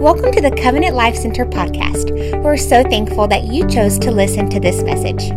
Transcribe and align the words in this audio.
Welcome 0.00 0.30
to 0.32 0.42
the 0.42 0.50
Covenant 0.50 0.94
Life 0.94 1.16
Center 1.16 1.46
podcast. 1.46 2.10
We're 2.42 2.58
so 2.58 2.82
thankful 2.82 3.26
that 3.28 3.44
you 3.44 3.66
chose 3.66 3.98
to 4.00 4.10
listen 4.10 4.50
to 4.50 4.60
this 4.60 4.82
message. 4.82 5.30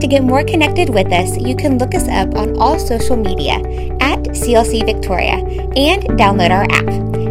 To 0.00 0.06
get 0.08 0.24
more 0.24 0.42
connected 0.42 0.88
with 0.88 1.12
us, 1.12 1.36
you 1.36 1.54
can 1.54 1.76
look 1.76 1.94
us 1.94 2.08
up 2.08 2.34
on 2.34 2.56
all 2.58 2.78
social 2.78 3.16
media 3.16 3.56
at 4.00 4.20
CLC 4.24 4.86
Victoria 4.86 5.34
and 5.76 6.02
download 6.18 6.50
our 6.50 6.64
app. 6.64 6.86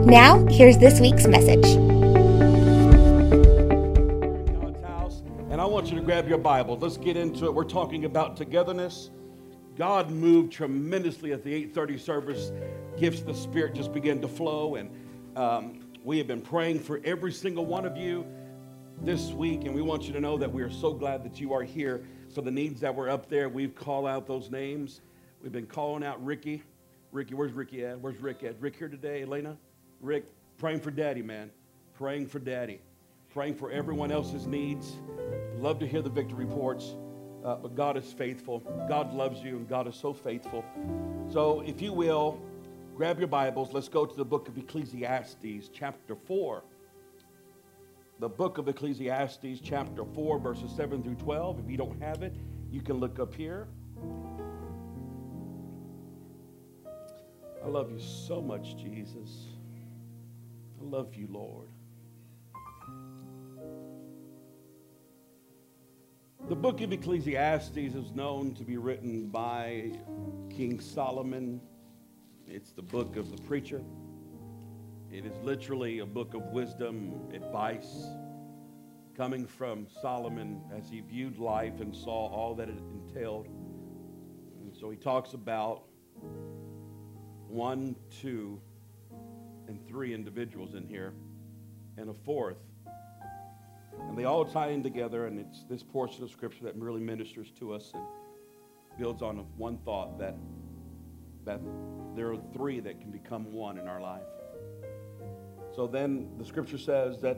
Now, 0.05 0.45
here's 0.45 0.77
this 0.77 0.99
week's 0.99 1.25
message. 1.25 1.63
God's 4.61 4.81
house, 4.83 5.23
and 5.49 5.59
I 5.59 5.65
want 5.65 5.87
you 5.87 5.95
to 5.95 6.03
grab 6.05 6.29
your 6.29 6.37
Bible. 6.37 6.77
Let's 6.77 6.97
get 6.97 7.17
into 7.17 7.45
it. 7.45 7.53
We're 7.53 7.63
talking 7.63 8.05
about 8.05 8.37
togetherness. 8.37 9.09
God 9.75 10.11
moved 10.11 10.53
tremendously 10.53 11.33
at 11.33 11.43
the 11.43 11.51
8:30 11.51 11.99
service. 11.99 12.51
Gifts 12.95 13.21
of 13.21 13.25
the 13.25 13.33
Spirit 13.33 13.73
just 13.73 13.91
began 13.91 14.21
to 14.21 14.27
flow, 14.27 14.75
and 14.75 14.91
um, 15.35 15.79
we 16.05 16.19
have 16.19 16.27
been 16.27 16.41
praying 16.41 16.79
for 16.79 17.01
every 17.03 17.31
single 17.31 17.65
one 17.65 17.83
of 17.83 17.97
you 17.97 18.27
this 19.01 19.31
week, 19.31 19.65
and 19.65 19.73
we 19.73 19.81
want 19.81 20.03
you 20.03 20.13
to 20.13 20.19
know 20.19 20.37
that 20.37 20.53
we 20.53 20.61
are 20.61 20.69
so 20.69 20.93
glad 20.93 21.23
that 21.23 21.41
you 21.41 21.51
are 21.51 21.63
here. 21.63 22.05
For 22.35 22.43
the 22.43 22.51
needs 22.51 22.79
that 22.81 22.93
were 22.93 23.09
up 23.09 23.27
there, 23.27 23.49
we've 23.49 23.73
called 23.73 24.05
out 24.05 24.27
those 24.27 24.51
names. 24.51 25.01
We've 25.41 25.51
been 25.51 25.65
calling 25.65 26.03
out 26.03 26.23
Ricky. 26.23 26.61
Ricky, 27.11 27.33
where's 27.33 27.53
Ricky 27.53 27.83
at? 27.83 27.99
Where's 27.99 28.19
Rick 28.19 28.43
at? 28.43 28.61
Rick 28.61 28.75
here 28.75 28.87
today, 28.87 29.23
Elena? 29.23 29.57
Rick, 29.99 30.25
praying 30.59 30.81
for 30.81 30.91
Daddy, 30.91 31.23
man. 31.23 31.49
Praying 31.95 32.27
for 32.27 32.37
Daddy. 32.37 32.81
Praying 33.33 33.55
for 33.55 33.71
everyone 33.71 34.11
else's 34.11 34.45
needs. 34.45 34.97
Love 35.57 35.79
to 35.79 35.87
hear 35.87 36.03
the 36.03 36.09
victory 36.09 36.45
reports. 36.45 36.93
Uh, 37.43 37.55
but 37.55 37.73
God 37.73 37.97
is 37.97 38.13
faithful. 38.13 38.59
God 38.87 39.11
loves 39.11 39.41
you, 39.41 39.57
and 39.57 39.67
God 39.67 39.87
is 39.87 39.95
so 39.95 40.13
faithful. 40.13 40.63
So, 41.31 41.61
if 41.61 41.81
you 41.81 41.93
will, 41.93 42.39
grab 42.95 43.19
your 43.19 43.27
Bibles. 43.27 43.73
Let's 43.73 43.89
go 43.89 44.05
to 44.05 44.15
the 44.15 44.23
book 44.23 44.47
of 44.47 44.57
Ecclesiastes, 44.57 45.69
chapter 45.73 46.15
4. 46.15 46.63
The 48.19 48.29
book 48.29 48.57
of 48.57 48.69
Ecclesiastes, 48.69 49.59
chapter 49.61 50.05
4, 50.05 50.39
verses 50.39 50.71
7 50.71 51.03
through 51.03 51.15
12. 51.15 51.59
If 51.59 51.69
you 51.69 51.75
don't 51.75 52.01
have 52.01 52.23
it, 52.23 52.33
you 52.71 52.79
can 52.79 52.95
look 52.95 53.19
up 53.19 53.35
here. 53.35 53.67
I 57.61 57.67
love 57.67 57.91
you 57.91 57.99
so 57.99 58.41
much, 58.41 58.77
Jesus. 58.77 59.47
I 60.79 60.85
love 60.85 61.15
you, 61.15 61.27
Lord. 61.29 61.67
The 66.47 66.55
book 66.55 66.79
of 66.79 66.93
Ecclesiastes 66.93 67.75
is 67.75 68.13
known 68.13 68.53
to 68.53 68.63
be 68.63 68.77
written 68.77 69.27
by 69.27 69.91
King 70.49 70.79
Solomon. 70.79 71.59
It's 72.47 72.71
the 72.71 72.81
book 72.81 73.15
of 73.17 73.31
the 73.31 73.41
preacher. 73.43 73.81
It 75.11 75.25
is 75.25 75.33
literally 75.43 75.99
a 75.99 76.05
book 76.05 76.33
of 76.33 76.41
wisdom, 76.47 77.29
advice, 77.33 78.07
coming 79.15 79.45
from 79.45 79.87
Solomon 80.01 80.61
as 80.75 80.89
he 80.89 81.01
viewed 81.01 81.37
life 81.37 81.79
and 81.79 81.95
saw 81.95 82.27
all 82.27 82.55
that 82.55 82.69
it 82.69 82.77
entailed. 82.93 83.47
And 84.61 84.75
so 84.75 84.89
he 84.89 84.97
talks 84.97 85.33
about 85.33 85.83
one, 87.47 87.95
two, 88.21 88.61
and 89.67 89.79
three 89.87 90.13
individuals 90.13 90.75
in 90.75 90.87
here, 90.87 91.13
and 91.97 92.09
a 92.09 92.13
fourth 92.13 92.57
and 94.01 94.17
they 94.17 94.25
all 94.25 94.45
tie 94.45 94.69
in 94.69 94.83
together, 94.83 95.27
and 95.27 95.39
it's 95.39 95.63
this 95.69 95.83
portion 95.83 96.23
of 96.23 96.31
Scripture 96.31 96.63
that 96.65 96.75
really 96.75 97.01
ministers 97.01 97.51
to 97.59 97.73
us 97.73 97.91
and 97.93 98.03
builds 98.97 99.21
on 99.21 99.37
one 99.57 99.77
thought 99.79 100.17
that, 100.19 100.35
that 101.45 101.61
there 102.15 102.31
are 102.31 102.37
three 102.53 102.79
that 102.79 102.99
can 102.99 103.11
become 103.11 103.51
one 103.51 103.77
in 103.77 103.87
our 103.87 104.01
life. 104.01 104.23
So 105.75 105.87
then 105.87 106.29
the 106.37 106.45
Scripture 106.45 106.77
says 106.77 107.19
that, 107.21 107.37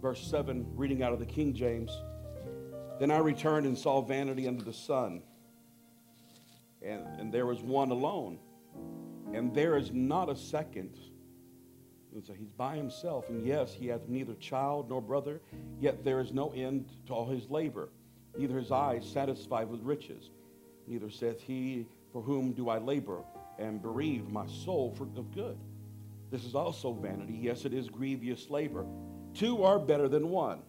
verse 0.00 0.26
7, 0.26 0.66
reading 0.74 1.02
out 1.02 1.12
of 1.12 1.18
the 1.18 1.26
King 1.26 1.54
James, 1.54 1.90
Then 2.98 3.10
I 3.10 3.18
returned 3.18 3.66
and 3.66 3.76
saw 3.76 4.00
vanity 4.00 4.48
under 4.48 4.64
the 4.64 4.72
sun, 4.72 5.22
and, 6.82 7.06
and 7.20 7.32
there 7.32 7.46
was 7.46 7.60
one 7.60 7.90
alone, 7.90 8.38
and 9.32 9.54
there 9.54 9.76
is 9.76 9.92
not 9.92 10.28
a 10.28 10.36
second 10.36 10.98
and 12.18 12.24
so 12.24 12.32
he's 12.32 12.50
by 12.52 12.76
himself, 12.76 13.28
and 13.28 13.46
yes, 13.46 13.72
he 13.72 13.86
hath 13.86 14.08
neither 14.08 14.34
child 14.34 14.88
nor 14.88 15.00
brother, 15.00 15.40
yet 15.78 16.04
there 16.04 16.20
is 16.20 16.32
no 16.32 16.50
end 16.50 16.88
to 17.06 17.12
all 17.12 17.28
his 17.28 17.48
labor, 17.50 17.90
neither 18.36 18.58
his 18.58 18.72
eyes 18.72 19.08
satisfied 19.08 19.68
with 19.68 19.82
riches. 19.82 20.30
Neither 20.86 21.10
saith 21.10 21.40
he, 21.40 21.86
For 22.12 22.22
whom 22.22 22.52
do 22.52 22.70
I 22.70 22.78
labor, 22.78 23.22
and 23.58 23.82
bereave 23.82 24.30
my 24.30 24.46
soul 24.46 24.94
for, 24.96 25.04
of 25.18 25.32
good? 25.34 25.58
This 26.30 26.44
is 26.44 26.54
also 26.54 26.92
vanity. 26.92 27.38
Yes, 27.40 27.64
it 27.64 27.72
is 27.72 27.88
grievous 27.88 28.50
labor. 28.50 28.86
Two 29.34 29.62
are 29.62 29.78
better 29.78 30.08
than 30.08 30.28
one, 30.28 30.60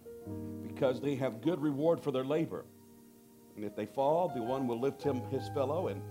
because 0.62 1.00
they 1.00 1.14
have 1.16 1.42
good 1.42 1.60
reward 1.60 2.00
for 2.00 2.10
their 2.12 2.24
labor. 2.24 2.64
And 3.56 3.64
if 3.64 3.76
they 3.76 3.86
fall, 3.86 4.32
the 4.34 4.42
one 4.42 4.66
will 4.66 4.80
lift 4.80 5.02
him 5.02 5.22
his 5.30 5.48
fellow. 5.50 5.88
And 5.88 6.02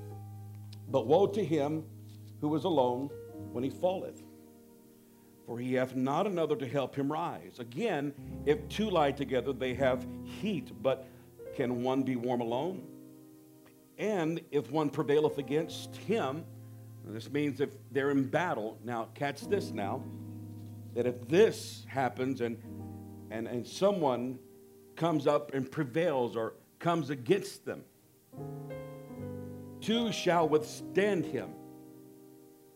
but 0.89 1.07
woe 1.07 1.27
to 1.27 1.43
him 1.43 1.83
who 2.41 2.55
is 2.55 2.63
alone 2.63 3.09
when 3.51 3.63
he 3.63 3.69
falleth 3.69 4.23
for 5.49 5.57
he 5.57 5.73
hath 5.73 5.95
not 5.95 6.27
another 6.27 6.55
to 6.55 6.67
help 6.67 6.93
him 6.93 7.11
rise. 7.11 7.57
Again, 7.57 8.13
if 8.45 8.69
two 8.69 8.87
lie 8.87 9.11
together, 9.11 9.51
they 9.51 9.73
have 9.73 10.05
heat, 10.23 10.71
but 10.83 11.07
can 11.55 11.81
one 11.81 12.03
be 12.03 12.15
warm 12.15 12.41
alone? 12.41 12.83
And 13.97 14.41
if 14.51 14.69
one 14.69 14.91
prevaileth 14.91 15.39
against 15.39 15.95
him, 15.95 16.45
this 17.13 17.29
means 17.29 17.61
if 17.61 17.69
they're 17.91 18.11
in 18.11 18.25
battle, 18.25 18.77
now 18.83 19.07
catch 19.15 19.41
this 19.47 19.71
now, 19.71 20.03
that 20.93 21.05
if 21.05 21.27
this 21.27 21.85
happens 21.87 22.41
and, 22.41 22.61
and, 23.31 23.47
and 23.47 23.65
someone 23.65 24.39
comes 24.95 25.27
up 25.27 25.53
and 25.53 25.71
prevails 25.71 26.35
or 26.35 26.53
comes 26.79 27.09
against 27.09 27.65
them, 27.65 27.83
two 29.81 30.11
shall 30.11 30.47
withstand 30.47 31.25
him. 31.25 31.49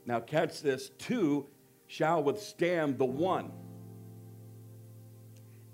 Now 0.06 0.20
catch 0.20 0.62
this, 0.62 0.90
two 0.98 1.48
shall 1.88 2.24
withstand 2.24 2.98
the 2.98 3.06
one. 3.06 3.52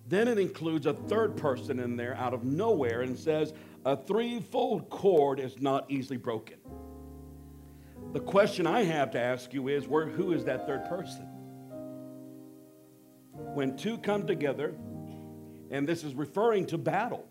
Then 0.07 0.27
it 0.27 0.39
includes 0.39 0.87
a 0.87 0.93
third 0.93 1.37
person 1.37 1.79
in 1.79 1.95
there 1.95 2.15
out 2.15 2.33
of 2.33 2.43
nowhere 2.43 3.01
and 3.01 3.17
says, 3.17 3.53
a 3.85 3.95
threefold 3.95 4.89
cord 4.89 5.39
is 5.39 5.61
not 5.61 5.89
easily 5.89 6.17
broken. 6.17 6.57
The 8.11 8.19
question 8.19 8.65
I 8.65 8.83
have 8.83 9.11
to 9.11 9.19
ask 9.19 9.53
you 9.53 9.67
is, 9.67 9.87
where, 9.87 10.07
who 10.07 10.31
is 10.31 10.45
that 10.45 10.65
third 10.65 10.85
person? 10.85 11.27
When 13.33 13.77
two 13.77 13.97
come 13.99 14.25
together, 14.25 14.73
and 15.69 15.87
this 15.87 16.03
is 16.03 16.15
referring 16.15 16.65
to 16.67 16.77
battle, 16.77 17.27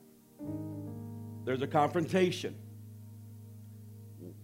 there's 1.45 1.63
a 1.63 1.67
confrontation. 1.67 2.55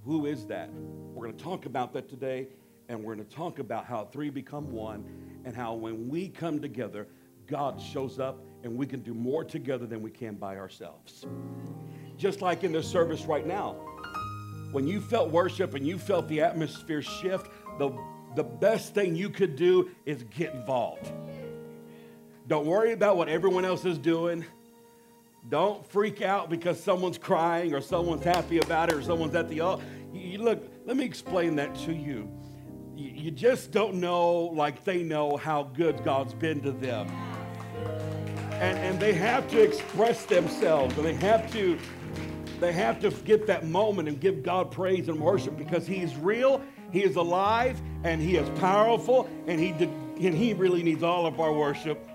Who 0.04 0.26
is 0.26 0.46
that? 0.46 0.70
We're 0.72 1.26
going 1.26 1.36
to 1.36 1.44
talk 1.44 1.66
about 1.66 1.92
that 1.94 2.08
today 2.08 2.48
and 2.88 3.02
we're 3.02 3.14
going 3.14 3.26
to 3.26 3.34
talk 3.34 3.58
about 3.58 3.86
how 3.86 4.04
three 4.06 4.30
become 4.30 4.70
one 4.70 5.04
and 5.44 5.54
how 5.54 5.74
when 5.74 6.08
we 6.08 6.28
come 6.28 6.60
together, 6.60 7.06
God 7.46 7.80
shows 7.80 8.18
up 8.18 8.40
and 8.62 8.76
we 8.76 8.86
can 8.86 9.00
do 9.00 9.14
more 9.14 9.44
together 9.44 9.86
than 9.86 10.02
we 10.02 10.10
can 10.10 10.34
by 10.34 10.56
ourselves. 10.56 11.24
Just 12.16 12.42
like 12.42 12.64
in 12.64 12.72
this 12.72 12.88
service 12.88 13.24
right 13.24 13.46
now, 13.46 13.76
when 14.74 14.86
you 14.86 15.00
felt 15.00 15.30
worship 15.30 15.74
and 15.74 15.86
you 15.86 15.98
felt 15.98 16.28
the 16.28 16.42
atmosphere 16.42 17.00
shift, 17.00 17.50
the, 17.78 17.90
the 18.34 18.44
best 18.44 18.94
thing 18.94 19.16
you 19.16 19.30
could 19.30 19.56
do 19.56 19.90
is 20.04 20.24
get 20.24 20.52
involved. 20.52 21.10
Don't 22.46 22.66
worry 22.66 22.92
about 22.92 23.16
what 23.16 23.28
everyone 23.28 23.64
else 23.64 23.86
is 23.86 23.96
doing. 23.96 24.44
Don't 25.48 25.86
freak 25.86 26.20
out 26.20 26.50
because 26.50 26.82
someone's 26.82 27.16
crying 27.16 27.72
or 27.72 27.80
someone's 27.80 28.24
happy 28.24 28.58
about 28.58 28.90
it 28.90 28.96
or 28.96 29.02
someone's 29.02 29.34
at 29.34 29.48
the 29.48 29.60
altar. 29.60 29.84
You, 30.12 30.38
look, 30.38 30.62
let 30.84 30.96
me 30.96 31.04
explain 31.04 31.56
that 31.56 31.74
to 31.86 31.94
you 31.94 32.28
you 32.96 33.30
just 33.30 33.72
don't 33.72 33.94
know 33.94 34.32
like 34.54 34.84
they 34.84 35.02
know 35.02 35.36
how 35.36 35.62
good 35.62 36.04
God's 36.04 36.34
been 36.34 36.60
to 36.62 36.72
them. 36.72 37.08
And, 38.52 38.78
and 38.78 39.00
they 39.00 39.12
have 39.14 39.48
to 39.50 39.60
express 39.60 40.26
themselves 40.26 40.96
and 40.96 41.06
they 41.06 41.14
have 41.14 41.50
to 41.52 41.78
they 42.60 42.72
have 42.72 43.00
to 43.00 43.10
get 43.10 43.46
that 43.46 43.66
moment 43.66 44.08
and 44.08 44.20
give 44.20 44.42
God 44.42 44.70
praise 44.70 45.08
and 45.08 45.20
worship 45.20 45.56
because 45.56 45.86
he's 45.86 46.14
real, 46.16 46.62
he 46.92 47.02
is 47.02 47.16
alive, 47.16 47.80
and 48.04 48.20
he 48.20 48.36
is 48.36 48.48
powerful, 48.60 49.28
and 49.46 49.60
he 49.60 49.70
and 49.70 50.34
he 50.34 50.54
really 50.54 50.82
needs 50.82 51.02
all 51.02 51.26
of 51.26 51.40
our 51.40 51.52
worship. 51.52 52.08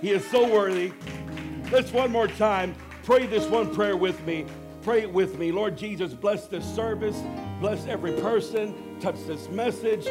He 0.00 0.10
is 0.10 0.24
so 0.26 0.52
worthy. 0.52 0.92
Let's 1.70 1.92
one 1.92 2.10
more 2.10 2.28
time 2.28 2.74
pray 3.04 3.26
this 3.26 3.46
one 3.46 3.72
prayer 3.72 3.96
with 3.96 4.24
me. 4.26 4.46
Pray 4.82 5.02
it 5.02 5.12
with 5.12 5.38
me. 5.38 5.52
Lord 5.52 5.76
Jesus, 5.76 6.12
bless 6.12 6.46
this 6.46 6.64
service. 6.64 7.20
Bless 7.60 7.86
every 7.86 8.12
person. 8.20 8.98
Touch 9.00 9.16
this 9.26 9.48
message. 9.48 10.06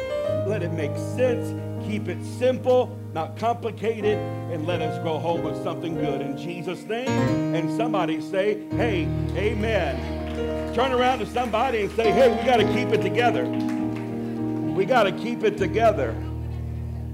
Let 0.46 0.62
it 0.62 0.72
make 0.72 0.96
sense. 0.96 1.54
Keep 1.86 2.08
it 2.08 2.22
simple, 2.24 2.98
not 3.16 3.34
complicated, 3.38 4.18
and 4.52 4.66
let 4.66 4.82
us 4.82 5.02
go 5.02 5.18
home 5.18 5.42
with 5.42 5.56
something 5.62 5.94
good. 5.94 6.20
In 6.20 6.36
Jesus' 6.36 6.82
name. 6.82 7.08
And 7.54 7.74
somebody 7.74 8.20
say, 8.20 8.68
hey, 8.72 9.04
amen. 9.34 10.74
Turn 10.74 10.92
around 10.92 11.20
to 11.20 11.26
somebody 11.26 11.80
and 11.80 11.90
say, 11.92 12.10
hey, 12.10 12.28
we 12.28 12.44
got 12.44 12.58
to 12.58 12.64
keep 12.74 12.88
it 12.90 13.00
together. 13.00 13.46
We 13.46 14.84
got 14.84 15.04
to 15.04 15.12
keep 15.12 15.44
it 15.44 15.56
together. 15.56 16.10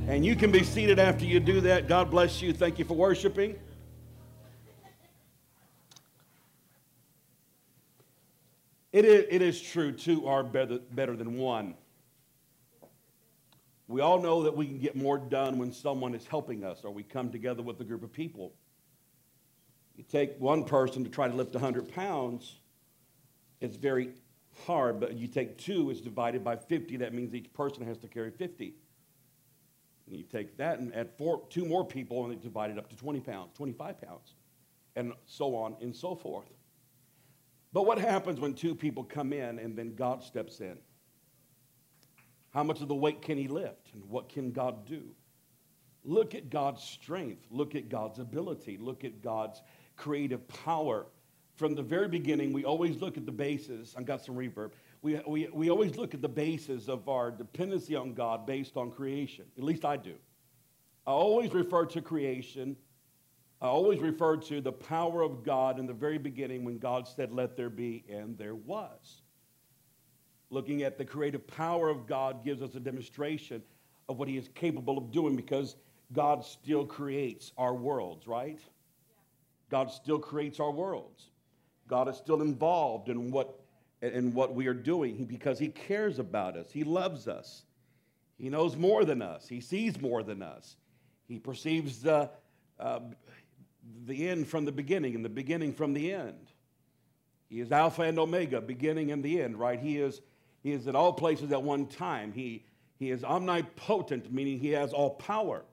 And 0.08 0.26
you 0.26 0.34
can 0.34 0.50
be 0.50 0.64
seated 0.64 0.98
after 0.98 1.24
you 1.24 1.38
do 1.38 1.60
that. 1.60 1.86
God 1.86 2.10
bless 2.10 2.42
you. 2.42 2.52
Thank 2.52 2.80
you 2.80 2.84
for 2.84 2.94
worshiping. 2.94 3.54
It 8.90 9.04
is, 9.04 9.26
it 9.30 9.40
is 9.40 9.62
true, 9.62 9.92
two 9.92 10.26
are 10.26 10.42
better, 10.42 10.80
better 10.90 11.14
than 11.14 11.36
one. 11.36 11.76
We 13.88 14.00
all 14.00 14.20
know 14.20 14.44
that 14.44 14.56
we 14.56 14.66
can 14.66 14.78
get 14.78 14.96
more 14.96 15.18
done 15.18 15.58
when 15.58 15.72
someone 15.72 16.14
is 16.14 16.26
helping 16.26 16.64
us 16.64 16.84
or 16.84 16.90
we 16.90 17.02
come 17.02 17.30
together 17.30 17.62
with 17.62 17.80
a 17.80 17.84
group 17.84 18.02
of 18.02 18.12
people. 18.12 18.52
You 19.96 20.04
take 20.04 20.38
one 20.38 20.64
person 20.64 21.04
to 21.04 21.10
try 21.10 21.28
to 21.28 21.34
lift 21.34 21.52
100 21.54 21.92
pounds, 21.92 22.56
it's 23.60 23.76
very 23.76 24.10
hard, 24.66 25.00
but 25.00 25.14
you 25.14 25.26
take 25.26 25.58
two, 25.58 25.90
it's 25.90 26.00
divided 26.00 26.42
by 26.42 26.56
50. 26.56 26.96
That 26.98 27.14
means 27.14 27.34
each 27.34 27.52
person 27.52 27.84
has 27.86 27.98
to 27.98 28.08
carry 28.08 28.30
50. 28.30 28.74
And 30.06 30.16
you 30.16 30.24
take 30.24 30.56
that 30.56 30.78
and 30.78 30.94
add 30.94 31.10
four, 31.16 31.42
two 31.48 31.64
more 31.64 31.86
people, 31.86 32.24
and 32.24 32.32
they 32.32 32.42
divide 32.42 32.70
it 32.70 32.78
up 32.78 32.88
to 32.90 32.96
20 32.96 33.20
pounds, 33.20 33.50
25 33.54 34.00
pounds, 34.00 34.34
and 34.96 35.12
so 35.26 35.54
on 35.54 35.76
and 35.80 35.94
so 35.94 36.14
forth. 36.14 36.48
But 37.72 37.86
what 37.86 37.98
happens 37.98 38.40
when 38.40 38.54
two 38.54 38.74
people 38.74 39.04
come 39.04 39.32
in 39.32 39.58
and 39.58 39.76
then 39.76 39.94
God 39.94 40.22
steps 40.22 40.60
in? 40.60 40.76
How 42.52 42.62
much 42.62 42.82
of 42.82 42.88
the 42.88 42.94
weight 42.94 43.22
can 43.22 43.38
he 43.38 43.48
lift? 43.48 43.92
And 43.94 44.04
what 44.04 44.28
can 44.28 44.52
God 44.52 44.86
do? 44.86 45.02
Look 46.04 46.34
at 46.34 46.50
God's 46.50 46.82
strength. 46.82 47.46
Look 47.50 47.74
at 47.74 47.88
God's 47.88 48.18
ability. 48.18 48.76
Look 48.76 49.04
at 49.04 49.22
God's 49.22 49.62
creative 49.96 50.46
power. 50.48 51.06
From 51.56 51.74
the 51.74 51.82
very 51.82 52.08
beginning, 52.08 52.52
we 52.52 52.64
always 52.64 53.00
look 53.00 53.16
at 53.16 53.24
the 53.24 53.32
basis. 53.32 53.94
I've 53.96 54.04
got 54.04 54.24
some 54.24 54.34
reverb. 54.34 54.72
We, 55.00 55.20
we, 55.26 55.48
we 55.52 55.70
always 55.70 55.96
look 55.96 56.12
at 56.12 56.20
the 56.20 56.28
basis 56.28 56.88
of 56.88 57.08
our 57.08 57.30
dependency 57.30 57.96
on 57.96 58.14
God 58.14 58.46
based 58.46 58.76
on 58.76 58.90
creation. 58.90 59.46
At 59.56 59.64
least 59.64 59.84
I 59.84 59.96
do. 59.96 60.14
I 61.06 61.10
always 61.10 61.52
refer 61.52 61.86
to 61.86 62.02
creation. 62.02 62.76
I 63.60 63.66
always 63.66 64.00
refer 64.00 64.36
to 64.36 64.60
the 64.60 64.72
power 64.72 65.22
of 65.22 65.42
God 65.44 65.78
in 65.78 65.86
the 65.86 65.92
very 65.92 66.18
beginning 66.18 66.64
when 66.64 66.78
God 66.78 67.08
said, 67.08 67.32
Let 67.32 67.56
there 67.56 67.70
be, 67.70 68.04
and 68.08 68.36
there 68.36 68.54
was 68.54 69.21
looking 70.52 70.82
at 70.82 70.98
the 70.98 71.04
creative 71.04 71.46
power 71.46 71.88
of 71.88 72.06
God 72.06 72.44
gives 72.44 72.60
us 72.62 72.74
a 72.74 72.80
demonstration 72.80 73.62
of 74.08 74.18
what 74.18 74.28
he 74.28 74.36
is 74.36 74.48
capable 74.54 74.98
of 74.98 75.10
doing 75.10 75.34
because 75.34 75.76
God 76.12 76.44
still 76.44 76.84
creates 76.84 77.52
our 77.56 77.74
worlds, 77.74 78.26
right? 78.26 78.60
God 79.70 79.90
still 79.90 80.18
creates 80.18 80.60
our 80.60 80.70
worlds. 80.70 81.30
God 81.88 82.08
is 82.08 82.16
still 82.16 82.42
involved 82.42 83.08
in 83.08 83.30
what, 83.30 83.58
in 84.02 84.34
what 84.34 84.54
we 84.54 84.66
are 84.66 84.74
doing 84.74 85.24
because 85.24 85.58
he 85.58 85.68
cares 85.68 86.18
about 86.18 86.56
us. 86.56 86.70
He 86.70 86.84
loves 86.84 87.28
us. 87.28 87.64
He 88.38 88.50
knows 88.50 88.76
more 88.76 89.04
than 89.06 89.22
us. 89.22 89.48
He 89.48 89.60
sees 89.60 90.00
more 90.00 90.22
than 90.22 90.42
us. 90.42 90.76
He 91.28 91.38
perceives 91.38 92.02
the, 92.02 92.28
uh, 92.78 93.00
the 94.04 94.28
end 94.28 94.48
from 94.48 94.66
the 94.66 94.72
beginning 94.72 95.14
and 95.14 95.24
the 95.24 95.30
beginning 95.30 95.72
from 95.72 95.94
the 95.94 96.12
end. 96.12 96.48
He 97.48 97.60
is 97.60 97.72
Alpha 97.72 98.02
and 98.02 98.18
Omega, 98.18 98.60
beginning 98.60 99.12
and 99.12 99.22
the 99.22 99.40
end, 99.40 99.58
right? 99.58 99.78
He 99.78 99.98
is 99.98 100.20
he 100.62 100.72
is 100.72 100.86
at 100.86 100.94
all 100.94 101.12
places 101.12 101.52
at 101.52 101.62
one 101.62 101.86
time. 101.86 102.32
He, 102.32 102.64
he 102.98 103.10
is 103.10 103.24
omnipotent, 103.24 104.32
meaning 104.32 104.58
he 104.58 104.70
has 104.70 104.92
all 104.92 105.10
power. 105.10 105.64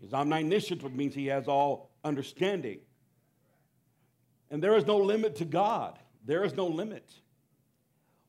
He's 0.00 0.14
omniscient, 0.14 0.82
which 0.82 0.92
means 0.92 1.14
he 1.14 1.26
has 1.26 1.46
all 1.46 1.90
understanding. 2.04 2.78
And 4.50 4.62
there 4.62 4.76
is 4.76 4.86
no 4.86 4.98
limit 4.98 5.36
to 5.36 5.44
God. 5.44 5.98
There 6.24 6.44
is 6.44 6.54
no 6.54 6.66
limit. 6.66 7.08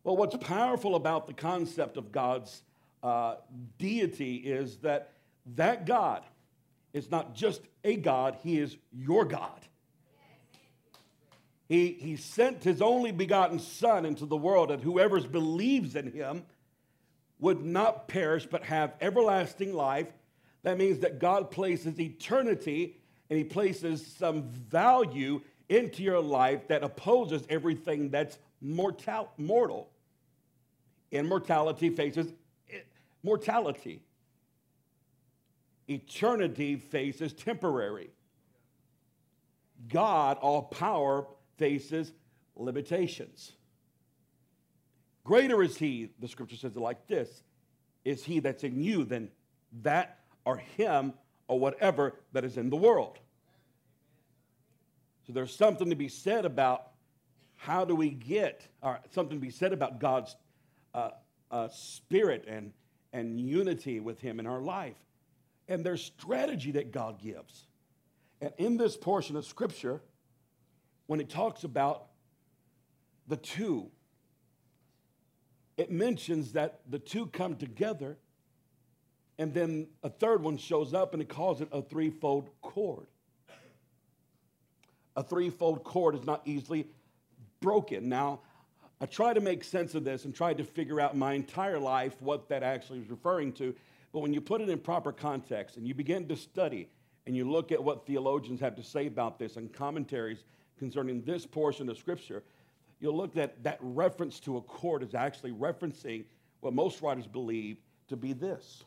Well, 0.04 0.18
what's 0.18 0.36
powerful 0.38 0.96
about 0.96 1.28
the 1.28 1.34
concept 1.34 1.98
of 1.98 2.12
God's 2.12 2.64
uh, 3.02 3.36
deity 3.78 4.36
is 4.36 4.78
that 4.78 5.12
that 5.56 5.86
God 5.86 6.24
is 6.94 7.10
not 7.12 7.36
just 7.36 7.62
a 7.84 7.96
God, 7.96 8.38
he 8.42 8.60
is 8.60 8.78
your 8.92 9.26
God. 9.26 9.60
He, 11.68 11.94
he 11.94 12.16
sent 12.18 12.64
his 12.64 12.82
only 12.82 13.12
begotten 13.12 13.60
Son 13.60 14.06
into 14.06 14.26
the 14.26 14.38
world, 14.38 14.72
and 14.72 14.84
whoever 14.84 15.20
believes 15.22 15.96
in 15.96 16.12
him 16.12 16.44
would 17.40 17.64
not 17.64 18.08
perish 18.08 18.46
but 18.46 18.64
have 18.64 18.94
everlasting 19.02 19.74
life. 19.74 20.08
That 20.64 20.78
means 20.78 21.00
that 21.00 21.20
God 21.20 21.52
places 21.52 22.00
eternity 22.00 22.98
and 23.30 23.38
he 23.38 23.44
places 23.44 24.06
some 24.06 24.44
value 24.44 25.42
into 25.70 26.04
your 26.04 26.20
life 26.20 26.68
that 26.68 26.84
opposes 26.84 27.44
everything 27.50 28.10
that's 28.10 28.38
mortal, 28.62 29.30
mortal. 29.38 29.90
Immortality 31.12 31.90
faces 31.90 32.32
mortality. 33.24 34.02
Eternity 35.88 36.76
faces 36.76 37.34
temporary. 37.34 38.10
God, 39.90 40.38
all 40.38 40.64
power, 40.64 41.26
faces 41.58 42.12
limitations. 42.56 43.54
Greater 45.24 45.64
is 45.64 45.78
he, 45.78 46.10
the 46.20 46.28
scripture 46.28 46.58
says 46.58 46.76
it 46.76 46.80
like 46.80 47.08
this, 47.08 47.44
is 48.04 48.24
he 48.24 48.40
that's 48.40 48.64
in 48.64 48.82
you 48.82 49.06
than 49.06 49.30
that 49.82 50.20
or 50.46 50.58
him 50.58 51.14
or 51.48 51.60
whatever 51.60 52.16
that 52.34 52.44
is 52.44 52.58
in 52.58 52.70
the 52.70 52.76
world. 52.76 53.20
So 55.26 55.32
there's 55.32 55.56
something 55.56 55.90
to 55.90 55.96
be 55.96 56.10
said 56.10 56.44
about 56.44 56.92
how 57.56 57.86
do 57.86 57.96
we 57.96 58.10
get, 58.10 58.68
or 58.82 59.00
something 59.12 59.38
to 59.38 59.42
be 59.42 59.52
said 59.52 59.72
about 59.72 60.00
God's 60.00 60.36
uh, 60.94 61.12
uh, 61.50 61.70
spirit 61.70 62.44
and, 62.46 62.74
and 63.14 63.40
unity 63.40 64.02
with 64.02 64.20
him 64.20 64.40
in 64.40 64.48
our 64.48 64.60
life. 64.60 64.98
And 65.70 65.86
there's 65.86 66.04
strategy 66.04 66.72
that 66.72 66.92
God 66.92 67.22
gives. 67.22 67.68
And 68.42 68.52
in 68.58 68.76
this 68.76 68.98
portion 68.98 69.38
of 69.38 69.46
scripture, 69.46 70.02
when 71.08 71.20
it 71.20 71.30
talks 71.30 71.64
about 71.64 72.08
the 73.28 73.38
two, 73.38 73.90
it 75.78 75.92
mentions 75.92 76.54
that 76.54 76.82
the 76.90 77.00
two 77.00 77.28
come 77.28 77.56
together, 77.56 78.18
and 79.38 79.54
then 79.54 79.88
a 80.04 80.10
third 80.10 80.44
one 80.44 80.58
shows 80.58 80.94
up 80.94 81.14
and 81.14 81.22
it 81.22 81.30
calls 81.30 81.62
it 81.62 81.68
a 81.72 81.82
threefold 81.82 82.50
cord. 82.62 83.08
A 85.16 85.24
threefold 85.24 85.84
cord 85.84 86.16
is 86.16 86.26
not 86.26 86.42
easily 86.46 86.88
broken. 87.60 88.10
Now, 88.10 88.42
I 89.02 89.06
try 89.06 89.34
to 89.34 89.42
make 89.42 89.64
sense 89.64 89.96
of 89.96 90.04
this 90.04 90.26
and 90.26 90.34
tried 90.34 90.58
to 90.60 90.64
figure 90.64 91.02
out 91.02 91.18
my 91.18 91.34
entire 91.34 91.80
life 91.80 92.22
what 92.22 92.48
that 92.50 92.64
actually 92.64 93.00
is 93.00 93.10
referring 93.10 93.52
to. 93.54 93.76
But 94.14 94.20
when 94.20 94.34
you 94.34 94.42
put 94.42 94.62
it 94.62 94.70
in 94.70 94.80
proper 94.80 95.12
context 95.12 95.78
and 95.78 95.88
you 95.88 95.94
begin 95.94 96.28
to 96.28 96.36
study 96.36 96.88
and 97.26 97.36
you 97.36 97.50
look 97.50 97.72
at 97.72 97.84
what 97.84 98.06
theologians 98.06 98.60
have 98.62 98.76
to 98.76 98.84
say 98.84 99.08
about 99.08 99.40
this 99.40 99.58
and 99.58 99.74
commentaries, 99.74 100.44
concerning 100.78 101.22
this 101.22 101.46
portion 101.46 101.90
of 101.90 101.98
Scripture, 101.98 102.44
you'll 103.00 103.18
look 103.18 103.38
at 103.38 103.64
that 103.64 103.78
reference 103.82 104.40
to 104.42 104.58
a 104.58 104.62
cord 104.62 105.04
is 105.04 105.14
actually 105.14 105.52
referencing 105.52 106.24
what 106.62 106.74
most 106.74 107.02
writers 107.02 107.28
believe 107.28 107.78
to 108.08 108.16
be 108.16 108.34
this. 108.34 108.84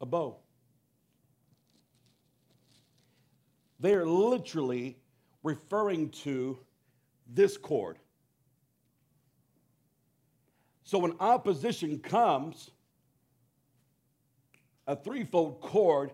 A 0.00 0.06
bow. 0.06 0.36
They 3.80 3.94
are 3.94 4.06
literally 4.06 4.96
referring 5.42 6.10
to 6.10 6.58
this 7.26 7.56
cord. 7.56 7.98
So 10.84 10.98
when 10.98 11.12
opposition 11.20 11.98
comes, 11.98 12.70
a 14.88 14.96
threefold 14.96 15.60
cord 15.60 16.10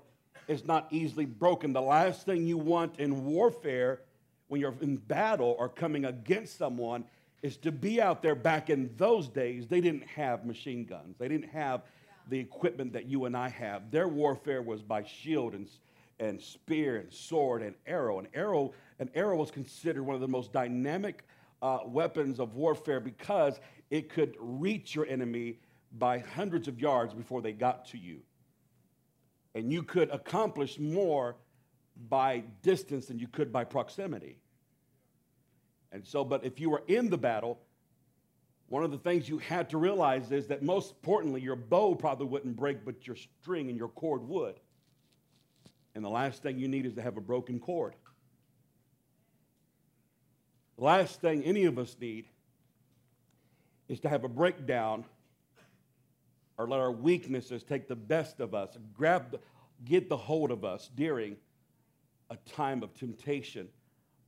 is 0.49 0.65
not 0.65 0.89
easily 0.91 1.25
broken. 1.25 1.73
The 1.73 1.81
last 1.81 2.27
thing 2.27 2.45
you 2.47 2.59
want 2.59 2.99
in 2.99 3.25
warfare 3.25 4.01
when 4.49 4.61
you're 4.61 4.75
in 4.83 4.97
battle 4.97 5.57
or 5.59 5.69
coming 5.69 6.05
against 6.05 6.59
someone 6.59 7.05
is 7.41 7.57
to 7.59 7.71
be 7.71 8.03
out 8.03 8.21
there 8.21 8.35
back 8.35 8.71
in 8.71 8.91
those 8.97 9.29
days. 9.29 9.69
They 9.69 9.81
didn't 9.81 10.07
have 10.09 10.45
machine 10.45 10.85
guns, 10.85 11.17
they 11.19 11.29
didn't 11.29 11.51
have 11.51 11.83
the 12.29 12.39
equipment 12.39 12.93
that 12.95 13.07
you 13.07 13.27
and 13.27 13.37
I 13.37 13.49
have. 13.49 13.91
Their 13.91 14.09
warfare 14.09 14.61
was 14.61 14.83
by 14.83 15.05
shield 15.05 15.55
and, 15.55 15.69
and 16.19 16.41
spear 16.41 16.97
and 16.97 17.13
sword 17.13 17.63
and 17.63 17.75
arrow. 17.87 18.19
And 18.19 18.29
arrow, 18.35 18.73
an 18.99 19.11
arrow 19.15 19.37
was 19.37 19.51
considered 19.51 20.03
one 20.03 20.15
of 20.15 20.23
the 20.23 20.29
most 20.29 20.53
dynamic 20.53 21.27
uh, 21.63 21.81
weapons 21.85 22.41
of 22.41 22.55
warfare 22.55 22.99
because 22.99 23.61
it 23.91 24.09
could 24.09 24.35
reach 24.41 24.95
your 24.95 25.07
enemy 25.07 25.59
by 25.99 26.19
hundreds 26.19 26.67
of 26.67 26.81
yards 26.81 27.13
before 27.13 27.43
they 27.43 27.53
got 27.53 27.85
to 27.89 27.99
you 27.99 28.21
and 29.55 29.73
you 29.73 29.83
could 29.83 30.11
accomplish 30.11 30.79
more 30.79 31.37
by 32.09 32.43
distance 32.63 33.07
than 33.07 33.19
you 33.19 33.29
could 33.29 33.53
by 33.53 33.65
proximity. 33.65 34.39
And 35.93 36.05
so, 36.05 36.25
but 36.25 36.45
if 36.45 36.59
you 36.59 36.71
were 36.71 36.83
in 36.89 37.09
the 37.09 37.19
battle, 37.19 37.61
one 38.69 38.83
of 38.83 38.91
the 38.91 38.99
things 38.99 39.29
you 39.29 39.39
had 39.39 39.71
to 39.71 39.79
realize 39.79 40.33
is 40.33 40.49
that 40.49 40.63
most 40.63 40.91
importantly, 40.91 41.41
your 41.41 41.55
bow 41.55 41.95
probably 41.95 42.27
wouldn't 42.27 42.57
break, 42.57 42.85
but 42.85 43.07
your 43.07 43.17
string 43.17 43.69
and 43.69 43.79
your 43.79 43.89
cord 43.89 44.27
would. 44.27 44.59
And 45.95 46.05
the 46.05 46.11
last 46.11 46.43
thing 46.43 46.59
you 46.59 46.67
need 46.67 46.87
is 46.87 46.95
to 46.95 47.03
have 47.03 47.17
a 47.17 47.21
broken 47.21 47.61
cord. 47.61 47.95
The 50.79 50.85
last 50.85 51.21
thing 51.21 51.45
any 51.45 51.67
of 51.67 51.79
us 51.79 51.97
need 52.01 52.27
is 53.89 54.01
to 54.01 54.09
have 54.09 54.25
a 54.25 54.29
breakdown 54.29 55.05
or 56.59 56.69
let 56.69 56.81
our 56.81 56.93
weaknesses 56.93 57.63
take 57.63 57.89
the 57.89 57.97
best 57.97 58.41
of 58.41 58.55
us, 58.55 58.77
grab, 58.97 59.31
the, 59.31 59.41
get 59.85 60.09
the 60.09 60.17
hold 60.17 60.51
of 60.51 60.65
us 60.65 60.91
during 60.95 61.37
a 62.31 62.37
time 62.51 62.83
of 62.83 62.95
temptation 62.95 63.69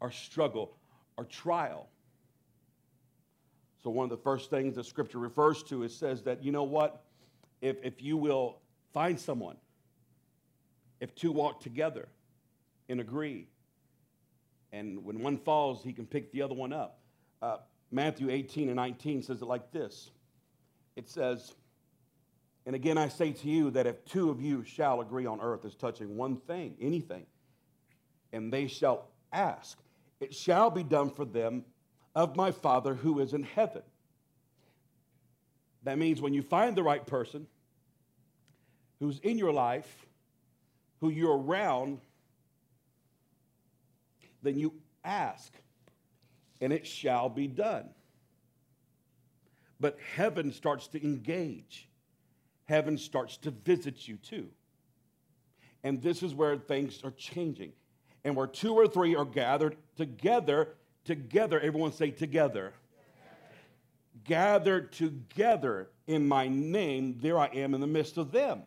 or 0.00 0.10
struggle 0.10 0.76
or 1.16 1.24
trial. 1.24 1.88
So, 3.82 3.90
one 3.90 4.04
of 4.04 4.10
the 4.10 4.16
first 4.16 4.50
things 4.50 4.74
that 4.74 4.86
Scripture 4.86 5.18
refers 5.18 5.62
to 5.64 5.84
is 5.84 5.96
says 5.96 6.22
that, 6.24 6.42
you 6.42 6.50
know 6.50 6.64
what? 6.64 7.04
If, 7.60 7.76
if 7.84 8.02
you 8.02 8.16
will 8.16 8.58
find 8.92 9.18
someone, 9.18 9.56
if 11.00 11.14
two 11.14 11.30
walk 11.30 11.60
together 11.60 12.08
and 12.88 13.00
agree, 13.00 13.48
and 14.72 15.04
when 15.04 15.20
one 15.20 15.38
falls, 15.38 15.82
he 15.82 15.92
can 15.92 16.06
pick 16.06 16.32
the 16.32 16.42
other 16.42 16.54
one 16.54 16.72
up. 16.72 16.98
Uh, 17.40 17.58
Matthew 17.90 18.30
18 18.30 18.68
and 18.68 18.76
19 18.76 19.22
says 19.22 19.40
it 19.40 19.46
like 19.46 19.70
this 19.70 20.10
It 20.96 21.08
says, 21.08 21.54
And 22.66 22.74
again 22.74 22.98
I 22.98 23.08
say 23.08 23.32
to 23.32 23.48
you 23.48 23.70
that 23.70 23.86
if 23.86 24.04
two 24.04 24.28
of 24.28 24.40
you 24.40 24.64
shall 24.64 25.00
agree 25.00 25.24
on 25.24 25.40
earth 25.40 25.64
as 25.64 25.74
touching 25.74 26.16
one 26.16 26.36
thing, 26.36 26.76
anything, 26.80 27.26
and 28.32 28.52
they 28.52 28.66
shall 28.66 29.08
ask, 29.32 29.78
it 30.20 30.34
shall 30.34 30.70
be 30.70 30.82
done 30.82 31.10
for 31.10 31.24
them 31.24 31.64
of 32.14 32.34
my 32.36 32.50
Father 32.50 32.94
who 32.94 33.20
is 33.20 33.32
in 33.32 33.44
heaven. 33.44 33.82
That 35.84 35.98
means 35.98 36.20
when 36.20 36.34
you 36.34 36.42
find 36.42 36.74
the 36.74 36.82
right 36.82 37.06
person 37.06 37.46
who's 38.98 39.20
in 39.20 39.38
your 39.38 39.52
life, 39.52 40.06
who 41.00 41.10
you're 41.10 41.38
around, 41.38 42.00
then 44.42 44.58
you 44.58 44.72
ask 45.04 45.52
and 46.60 46.72
it 46.72 46.86
shall 46.86 47.28
be 47.28 47.46
done. 47.46 47.88
But 49.78 49.98
heaven 50.14 50.52
starts 50.52 50.88
to 50.88 51.04
engage, 51.04 51.88
heaven 52.66 52.98
starts 52.98 53.36
to 53.38 53.50
visit 53.50 54.06
you 54.06 54.16
too. 54.16 54.48
And 55.82 56.02
this 56.02 56.22
is 56.22 56.34
where 56.34 56.56
things 56.56 57.00
are 57.04 57.12
changing. 57.12 57.72
And 58.24 58.34
where 58.34 58.46
two 58.46 58.74
or 58.74 58.88
three 58.88 59.14
are 59.14 59.24
gathered 59.24 59.76
together, 59.96 60.74
together, 61.04 61.60
everyone 61.60 61.92
say 61.92 62.10
together. 62.10 62.72
Gathered 64.24 64.92
together 64.92 65.88
in 66.06 66.26
my 66.26 66.48
name, 66.48 67.18
there 67.20 67.38
I 67.38 67.46
am 67.46 67.74
in 67.74 67.80
the 67.80 67.86
midst 67.86 68.16
of 68.16 68.32
them. 68.32 68.62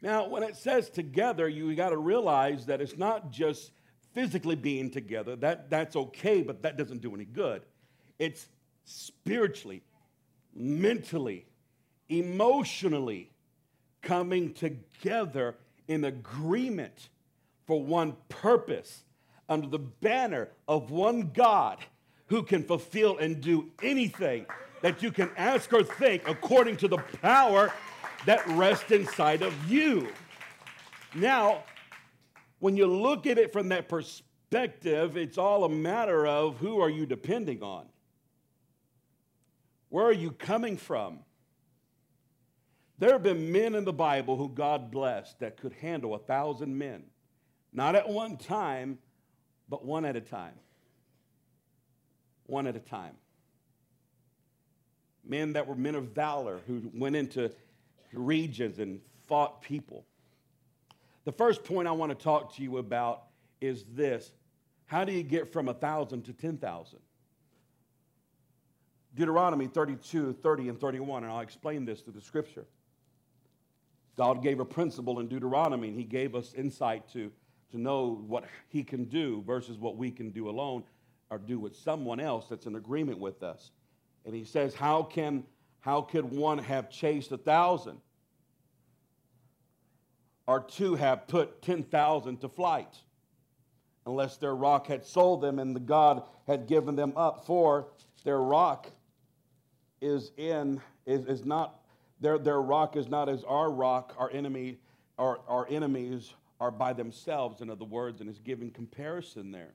Now, 0.00 0.28
when 0.28 0.42
it 0.42 0.56
says 0.56 0.88
together, 0.90 1.48
you 1.48 1.74
got 1.74 1.90
to 1.90 1.98
realize 1.98 2.66
that 2.66 2.80
it's 2.80 2.96
not 2.96 3.30
just 3.30 3.72
physically 4.12 4.54
being 4.54 4.90
together, 4.90 5.36
that, 5.36 5.68
that's 5.68 5.96
okay, 5.96 6.42
but 6.42 6.62
that 6.62 6.76
doesn't 6.78 7.02
do 7.02 7.14
any 7.14 7.24
good. 7.24 7.62
It's 8.18 8.48
spiritually, 8.84 9.82
mentally, 10.54 11.46
emotionally 12.08 13.30
coming 14.02 14.52
together 14.52 15.56
in 15.88 16.04
agreement 16.04 17.08
for 17.66 17.82
one 17.82 18.16
purpose 18.28 19.04
under 19.48 19.66
the 19.66 19.78
banner 19.78 20.48
of 20.68 20.90
one 20.90 21.30
God 21.32 21.78
who 22.26 22.42
can 22.42 22.62
fulfill 22.62 23.18
and 23.18 23.40
do 23.40 23.70
anything 23.82 24.46
that 24.82 25.02
you 25.02 25.10
can 25.10 25.30
ask 25.36 25.72
or 25.72 25.82
think 25.82 26.28
according 26.28 26.76
to 26.78 26.88
the 26.88 26.98
power 27.22 27.72
that 28.26 28.46
rests 28.48 28.90
inside 28.90 29.42
of 29.42 29.70
you. 29.70 30.08
Now, 31.14 31.64
when 32.58 32.76
you 32.76 32.86
look 32.86 33.26
at 33.26 33.38
it 33.38 33.52
from 33.52 33.68
that 33.68 33.88
perspective, 33.88 35.16
it's 35.16 35.38
all 35.38 35.64
a 35.64 35.68
matter 35.68 36.26
of 36.26 36.58
who 36.58 36.80
are 36.80 36.88
you 36.88 37.06
depending 37.06 37.62
on? 37.62 37.86
Where 39.90 40.06
are 40.06 40.12
you 40.12 40.32
coming 40.32 40.76
from? 40.76 41.20
There 42.98 43.12
have 43.12 43.22
been 43.22 43.50
men 43.50 43.74
in 43.74 43.84
the 43.84 43.92
Bible 43.92 44.36
who 44.36 44.48
God 44.48 44.90
blessed 44.90 45.40
that 45.40 45.56
could 45.56 45.72
handle 45.72 46.14
a 46.14 46.18
thousand 46.18 46.78
men, 46.78 47.04
not 47.72 47.96
at 47.96 48.08
one 48.08 48.36
time, 48.36 48.98
but 49.68 49.84
one 49.84 50.04
at 50.04 50.14
a 50.14 50.20
time. 50.20 50.54
One 52.46 52.66
at 52.66 52.76
a 52.76 52.80
time. 52.80 53.14
Men 55.24 55.54
that 55.54 55.66
were 55.66 55.74
men 55.74 55.94
of 55.94 56.08
valor 56.08 56.60
who 56.66 56.90
went 56.94 57.16
into 57.16 57.50
regions 58.12 58.78
and 58.78 59.00
fought 59.26 59.62
people. 59.62 60.04
The 61.24 61.32
first 61.32 61.64
point 61.64 61.88
I 61.88 61.92
want 61.92 62.16
to 62.16 62.22
talk 62.22 62.54
to 62.56 62.62
you 62.62 62.78
about 62.78 63.24
is 63.60 63.84
this 63.94 64.30
How 64.86 65.04
do 65.04 65.12
you 65.12 65.22
get 65.22 65.52
from 65.52 65.66
1,000 65.66 66.22
to 66.22 66.32
10,000? 66.32 66.98
Deuteronomy 69.14 69.66
32, 69.66 70.34
30, 70.34 70.68
and 70.68 70.80
31, 70.80 71.22
and 71.24 71.32
I'll 71.32 71.40
explain 71.40 71.84
this 71.84 72.00
through 72.00 72.14
the 72.14 72.20
scripture. 72.20 72.66
God 74.16 74.42
gave 74.42 74.60
a 74.60 74.64
principle 74.64 75.20
in 75.20 75.28
Deuteronomy, 75.28 75.88
and 75.88 75.96
He 75.96 76.04
gave 76.04 76.34
us 76.34 76.54
insight 76.54 77.08
to, 77.12 77.30
to 77.70 77.78
know 77.78 78.22
what 78.26 78.44
He 78.68 78.82
can 78.82 79.04
do 79.04 79.42
versus 79.46 79.78
what 79.78 79.96
we 79.96 80.10
can 80.10 80.30
do 80.30 80.48
alone 80.48 80.84
or 81.30 81.38
do 81.38 81.58
with 81.58 81.76
someone 81.76 82.20
else 82.20 82.46
that's 82.48 82.66
in 82.66 82.76
agreement 82.76 83.18
with 83.18 83.42
us. 83.42 83.70
And 84.24 84.34
He 84.34 84.44
says, 84.44 84.74
How 84.74 85.02
can 85.02 85.44
how 85.80 86.00
could 86.00 86.24
one 86.24 86.58
have 86.58 86.88
chased 86.88 87.30
a 87.32 87.36
thousand? 87.36 88.00
or 90.46 90.60
two 90.60 90.94
have 90.94 91.26
put 91.26 91.62
10,000 91.62 92.40
to 92.40 92.48
flight, 92.48 93.00
unless 94.06 94.36
their 94.36 94.54
rock 94.54 94.86
had 94.86 95.04
sold 95.04 95.40
them 95.40 95.58
and 95.58 95.74
the 95.74 95.80
God 95.80 96.22
had 96.46 96.66
given 96.66 96.96
them 96.96 97.12
up. 97.16 97.46
For 97.46 97.88
their 98.24 98.40
rock 98.40 98.90
is 100.00 100.32
in, 100.36 100.80
is, 101.06 101.24
is 101.26 101.44
not, 101.44 101.80
their, 102.20 102.38
their 102.38 102.60
rock 102.60 102.96
is 102.96 103.08
not 103.08 103.28
as 103.28 103.44
our 103.44 103.70
rock, 103.70 104.14
our 104.18 104.30
enemy, 104.30 104.78
our, 105.18 105.40
our 105.48 105.66
enemies 105.68 106.32
are 106.60 106.70
by 106.70 106.92
themselves, 106.92 107.60
in 107.60 107.70
other 107.70 107.84
words, 107.84 108.20
and 108.20 108.30
is 108.30 108.38
giving 108.38 108.70
comparison 108.70 109.50
there. 109.50 109.74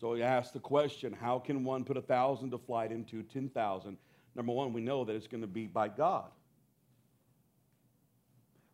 So 0.00 0.14
he 0.14 0.22
asked 0.22 0.52
the 0.52 0.60
question 0.60 1.12
how 1.12 1.38
can 1.38 1.64
one 1.64 1.84
put 1.84 1.96
a 1.96 2.02
thousand 2.02 2.50
to 2.50 2.58
flight 2.58 2.92
into 2.92 3.22
10,000? 3.22 3.96
Number 4.34 4.52
one, 4.52 4.72
we 4.72 4.82
know 4.82 5.04
that 5.04 5.16
it's 5.16 5.26
going 5.26 5.40
to 5.40 5.46
be 5.46 5.66
by 5.66 5.88
God. 5.88 6.30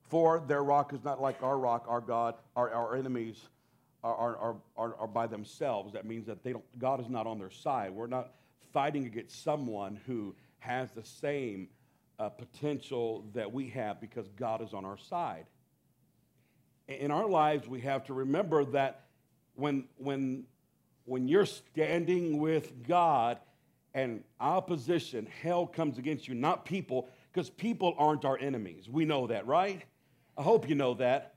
For 0.09 0.41
their 0.47 0.63
rock 0.65 0.93
is 0.93 1.05
not 1.05 1.23
like 1.23 1.43
our 1.43 1.57
rock, 1.57 1.87
our 1.89 2.01
God, 2.01 2.35
our, 2.57 2.71
our 2.71 2.97
enemies 2.97 3.49
are, 4.03 4.37
are, 4.37 4.57
are, 4.77 4.97
are 4.97 5.07
by 5.07 5.27
themselves. 5.27 5.93
That 5.93 6.05
means 6.05 6.27
that 6.27 6.43
they 6.43 6.53
don't, 6.53 6.79
God 6.79 7.01
is 7.01 7.09
not 7.09 7.27
on 7.27 7.39
their 7.39 7.51
side. 7.51 7.93
We're 7.93 8.09
not 8.09 8.33
fighting 8.73 9.07
against 9.07 9.45
someone 9.45 10.01
who 10.07 10.35
has 10.63 10.91
the 10.93 11.05
same 11.05 11.69
uh, 12.19 12.29
potential 12.29 13.25
that 13.35 13.53
we 13.53 13.69
have 13.69 14.01
because 14.01 14.29
God 14.37 14.63
is 14.63 14.73
on 14.73 14.85
our 14.85 14.97
side. 14.97 15.47
In 16.87 17.11
our 17.11 17.27
lives, 17.27 17.67
we 17.67 17.81
have 17.81 18.05
to 18.05 18.15
remember 18.15 18.65
that 18.67 19.07
when, 19.55 19.85
when, 19.97 20.45
when 21.05 21.27
you're 21.27 21.47
standing 21.47 22.39
with 22.39 22.87
God 22.87 23.39
and 23.93 24.23
opposition, 24.41 25.27
hell 25.43 25.67
comes 25.67 25.99
against 25.99 26.29
you, 26.29 26.35
not 26.35 26.65
people, 26.65 27.09
because 27.33 27.51
people 27.51 27.95
aren't 27.99 28.25
our 28.25 28.39
enemies. 28.39 28.89
We 28.89 29.05
know 29.05 29.27
that, 29.27 29.47
right? 29.47 29.83
I 30.39 30.43
hope 30.43 30.69
you 30.69 30.77
know 30.77 30.95
that. 30.95 31.35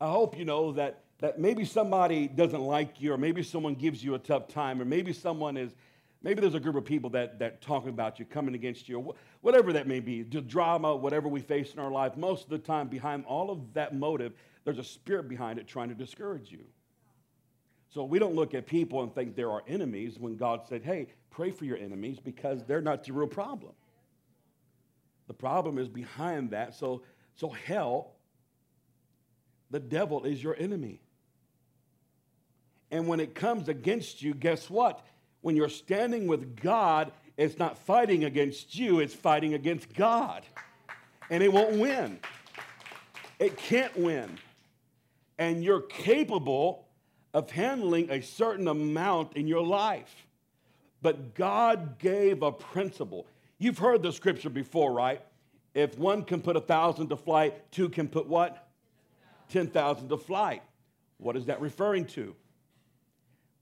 I 0.00 0.10
hope 0.10 0.38
you 0.38 0.44
know 0.44 0.72
that, 0.72 1.04
that 1.20 1.40
maybe 1.40 1.64
somebody 1.64 2.28
doesn't 2.28 2.60
like 2.60 3.00
you, 3.00 3.14
or 3.14 3.18
maybe 3.18 3.42
someone 3.42 3.74
gives 3.74 4.04
you 4.04 4.14
a 4.14 4.18
tough 4.18 4.48
time, 4.48 4.80
or 4.80 4.84
maybe 4.84 5.12
someone 5.12 5.56
is, 5.56 5.74
maybe 6.22 6.40
there's 6.40 6.54
a 6.54 6.60
group 6.60 6.76
of 6.76 6.84
people 6.84 7.10
that, 7.10 7.38
that 7.38 7.60
talking 7.60 7.90
about 7.90 8.18
you, 8.18 8.24
coming 8.24 8.54
against 8.54 8.88
you, 8.88 8.98
or 8.98 9.14
whatever 9.40 9.72
that 9.74 9.86
may 9.86 10.00
be, 10.00 10.22
the 10.22 10.40
drama, 10.40 10.94
whatever 10.94 11.28
we 11.28 11.40
face 11.40 11.72
in 11.72 11.78
our 11.78 11.90
life. 11.90 12.16
Most 12.16 12.44
of 12.44 12.50
the 12.50 12.58
time, 12.58 12.88
behind 12.88 13.24
all 13.26 13.50
of 13.50 13.74
that 13.74 13.94
motive, 13.94 14.32
there's 14.64 14.78
a 14.78 14.84
spirit 14.84 15.28
behind 15.28 15.58
it 15.58 15.66
trying 15.66 15.88
to 15.88 15.94
discourage 15.94 16.50
you. 16.50 16.64
So 17.90 18.04
we 18.04 18.18
don't 18.18 18.34
look 18.34 18.54
at 18.54 18.66
people 18.66 19.02
and 19.02 19.14
think 19.14 19.34
they're 19.34 19.50
our 19.50 19.62
enemies 19.66 20.18
when 20.18 20.36
God 20.36 20.62
said, 20.68 20.82
hey, 20.82 21.08
pray 21.30 21.50
for 21.50 21.64
your 21.64 21.78
enemies 21.78 22.18
because 22.22 22.62
they're 22.64 22.82
not 22.82 23.04
the 23.04 23.12
real 23.12 23.28
problem. 23.28 23.72
The 25.26 25.34
problem 25.34 25.78
is 25.78 25.88
behind 25.88 26.50
that. 26.50 26.74
So, 26.74 27.02
so 27.36 27.48
hell 27.48 28.12
the 29.70 29.80
devil 29.80 30.24
is 30.24 30.42
your 30.42 30.56
enemy. 30.58 31.00
And 32.90 33.06
when 33.06 33.20
it 33.20 33.34
comes 33.34 33.68
against 33.68 34.22
you, 34.22 34.34
guess 34.34 34.70
what? 34.70 35.04
When 35.40 35.56
you're 35.56 35.68
standing 35.68 36.26
with 36.26 36.60
God, 36.60 37.12
it's 37.36 37.58
not 37.58 37.78
fighting 37.78 38.24
against 38.24 38.76
you, 38.76 39.00
it's 39.00 39.14
fighting 39.14 39.54
against 39.54 39.94
God. 39.94 40.44
And 41.30 41.42
it 41.42 41.52
won't 41.52 41.78
win. 41.78 42.18
It 43.38 43.56
can't 43.56 43.96
win. 43.96 44.38
And 45.38 45.62
you're 45.62 45.82
capable 45.82 46.88
of 47.32 47.50
handling 47.50 48.10
a 48.10 48.20
certain 48.20 48.66
amount 48.66 49.36
in 49.36 49.46
your 49.46 49.64
life. 49.64 50.26
But 51.00 51.34
God 51.34 51.98
gave 51.98 52.42
a 52.42 52.50
principle. 52.50 53.26
You've 53.58 53.78
heard 53.78 54.02
the 54.02 54.12
scripture 54.12 54.50
before, 54.50 54.92
right? 54.92 55.22
If 55.74 55.96
one 55.98 56.24
can 56.24 56.40
put 56.40 56.56
a 56.56 56.60
thousand 56.60 57.08
to 57.10 57.16
flight, 57.16 57.70
two 57.70 57.88
can 57.88 58.08
put 58.08 58.26
what? 58.26 58.68
10,000 59.50 60.08
to 60.08 60.16
flight. 60.16 60.62
What 61.18 61.36
is 61.36 61.46
that 61.46 61.60
referring 61.60 62.04
to? 62.06 62.34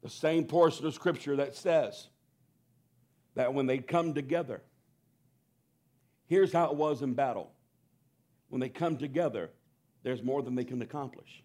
The 0.07 0.13
same 0.13 0.45
portion 0.45 0.87
of 0.87 0.95
Scripture 0.95 1.35
that 1.35 1.57
says, 1.57 2.07
that 3.35 3.53
when 3.53 3.67
they 3.67 3.79
come 3.79 4.15
together, 4.15 4.63
here's 6.27 6.53
how 6.53 6.71
it 6.71 6.77
was 6.77 7.03
in 7.03 7.15
battle. 7.15 7.51
When 8.49 8.61
they 8.61 8.69
come 8.69 8.99
together, 8.99 9.51
there's 10.05 10.23
more 10.23 10.43
than 10.43 10.55
they 10.55 10.63
can 10.63 10.81
accomplish. 10.81 11.43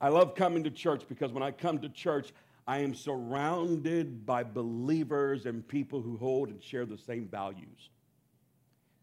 I 0.00 0.06
love 0.06 0.36
coming 0.36 0.62
to 0.62 0.70
church 0.70 1.02
because 1.08 1.32
when 1.32 1.42
I 1.42 1.50
come 1.50 1.80
to 1.80 1.88
church, 1.88 2.32
I 2.64 2.78
am 2.78 2.94
surrounded 2.94 4.24
by 4.24 4.44
believers 4.44 5.46
and 5.46 5.66
people 5.66 6.00
who 6.00 6.16
hold 6.16 6.48
and 6.50 6.62
share 6.62 6.86
the 6.86 6.96
same 6.96 7.26
values. 7.26 7.90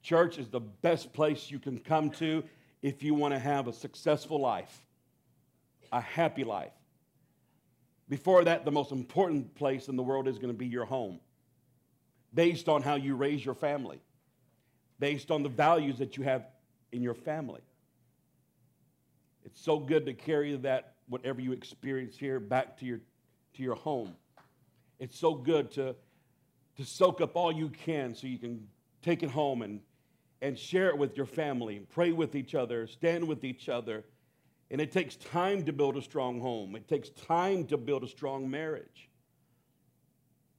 Church 0.01 0.37
is 0.37 0.47
the 0.47 0.61
best 0.61 1.11
place 1.11 1.51
you 1.51 1.59
can 1.59 1.77
come 1.77 2.09
to 2.11 2.41
if 2.81 3.03
you 3.03 3.15
want 3.15 3.33
to 3.33 3.39
have 3.39 3.67
a 3.67 3.73
successful 3.73 4.39
life, 4.39 4.85
a 5.91 5.99
happy 5.99 6.45
life. 6.45 6.71
Before 8.11 8.43
that, 8.43 8.65
the 8.65 8.71
most 8.71 8.91
important 8.91 9.55
place 9.55 9.87
in 9.87 9.95
the 9.95 10.03
world 10.03 10.27
is 10.27 10.35
going 10.37 10.53
to 10.53 10.57
be 10.57 10.67
your 10.67 10.83
home, 10.83 11.21
based 12.33 12.67
on 12.67 12.81
how 12.81 12.95
you 12.95 13.15
raise 13.15 13.45
your 13.45 13.55
family, 13.55 14.01
based 14.99 15.31
on 15.31 15.43
the 15.43 15.49
values 15.49 15.99
that 15.99 16.17
you 16.17 16.23
have 16.23 16.43
in 16.91 17.01
your 17.01 17.13
family. 17.13 17.61
It's 19.45 19.61
so 19.61 19.79
good 19.79 20.05
to 20.07 20.13
carry 20.13 20.57
that, 20.57 20.95
whatever 21.07 21.39
you 21.39 21.53
experience 21.53 22.17
here, 22.17 22.41
back 22.41 22.77
to 22.79 22.85
your, 22.85 22.99
to 23.53 23.63
your 23.63 23.75
home. 23.75 24.13
It's 24.99 25.17
so 25.17 25.33
good 25.33 25.71
to, 25.75 25.95
to 26.75 26.83
soak 26.83 27.21
up 27.21 27.37
all 27.37 27.53
you 27.53 27.69
can 27.69 28.13
so 28.13 28.27
you 28.27 28.39
can 28.39 28.67
take 29.01 29.23
it 29.23 29.29
home 29.29 29.61
and 29.61 29.79
and 30.41 30.57
share 30.57 30.89
it 30.89 30.97
with 30.97 31.15
your 31.15 31.27
family, 31.27 31.85
pray 31.91 32.11
with 32.11 32.35
each 32.35 32.55
other, 32.55 32.87
stand 32.87 33.27
with 33.27 33.43
each 33.43 33.69
other. 33.69 34.03
And 34.71 34.79
it 34.79 34.93
takes 34.93 35.17
time 35.17 35.65
to 35.65 35.73
build 35.73 35.97
a 35.97 36.01
strong 36.01 36.39
home, 36.39 36.75
it 36.75 36.87
takes 36.87 37.09
time 37.09 37.67
to 37.67 37.77
build 37.77 38.03
a 38.03 38.07
strong 38.07 38.49
marriage. 38.49 39.09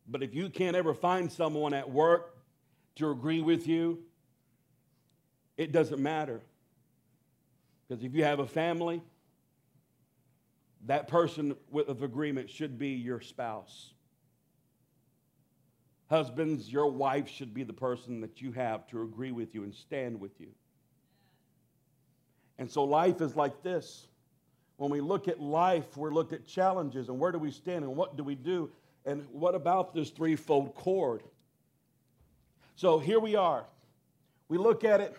But 0.06 0.22
if 0.22 0.34
you 0.34 0.50
can't 0.50 0.76
ever 0.76 0.94
find 0.94 1.32
someone 1.32 1.72
at 1.72 1.90
work 1.90 2.36
to 2.96 3.10
agree 3.10 3.40
with 3.40 3.66
you, 3.66 4.00
it 5.56 5.72
doesn't 5.72 6.02
matter. 6.02 6.42
Because 7.88 8.04
if 8.04 8.14
you 8.14 8.24
have 8.24 8.38
a 8.38 8.46
family, 8.46 9.02
that 10.86 11.08
person 11.08 11.56
with 11.70 11.88
of 11.88 12.02
agreement 12.02 12.50
should 12.50 12.78
be 12.78 12.88
your 12.88 13.20
spouse. 13.20 13.94
Husbands, 16.10 16.70
your 16.70 16.90
wife 16.90 17.28
should 17.28 17.54
be 17.54 17.62
the 17.62 17.72
person 17.72 18.20
that 18.20 18.42
you 18.42 18.52
have 18.52 18.86
to 18.88 19.02
agree 19.02 19.32
with 19.32 19.54
you 19.54 19.62
and 19.62 19.74
stand 19.74 20.20
with 20.20 20.38
you. 20.38 20.48
And 22.58 22.70
so 22.70 22.84
life 22.84 23.20
is 23.20 23.36
like 23.36 23.62
this. 23.62 24.06
When 24.76 24.90
we 24.90 25.00
look 25.00 25.28
at 25.28 25.40
life, 25.40 25.96
we're 25.96 26.12
looked 26.12 26.32
at 26.32 26.46
challenges 26.46 27.08
and 27.08 27.18
where 27.18 27.32
do 27.32 27.38
we 27.38 27.50
stand 27.50 27.84
and 27.84 27.96
what 27.96 28.16
do 28.16 28.24
we 28.24 28.34
do? 28.34 28.70
And 29.04 29.26
what 29.32 29.54
about 29.54 29.94
this 29.94 30.10
threefold 30.10 30.74
cord? 30.74 31.22
So 32.76 32.98
here 32.98 33.20
we 33.20 33.36
are. 33.36 33.64
We 34.48 34.58
look 34.58 34.84
at 34.84 35.00
it, 35.00 35.16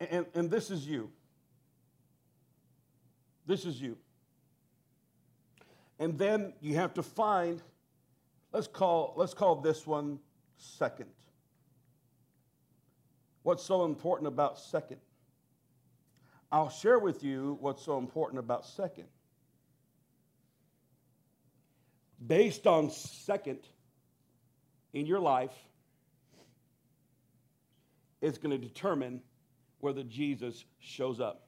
and, 0.00 0.26
and 0.34 0.50
this 0.50 0.70
is 0.70 0.86
you. 0.86 1.10
This 3.46 3.64
is 3.64 3.80
you. 3.80 3.96
And 5.98 6.18
then 6.18 6.52
you 6.60 6.76
have 6.76 6.94
to 6.94 7.02
find 7.02 7.62
Let's 8.52 8.66
call, 8.66 9.12
let's 9.16 9.34
call 9.34 9.56
this 9.56 9.86
one 9.86 10.18
second. 10.56 11.10
What's 13.42 13.62
so 13.62 13.84
important 13.84 14.28
about 14.28 14.58
second? 14.58 14.98
I'll 16.50 16.70
share 16.70 16.98
with 16.98 17.22
you 17.22 17.58
what's 17.60 17.84
so 17.84 17.98
important 17.98 18.38
about 18.38 18.64
second. 18.64 19.08
Based 22.24 22.66
on 22.66 22.90
second 22.90 23.60
in 24.92 25.06
your 25.06 25.20
life, 25.20 25.54
it's 28.20 28.38
going 28.38 28.58
to 28.58 28.66
determine 28.66 29.20
whether 29.80 30.02
Jesus 30.02 30.64
shows 30.80 31.20
up. 31.20 31.46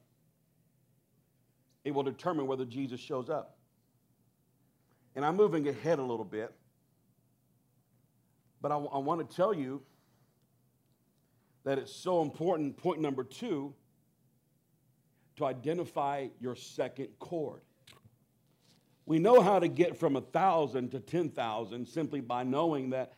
It 1.85 1.93
will 1.93 2.03
determine 2.03 2.47
whether 2.47 2.65
Jesus 2.65 3.01
shows 3.01 3.31
up. 3.31 3.57
And 5.17 5.25
I'm 5.25 5.37
moving 5.37 5.67
ahead 5.67 5.99
a 5.99 6.03
little 6.03 6.25
bit. 6.25 6.53
But 8.61 8.71
I, 8.71 8.77
I 8.77 8.99
want 8.99 9.29
to 9.29 9.37
tell 9.37 9.55
you 9.55 9.83
that 11.65 11.79
it's 11.79 11.95
so 11.95 12.23
important, 12.23 12.77
point 12.77 13.01
number 13.01 13.25
two, 13.25 13.75
to 15.40 15.46
identify 15.46 16.29
your 16.38 16.55
second 16.55 17.09
cord. 17.18 17.62
We 19.07 19.18
know 19.18 19.40
how 19.40 19.59
to 19.59 19.68
get 19.68 19.96
from 19.96 20.14
a 20.14 20.20
1,000 20.20 20.90
to 20.90 21.00
10,000 21.00 21.88
simply 21.88 22.20
by 22.20 22.44
knowing 22.44 22.90
that 22.90 23.14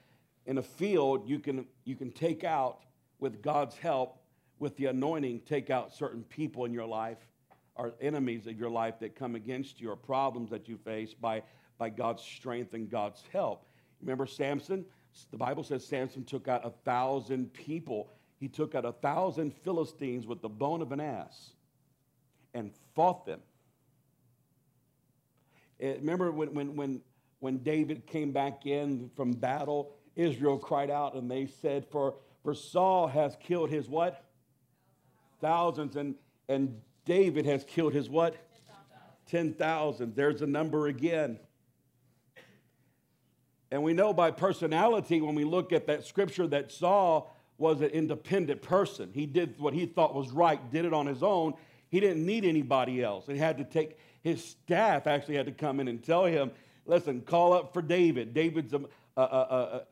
in 0.47 0.59
a 0.59 0.63
field 0.63 1.29
you 1.29 1.41
can, 1.41 1.67
you 1.85 1.97
can 1.97 2.11
take 2.13 2.45
out, 2.45 2.79
with 3.19 3.43
God's 3.43 3.77
help, 3.77 4.19
with 4.59 4.77
the 4.77 4.87
anointing, 4.87 5.41
take 5.47 5.71
out 5.71 5.93
certain 5.93 6.23
people 6.25 6.65
in 6.65 6.73
your 6.73 6.87
life 6.87 7.19
or 7.75 7.93
enemies 8.01 8.47
of 8.47 8.59
your 8.59 8.71
life 8.71 8.99
that 9.01 9.15
come 9.15 9.35
against 9.35 9.81
you 9.81 9.91
or 9.91 9.97
problems 9.97 10.51
that 10.51 10.69
you 10.69 10.77
face 10.77 11.15
by, 11.15 11.43
by 11.79 11.89
God's 11.89 12.23
strength 12.23 12.75
and 12.75 12.89
God's 12.89 13.23
help. 13.33 13.67
Remember 14.01 14.27
Samson? 14.27 14.85
The 15.31 15.37
Bible 15.37 15.63
says 15.63 15.87
Samson 15.87 16.25
took 16.25 16.49
out 16.49 16.65
a 16.65 16.71
thousand 16.85 17.53
people. 17.53 18.13
He 18.39 18.49
took 18.49 18.75
out 18.75 18.85
a 18.85 18.93
thousand 18.93 19.55
Philistines 19.55 20.27
with 20.27 20.41
the 20.41 20.49
bone 20.49 20.83
of 20.83 20.93
an 20.93 21.01
ass 21.01 21.55
and 22.55 22.71
fought 22.95 23.27
them. 23.27 23.41
Eh, 25.81 25.95
remember 25.95 26.31
when, 26.31 26.55
when, 26.55 26.77
when, 26.77 27.01
when 27.41 27.59
David 27.59 28.07
came 28.07 28.33
back 28.33 28.67
in 28.67 29.11
from 29.17 29.33
battle, 29.33 29.95
Israel 30.15 30.59
cried 30.59 30.91
out 30.91 31.15
and 31.15 31.31
they 31.31 31.47
said, 31.47 31.87
For, 31.91 32.15
for 32.43 32.55
Saul 32.55 33.09
has 33.09 33.37
killed 33.41 33.71
his 33.71 33.89
what? 33.89 34.25
Thousands. 35.41 35.97
And, 35.97 36.15
and 36.49 36.81
David 37.05 37.47
has 37.47 37.65
killed 37.65 37.93
his 37.93 38.09
what? 38.09 38.37
10,000. 39.27 40.15
There's 40.15 40.43
a 40.43 40.47
number 40.47 40.87
again. 40.89 41.39
And 43.71 43.83
we 43.83 43.95
know 43.95 44.13
by 44.13 44.31
personality, 44.31 45.23
when 45.23 45.35
we 45.35 45.45
look 45.45 45.73
at 45.73 45.87
that 45.87 46.05
scripture, 46.05 46.47
that 46.49 46.71
Saul 46.71 47.35
was 47.57 47.81
an 47.81 47.89
independent 47.89 48.61
person. 48.61 49.11
He 49.15 49.25
did 49.25 49.59
what 49.59 49.73
he 49.73 49.87
thought 49.87 50.15
was 50.15 50.31
right, 50.31 50.71
did 50.71 50.85
it 50.85 50.93
on 50.93 51.07
his 51.07 51.23
own. 51.23 51.55
He 51.93 52.01
didn't 52.01 52.25
need 52.25 52.47
anybody 52.47 53.03
else. 53.03 53.27
He 53.27 53.37
had 53.37 53.59
to 53.59 53.65
take, 53.65 53.99
his 54.23 54.43
staff 54.43 55.07
actually 55.07 55.37
had 55.37 55.45
to 55.45 55.53
come 55.53 55.79
in 55.79 55.89
and 55.89 56.03
tell 56.03 56.25
him, 56.25 56.51
listen, 56.87 57.21
call 57.21 57.53
up 57.53 57.75
for 57.75 57.83
David. 57.83 58.33
David's 58.33 58.73
an 58.73 58.87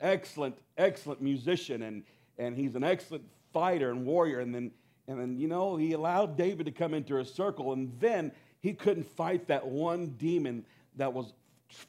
excellent, 0.01 0.57
excellent 0.79 1.21
musician, 1.21 1.83
and, 1.83 2.03
and 2.39 2.57
he's 2.57 2.75
an 2.75 2.83
excellent 2.83 3.25
fighter 3.53 3.91
and 3.91 4.07
warrior. 4.07 4.41
And 4.41 4.55
then, 4.55 4.71
and 5.09 5.21
then, 5.21 5.37
you 5.39 5.47
know, 5.47 5.77
he 5.77 5.93
allowed 5.93 6.39
David 6.39 6.65
to 6.67 6.73
come 6.73 6.95
into 6.95 7.17
his 7.17 7.31
circle, 7.31 7.75
and 7.75 7.93
then 8.01 8.33
he 8.63 8.73
couldn't 8.73 9.05
fight 9.05 9.47
that 9.49 9.67
one 9.67 10.15
demon 10.17 10.65
that 10.97 11.13
was 11.13 11.35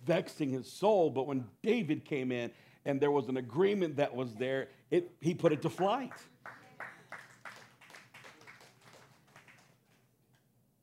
vexing 0.05 0.49
his 0.49 0.69
soul. 0.69 1.09
But 1.09 1.25
when 1.25 1.45
David 1.63 2.03
came 2.03 2.33
in 2.33 2.51
and 2.85 2.99
there 2.99 3.11
was 3.11 3.29
an 3.29 3.37
agreement 3.37 3.95
that 3.95 4.13
was 4.13 4.33
there, 4.35 4.67
it, 4.89 5.09
he 5.21 5.33
put 5.33 5.53
it 5.53 5.61
to 5.61 5.69
flight. 5.69 6.11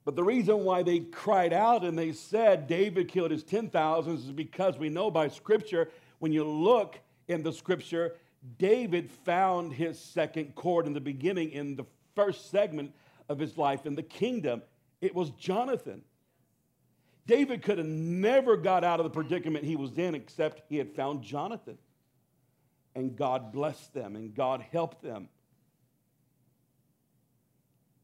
But 0.09 0.17
the 0.17 0.25
reason 0.25 0.65
why 0.65 0.83
they 0.83 1.01
cried 1.01 1.53
out 1.53 1.85
and 1.85 1.99
they 1.99 2.13
said 2.13 2.67
David 2.67 3.09
killed 3.09 3.31
his 3.31 3.43
10,000 3.43 4.15
is 4.15 4.33
because 4.33 4.79
we 4.79 4.89
know 4.89 5.11
by 5.11 5.29
scripture, 5.29 5.91
when 6.19 6.33
you 6.33 6.45
look 6.45 6.99
in 7.29 7.43
the 7.43 7.53
scripture, 7.53 8.15
David 8.57 9.11
found 9.11 9.75
his 9.75 9.99
second 9.99 10.55
cord 10.55 10.87
in 10.87 10.95
the 10.95 11.01
beginning, 11.03 11.51
in 11.51 11.77
the 11.77 11.85
first 12.15 12.51
segment 12.51 12.95
of 13.29 13.39
his 13.39 13.59
life 13.59 13.85
in 13.85 13.97
the 13.97 14.03
kingdom. 14.03 14.63
It 15.03 15.15
was 15.15 15.29
Jonathan. 15.33 16.01
David 17.27 17.61
could 17.61 17.77
have 17.77 17.87
never 17.87 18.57
got 18.57 18.85
out 18.85 19.01
of 19.01 19.05
the 19.05 19.11
predicament 19.11 19.67
he 19.67 19.77
was 19.77 19.99
in 19.99 20.15
except 20.15 20.63
he 20.71 20.79
had 20.79 20.91
found 20.91 21.23
Jonathan. 21.23 21.77
And 22.95 23.15
God 23.15 23.53
blessed 23.53 23.93
them 23.93 24.17
and 24.17 24.35
God 24.35 24.65
helped 24.73 25.03
them. 25.03 25.29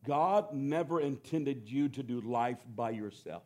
God 0.07 0.53
never 0.53 1.01
intended 1.01 1.69
you 1.69 1.89
to 1.91 2.03
do 2.03 2.21
life 2.21 2.59
by 2.75 2.91
yourself. 2.91 3.43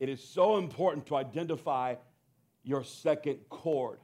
It 0.00 0.08
is 0.08 0.22
so 0.22 0.56
important 0.56 1.06
to 1.06 1.16
identify 1.16 1.96
your 2.64 2.82
second 2.82 3.38
cord. 3.48 3.98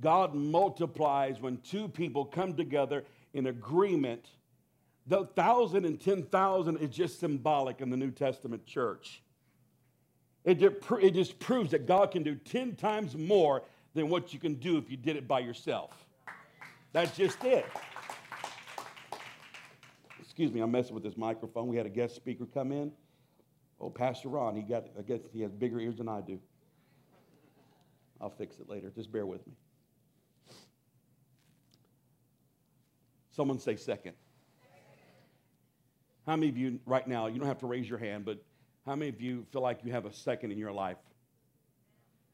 God 0.00 0.34
multiplies 0.34 1.40
when 1.40 1.58
two 1.58 1.88
people 1.88 2.24
come 2.24 2.54
together 2.54 3.04
in 3.34 3.46
agreement 3.46 4.28
the 5.06 5.24
thousand 5.24 5.84
and 5.84 6.00
ten 6.00 6.22
thousand 6.22 6.76
is 6.76 6.90
just 6.90 7.18
symbolic 7.18 7.80
in 7.80 7.90
the 7.90 7.96
New 7.96 8.12
Testament 8.12 8.64
church. 8.66 9.22
It 10.44 10.58
just, 10.58 10.76
it 11.00 11.14
just 11.14 11.38
proves 11.38 11.70
that 11.70 11.86
God 11.86 12.10
can 12.10 12.22
do 12.22 12.34
10 12.34 12.74
times 12.74 13.16
more 13.16 13.62
than 13.94 14.08
what 14.08 14.32
you 14.32 14.40
can 14.40 14.54
do 14.54 14.76
if 14.76 14.90
you 14.90 14.96
did 14.96 15.16
it 15.16 15.28
by 15.28 15.38
yourself. 15.38 15.90
That's 16.92 17.16
just 17.16 17.44
it. 17.44 17.66
Excuse 20.32 20.50
me, 20.50 20.62
I'm 20.62 20.70
messing 20.70 20.94
with 20.94 21.02
this 21.02 21.18
microphone. 21.18 21.68
We 21.68 21.76
had 21.76 21.84
a 21.84 21.90
guest 21.90 22.16
speaker 22.16 22.46
come 22.46 22.72
in. 22.72 22.90
Oh, 23.78 23.90
Pastor 23.90 24.30
Ron, 24.30 24.56
he 24.56 24.62
got, 24.62 24.86
I 24.98 25.02
guess 25.02 25.20
he 25.30 25.42
has 25.42 25.52
bigger 25.52 25.78
ears 25.78 25.98
than 25.98 26.08
I 26.08 26.22
do. 26.22 26.40
I'll 28.18 28.30
fix 28.30 28.58
it 28.58 28.66
later. 28.66 28.90
Just 28.96 29.12
bear 29.12 29.26
with 29.26 29.46
me. 29.46 29.52
Someone 33.30 33.58
say 33.58 33.76
second. 33.76 34.14
How 36.24 36.36
many 36.36 36.48
of 36.48 36.56
you 36.56 36.80
right 36.86 37.06
now, 37.06 37.26
you 37.26 37.38
don't 37.38 37.48
have 37.48 37.58
to 37.58 37.66
raise 37.66 37.86
your 37.86 37.98
hand, 37.98 38.24
but 38.24 38.42
how 38.86 38.96
many 38.96 39.10
of 39.10 39.20
you 39.20 39.44
feel 39.52 39.60
like 39.60 39.80
you 39.84 39.92
have 39.92 40.06
a 40.06 40.14
second 40.14 40.50
in 40.50 40.56
your 40.56 40.72
life? 40.72 40.96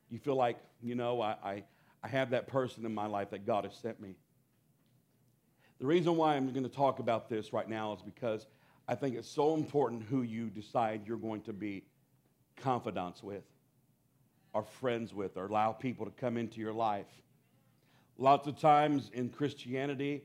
You 0.09 0.21
feel 0.21 0.37
like, 0.37 0.61
you 0.81 0.95
know, 0.95 1.21
I, 1.21 1.35
I, 1.43 1.65
I 2.05 2.07
have 2.07 2.31
that 2.31 2.47
person 2.47 2.87
in 2.87 2.95
my 2.95 3.07
life 3.07 3.31
that 3.31 3.45
God 3.45 3.65
has 3.65 3.75
sent 3.75 4.01
me. 4.01 4.15
The 5.79 5.87
reason 5.87 6.17
why 6.17 6.35
I'm 6.35 6.51
going 6.53 6.65
to 6.65 6.69
talk 6.69 6.99
about 6.99 7.29
this 7.29 7.53
right 7.53 7.69
now 7.69 7.93
is 7.93 8.03
because 8.03 8.47
I 8.89 8.95
think 8.95 9.17
it's 9.17 9.29
so 9.29 9.55
important 9.55 10.03
who 10.03 10.23
you 10.23 10.51
decide 10.51 11.03
you're 11.07 11.17
going 11.17 11.43
to 11.43 11.53
be 11.53 11.85
confidants 12.57 13.23
with, 13.23 13.45
or 14.53 14.65
friends 14.65 15.15
with, 15.15 15.37
or 15.37 15.47
allow 15.47 15.73
people 15.73 16.05
to 16.07 16.13
come 16.13 16.37
into 16.37 16.61
your 16.61 16.73
life. 16.73 17.07
Lots 18.17 18.49
of 18.49 18.59
times 18.59 19.11
in 19.13 19.29
Christianity, 19.29 20.25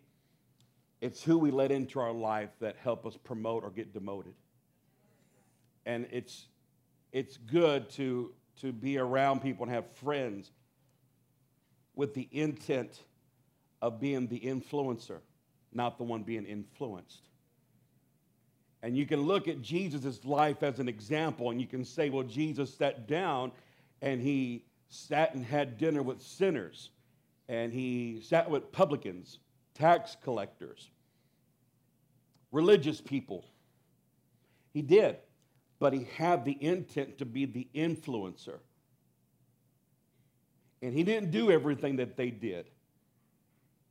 it's 1.02 1.22
who 1.22 1.38
we 1.38 1.52
let 1.52 1.72
into 1.72 2.00
our 2.00 2.14
life 2.14 2.50
that 2.60 2.78
help 2.78 3.06
us 3.06 3.16
promote 3.18 3.64
or 3.64 3.70
get 3.70 3.94
demoted. 3.94 4.34
And 5.86 6.08
it's, 6.12 6.48
it's 7.12 7.38
good 7.38 7.90
to, 7.92 8.32
to 8.62 8.72
be 8.72 8.98
around 8.98 9.42
people 9.42 9.66
and 9.66 9.74
have 9.74 9.86
friends 9.98 10.50
with 11.94 12.14
the 12.16 12.28
intent 12.32 13.04
of 13.82 14.00
being 14.00 14.28
the 14.28 14.40
influencer, 14.40 15.20
not 15.76 15.98
the 15.98 16.04
one 16.04 16.24
being 16.24 16.46
influenced. 16.46 17.30
And 18.82 18.98
you 18.98 19.06
can 19.06 19.22
look 19.22 19.48
at 19.48 19.62
Jesus' 19.62 20.26
life 20.26 20.62
as 20.62 20.80
an 20.80 20.90
example, 20.90 21.52
and 21.52 21.62
you 21.62 21.68
can 21.68 21.86
say, 21.86 22.10
well, 22.10 22.24
Jesus 22.24 22.74
sat 22.74 23.08
down 23.08 23.52
and 24.02 24.22
he 24.22 24.66
sat 24.90 25.34
and 25.34 25.46
had 25.46 25.78
dinner 25.78 26.04
with 26.04 26.22
sinners, 26.22 26.90
and 27.48 27.72
he 27.72 28.22
sat 28.22 28.50
with 28.50 28.72
publicans, 28.72 29.40
tax 29.74 30.18
collectors, 30.22 30.90
religious 32.52 33.00
people. 33.00 33.46
He 34.74 34.82
did, 34.82 35.18
but 35.80 35.94
he 35.94 36.08
had 36.16 36.44
the 36.44 36.58
intent 36.60 37.18
to 37.20 37.26
be 37.26 37.46
the 37.46 37.68
influencer. 37.74 38.60
And 40.82 40.94
he 40.94 41.04
didn't 41.04 41.32
do 41.32 41.50
everything 41.50 41.96
that 41.96 42.18
they 42.18 42.30
did. 42.30 42.66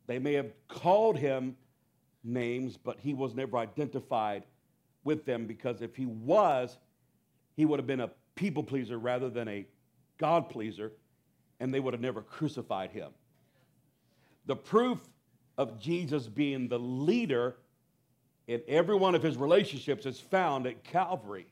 They 0.06 0.18
may 0.18 0.34
have 0.34 0.52
called 0.68 1.16
him 1.16 1.56
names, 2.24 2.76
but 2.76 2.98
he 3.00 3.14
was 3.14 3.34
never 3.34 3.56
identified 3.56 4.44
with 5.04 5.24
them 5.24 5.46
because 5.46 5.82
if 5.82 5.96
he 5.96 6.06
was, 6.06 6.78
he 7.56 7.64
would 7.64 7.78
have 7.78 7.86
been 7.86 8.00
a 8.00 8.10
people 8.34 8.62
pleaser 8.62 8.98
rather 8.98 9.28
than 9.28 9.48
a 9.48 9.66
God 10.18 10.48
pleaser, 10.48 10.92
and 11.60 11.72
they 11.72 11.80
would 11.80 11.94
have 11.94 12.00
never 12.00 12.22
crucified 12.22 12.90
him. 12.90 13.10
The 14.46 14.56
proof 14.56 14.98
of 15.58 15.78
Jesus 15.78 16.26
being 16.26 16.68
the 16.68 16.78
leader 16.78 17.56
in 18.46 18.62
every 18.66 18.96
one 18.96 19.14
of 19.14 19.22
his 19.22 19.36
relationships 19.36 20.06
is 20.06 20.18
found 20.18 20.66
at 20.66 20.82
Calvary. 20.84 21.46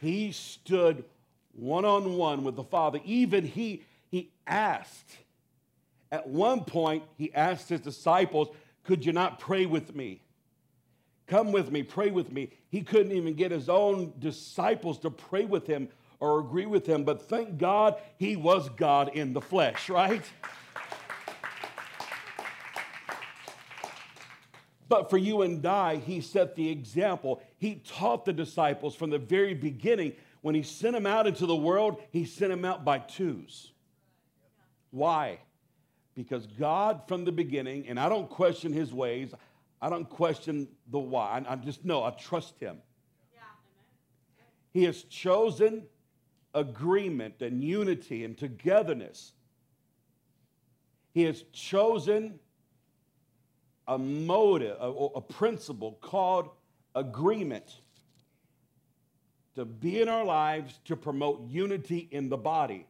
He 0.00 0.32
stood 0.32 1.04
one 1.52 1.84
on 1.84 2.16
one 2.16 2.44
with 2.44 2.56
the 2.56 2.64
Father. 2.64 3.00
Even 3.04 3.44
he, 3.44 3.82
he 4.10 4.30
asked, 4.46 5.16
at 6.12 6.28
one 6.28 6.64
point, 6.64 7.02
he 7.16 7.32
asked 7.34 7.68
his 7.68 7.80
disciples, 7.80 8.48
Could 8.86 9.04
you 9.04 9.12
not 9.12 9.40
pray 9.40 9.66
with 9.66 9.96
me? 9.96 10.22
Come 11.26 11.50
with 11.50 11.72
me, 11.72 11.82
pray 11.82 12.10
with 12.10 12.30
me. 12.30 12.50
He 12.68 12.82
couldn't 12.82 13.10
even 13.10 13.34
get 13.34 13.50
his 13.50 13.68
own 13.68 14.12
disciples 14.20 15.00
to 15.00 15.10
pray 15.10 15.44
with 15.44 15.66
him 15.66 15.88
or 16.20 16.38
agree 16.38 16.66
with 16.66 16.86
him, 16.86 17.02
but 17.02 17.28
thank 17.28 17.58
God 17.58 17.96
he 18.16 18.36
was 18.36 18.68
God 18.70 19.10
in 19.14 19.32
the 19.32 19.40
flesh, 19.40 19.90
right? 19.90 20.22
But 24.88 25.10
for 25.10 25.18
you 25.18 25.42
and 25.42 25.66
I, 25.66 25.96
he 25.96 26.20
set 26.20 26.54
the 26.54 26.70
example. 26.70 27.42
He 27.58 27.82
taught 27.84 28.24
the 28.24 28.32
disciples 28.32 28.94
from 28.94 29.10
the 29.10 29.18
very 29.18 29.52
beginning. 29.52 30.12
When 30.42 30.54
he 30.54 30.62
sent 30.62 30.94
them 30.94 31.06
out 31.06 31.26
into 31.26 31.44
the 31.44 31.56
world, 31.56 32.00
he 32.12 32.24
sent 32.24 32.52
them 32.52 32.64
out 32.64 32.84
by 32.84 33.00
twos. 33.00 33.72
Why? 34.92 35.40
Because 36.16 36.46
God, 36.46 37.02
from 37.06 37.24
the 37.24 37.32
beginning, 37.32 37.86
and 37.88 38.00
I 38.00 38.08
don't 38.08 38.28
question 38.28 38.72
his 38.72 38.92
ways, 38.92 39.34
I 39.82 39.90
don't 39.90 40.08
question 40.08 40.66
the 40.90 40.98
why. 40.98 41.44
I 41.46 41.56
just 41.56 41.84
know 41.84 42.02
I 42.02 42.10
trust 42.10 42.58
him. 42.58 42.78
He 44.72 44.84
has 44.84 45.04
chosen 45.04 45.84
agreement 46.54 47.40
and 47.40 47.62
unity 47.62 48.24
and 48.24 48.36
togetherness. 48.36 49.32
He 51.12 51.22
has 51.22 51.44
chosen 51.52 52.38
a 53.88 53.96
motive, 53.96 54.76
a, 54.80 54.90
a 54.90 55.20
principle 55.20 55.98
called 56.00 56.50
agreement 56.94 57.80
to 59.54 59.64
be 59.64 60.00
in 60.00 60.08
our 60.08 60.24
lives 60.24 60.78
to 60.86 60.96
promote 60.96 61.48
unity 61.48 62.08
in 62.10 62.28
the 62.28 62.36
body 62.36 62.86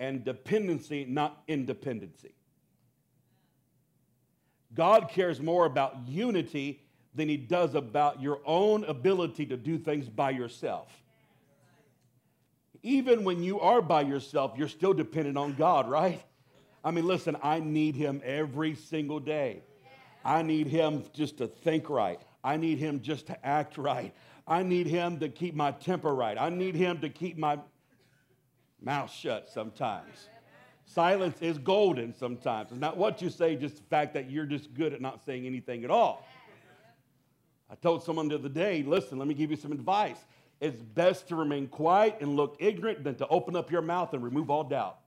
and 0.00 0.24
dependency, 0.24 1.04
not 1.04 1.42
independency. 1.46 2.34
God 4.74 5.10
cares 5.10 5.40
more 5.40 5.66
about 5.66 6.08
unity 6.08 6.82
than 7.14 7.28
he 7.28 7.36
does 7.36 7.74
about 7.74 8.20
your 8.22 8.40
own 8.46 8.84
ability 8.84 9.44
to 9.46 9.56
do 9.56 9.78
things 9.78 10.08
by 10.08 10.30
yourself. 10.30 10.88
Even 12.82 13.24
when 13.24 13.42
you 13.42 13.60
are 13.60 13.82
by 13.82 14.00
yourself, 14.00 14.54
you're 14.56 14.68
still 14.68 14.94
dependent 14.94 15.36
on 15.36 15.54
God, 15.54 15.88
right? 15.90 16.22
I 16.82 16.92
mean, 16.92 17.06
listen, 17.06 17.36
I 17.42 17.60
need 17.60 17.94
him 17.94 18.22
every 18.24 18.74
single 18.74 19.20
day. 19.20 19.62
I 20.24 20.40
need 20.42 20.66
him 20.66 21.04
just 21.12 21.38
to 21.38 21.46
think 21.46 21.90
right. 21.90 22.20
I 22.42 22.56
need 22.56 22.78
him 22.78 23.02
just 23.02 23.26
to 23.26 23.46
act 23.46 23.76
right. 23.76 24.14
I 24.46 24.62
need 24.62 24.86
him 24.86 25.18
to 25.18 25.28
keep 25.28 25.54
my 25.54 25.72
temper 25.72 26.14
right. 26.14 26.38
I 26.38 26.48
need 26.48 26.74
him 26.74 27.00
to 27.00 27.10
keep 27.10 27.36
my 27.36 27.58
mouth 28.82 29.12
shut 29.12 29.48
sometimes. 29.48 30.28
Silence 30.84 31.40
is 31.40 31.58
golden 31.58 32.12
sometimes. 32.12 32.72
It's 32.72 32.80
not 32.80 32.96
what 32.96 33.22
you 33.22 33.30
say, 33.30 33.54
just 33.54 33.76
the 33.76 33.82
fact 33.84 34.14
that 34.14 34.28
you're 34.30 34.46
just 34.46 34.74
good 34.74 34.92
at 34.92 35.00
not 35.00 35.24
saying 35.24 35.46
anything 35.46 35.84
at 35.84 35.90
all. 35.90 36.26
I 37.70 37.76
told 37.76 38.02
someone 38.02 38.28
the 38.28 38.34
other 38.34 38.48
day, 38.48 38.82
listen, 38.82 39.18
let 39.18 39.28
me 39.28 39.34
give 39.34 39.50
you 39.50 39.56
some 39.56 39.70
advice. 39.70 40.18
It's 40.60 40.82
best 40.82 41.28
to 41.28 41.36
remain 41.36 41.68
quiet 41.68 42.16
and 42.20 42.34
look 42.34 42.56
ignorant 42.58 43.04
than 43.04 43.14
to 43.16 43.28
open 43.28 43.54
up 43.54 43.70
your 43.70 43.82
mouth 43.82 44.12
and 44.12 44.22
remove 44.22 44.50
all 44.50 44.64
doubt. 44.64 44.98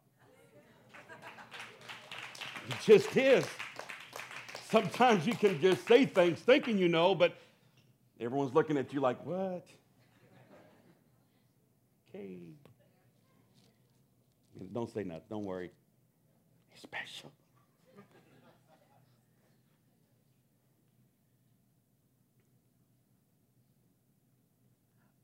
It 2.69 2.75
just 2.81 3.15
is. 3.17 3.45
Sometimes 4.69 5.27
you 5.27 5.36
can 5.36 5.59
just 5.59 5.86
say 5.86 6.05
things 6.05 6.39
thinking 6.39 6.77
you 6.77 6.88
know, 6.88 7.13
but 7.13 7.36
everyone's 8.19 8.53
looking 8.53 8.77
at 8.77 8.93
you 8.93 9.01
like, 9.01 9.23
what? 9.25 9.67
Okay. 12.09 12.38
Don't 14.71 14.89
say 14.91 15.04
nothing. 15.04 15.23
Don't 15.30 15.45
worry. 15.45 15.71
He's 16.69 16.82
special. 16.82 17.32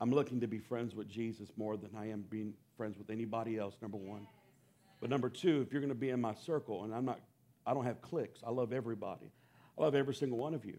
I'm 0.02 0.12
looking 0.12 0.40
to 0.42 0.48
be 0.48 0.60
friends 0.60 0.96
with 0.96 1.10
Jesus 1.10 1.50
more 1.58 1.76
than 1.76 1.90
I 1.98 2.10
am 2.10 2.24
being 2.30 2.54
friends 2.78 2.98
with 2.98 3.10
anybody 3.10 3.58
else, 3.58 3.76
number 3.82 3.98
one. 3.98 4.26
But 5.02 5.10
number 5.10 5.30
two, 5.30 5.62
if 5.62 5.74
you're 5.74 5.82
going 5.82 5.90
to 5.90 5.96
be 5.96 6.10
in 6.10 6.22
my 6.22 6.34
circle, 6.34 6.86
and 6.86 6.94
I'm 6.94 7.06
not, 7.06 7.20
I 7.66 7.74
don't 7.74 7.86
have 7.86 8.02
cliques, 8.02 8.40
I 8.46 8.52
love 8.52 8.72
everybody. 8.72 9.32
I 9.78 9.82
love 9.82 9.96
every 9.96 10.16
single 10.16 10.38
one 10.38 10.54
of 10.54 10.66
you. 10.66 10.78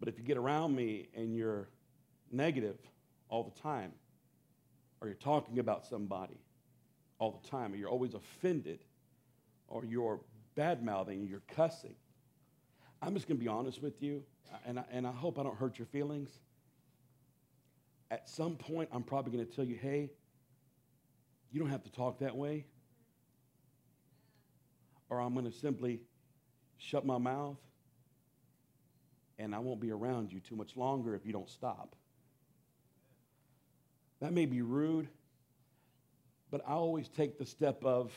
But 0.00 0.08
if 0.08 0.18
you 0.18 0.24
get 0.24 0.38
around 0.38 0.74
me 0.74 1.08
and 1.14 1.36
you're 1.36 1.68
negative 2.32 2.78
all 3.28 3.44
the 3.44 3.60
time, 3.60 3.92
or 5.00 5.08
you're 5.08 5.16
talking 5.16 5.58
about 5.58 5.86
somebody 5.86 6.38
all 7.18 7.40
the 7.42 7.48
time, 7.48 7.72
or 7.72 7.76
you're 7.76 7.88
always 7.88 8.14
offended, 8.14 8.80
or 9.68 9.84
you're 9.84 10.20
bad 10.54 10.84
mouthing, 10.84 11.26
you're 11.26 11.42
cussing, 11.54 11.94
I'm 13.00 13.14
just 13.14 13.28
going 13.28 13.38
to 13.38 13.44
be 13.44 13.48
honest 13.48 13.80
with 13.82 14.02
you, 14.02 14.24
and 14.66 14.78
I, 14.80 14.84
and 14.90 15.06
I 15.06 15.12
hope 15.12 15.38
I 15.38 15.42
don't 15.42 15.56
hurt 15.56 15.78
your 15.78 15.86
feelings. 15.86 16.30
At 18.10 18.28
some 18.28 18.56
point, 18.56 18.88
I'm 18.92 19.02
probably 19.02 19.32
going 19.32 19.46
to 19.46 19.54
tell 19.54 19.64
you, 19.64 19.76
hey, 19.76 20.10
you 21.52 21.60
don't 21.60 21.70
have 21.70 21.84
to 21.84 21.92
talk 21.92 22.18
that 22.20 22.36
way. 22.36 22.64
Or 25.10 25.20
I'm 25.20 25.32
going 25.32 25.44
to 25.44 25.52
simply 25.52 26.00
shut 26.78 27.06
my 27.06 27.18
mouth, 27.18 27.58
and 29.38 29.54
I 29.54 29.58
won't 29.58 29.80
be 29.80 29.90
around 29.90 30.32
you 30.32 30.40
too 30.40 30.56
much 30.56 30.76
longer 30.76 31.14
if 31.14 31.24
you 31.24 31.32
don't 31.32 31.48
stop. 31.48 31.94
That 34.20 34.32
may 34.32 34.46
be 34.46 34.62
rude, 34.62 35.08
but 36.50 36.62
I 36.66 36.72
always 36.72 37.08
take 37.08 37.38
the 37.38 37.46
step 37.46 37.84
of, 37.84 38.12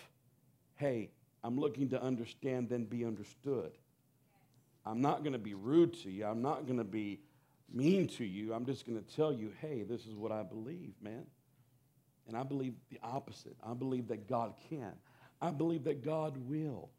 hey, 0.76 1.10
I'm 1.44 1.60
looking 1.60 1.90
to 1.90 2.02
understand, 2.02 2.70
then 2.70 2.86
be 2.86 3.06
understood. 3.06 3.72
I'm 4.86 5.02
not 5.02 5.24
going 5.24 5.34
to 5.34 5.40
be 5.40 5.54
rude 5.54 5.94
to 6.02 6.12
you. 6.12 6.26
I'm 6.26 6.42
not 6.42 6.66
going 6.66 6.78
to 6.78 6.84
be 6.84 7.20
mean 7.72 8.08
to 8.08 8.26
you. 8.26 8.54
I'm 8.54 8.66
just 8.66 8.86
going 8.86 9.02
to 9.02 9.16
tell 9.16 9.32
you, 9.32 9.52
hey, 9.62 9.84
this 9.84 10.06
is 10.06 10.16
what 10.16 10.32
I 10.32 10.44
believe, 10.44 10.94
man. 11.02 11.26
And 12.28 12.38
I 12.38 12.44
believe 12.44 12.74
the 12.90 13.00
opposite. 13.04 13.56
I 13.64 13.74
believe 13.74 14.08
that 14.10 14.28
God 14.28 14.54
can. 14.70 14.94
I 15.42 15.52
believe 15.52 15.84
that 15.86 16.04
God 16.04 16.38
will. 16.38 16.90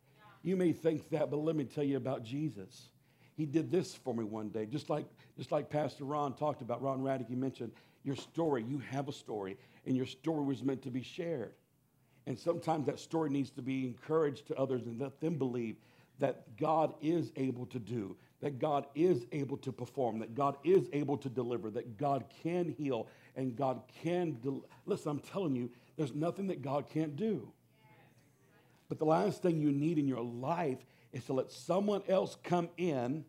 You 0.42 0.56
may 0.56 0.72
think 0.72 1.08
that, 1.10 1.30
but 1.30 1.38
let 1.38 1.54
me 1.54 1.64
tell 1.64 1.84
you 1.84 1.96
about 1.96 2.24
Jesus. 2.24 2.88
He 3.36 3.46
did 3.46 3.70
this 3.70 3.94
for 3.94 4.12
me 4.12 4.24
one 4.24 4.50
day, 4.50 4.66
just 4.66 4.90
like, 4.90 5.06
just 5.36 5.52
like 5.52 5.70
Pastor 5.70 6.04
Ron 6.04 6.34
talked 6.34 6.60
about. 6.60 6.82
Ron 6.82 7.00
Raddick, 7.00 7.28
he 7.28 7.34
mentioned 7.34 7.72
your 8.04 8.16
story. 8.16 8.64
You 8.66 8.78
have 8.90 9.08
a 9.08 9.12
story, 9.12 9.56
and 9.86 9.96
your 9.96 10.06
story 10.06 10.44
was 10.44 10.62
meant 10.62 10.82
to 10.82 10.90
be 10.90 11.02
shared. 11.02 11.54
And 12.26 12.38
sometimes 12.38 12.86
that 12.86 12.98
story 12.98 13.30
needs 13.30 13.50
to 13.50 13.62
be 13.62 13.86
encouraged 13.86 14.46
to 14.48 14.56
others 14.56 14.86
and 14.86 15.00
let 15.00 15.20
them 15.20 15.36
believe 15.36 15.76
that 16.18 16.56
God 16.56 16.94
is 17.00 17.32
able 17.36 17.66
to 17.66 17.78
do, 17.78 18.16
that 18.40 18.58
God 18.58 18.86
is 18.94 19.26
able 19.32 19.56
to 19.58 19.72
perform, 19.72 20.20
that 20.20 20.34
God 20.34 20.56
is 20.62 20.88
able 20.92 21.16
to 21.16 21.28
deliver, 21.28 21.70
that 21.70 21.96
God 21.96 22.24
can 22.42 22.68
heal, 22.68 23.08
and 23.34 23.56
God 23.56 23.82
can. 24.02 24.38
Del- 24.42 24.64
Listen, 24.86 25.10
I'm 25.10 25.18
telling 25.18 25.56
you, 25.56 25.70
there's 25.96 26.14
nothing 26.14 26.46
that 26.48 26.62
God 26.62 26.88
can't 26.88 27.16
do. 27.16 27.50
But 28.88 28.98
the 28.98 29.04
last 29.04 29.42
thing 29.42 29.60
you 29.60 29.72
need 29.72 29.98
in 29.98 30.06
your 30.06 30.22
life 30.22 30.78
is 31.12 31.24
to 31.24 31.32
let 31.32 31.50
someone 31.50 32.02
else 32.08 32.36
come 32.44 32.68
in, 32.76 33.24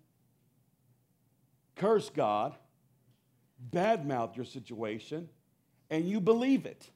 curse 1.75 2.09
God, 2.09 2.53
badmouth 3.71 4.36
your 4.36 4.45
situation, 4.45 5.30
and 5.89 6.08
you 6.08 6.19
believe 6.19 6.65
it. 6.65 6.89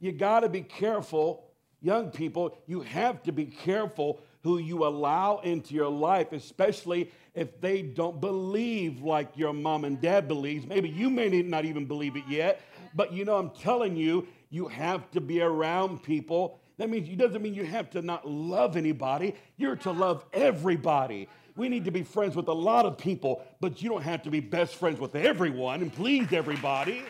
You 0.00 0.12
got 0.12 0.40
to 0.40 0.48
be 0.48 0.62
careful, 0.62 1.44
young 1.80 2.10
people, 2.10 2.58
you 2.66 2.80
have 2.80 3.22
to 3.24 3.32
be 3.32 3.46
careful 3.46 4.20
who 4.42 4.58
you 4.58 4.84
allow 4.84 5.38
into 5.38 5.74
your 5.74 5.88
life, 5.88 6.32
especially 6.32 7.10
if 7.34 7.60
they 7.60 7.82
don't 7.82 8.20
believe 8.20 9.02
like 9.02 9.36
your 9.36 9.52
mom 9.52 9.84
and 9.84 10.00
dad 10.00 10.26
believes. 10.26 10.66
Maybe 10.66 10.88
you 10.88 11.08
may 11.08 11.28
not 11.42 11.64
even 11.64 11.86
believe 11.86 12.16
it 12.16 12.24
yet, 12.28 12.60
but 12.94 13.12
you 13.12 13.24
know, 13.24 13.36
I'm 13.36 13.50
telling 13.50 13.96
you, 13.96 14.26
you 14.50 14.68
have 14.68 15.10
to 15.12 15.20
be 15.20 15.40
around 15.40 16.02
people. 16.02 16.58
That 16.78 16.90
means 16.90 17.08
it 17.08 17.16
doesn't 17.16 17.40
mean 17.40 17.54
you 17.54 17.64
have 17.64 17.88
to 17.90 18.02
not 18.02 18.28
love 18.28 18.76
anybody. 18.76 19.34
You're 19.56 19.76
to 19.76 19.92
love 19.92 20.24
everybody. 20.32 21.28
We 21.56 21.68
need 21.68 21.84
to 21.84 21.90
be 21.90 22.02
friends 22.02 22.34
with 22.34 22.48
a 22.48 22.52
lot 22.54 22.86
of 22.86 22.96
people, 22.96 23.44
but 23.60 23.82
you 23.82 23.90
don't 23.90 24.02
have 24.02 24.22
to 24.22 24.30
be 24.30 24.40
best 24.40 24.74
friends 24.76 24.98
with 24.98 25.14
everyone 25.14 25.82
and 25.82 25.92
please 25.92 26.32
everybody. 26.32 27.02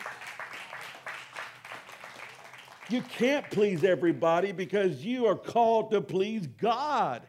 You 2.89 3.01
can't 3.01 3.49
please 3.49 3.83
everybody 3.83 4.51
because 4.51 5.03
you 5.05 5.25
are 5.27 5.35
called 5.35 5.91
to 5.91 6.01
please 6.01 6.47
God. 6.47 7.23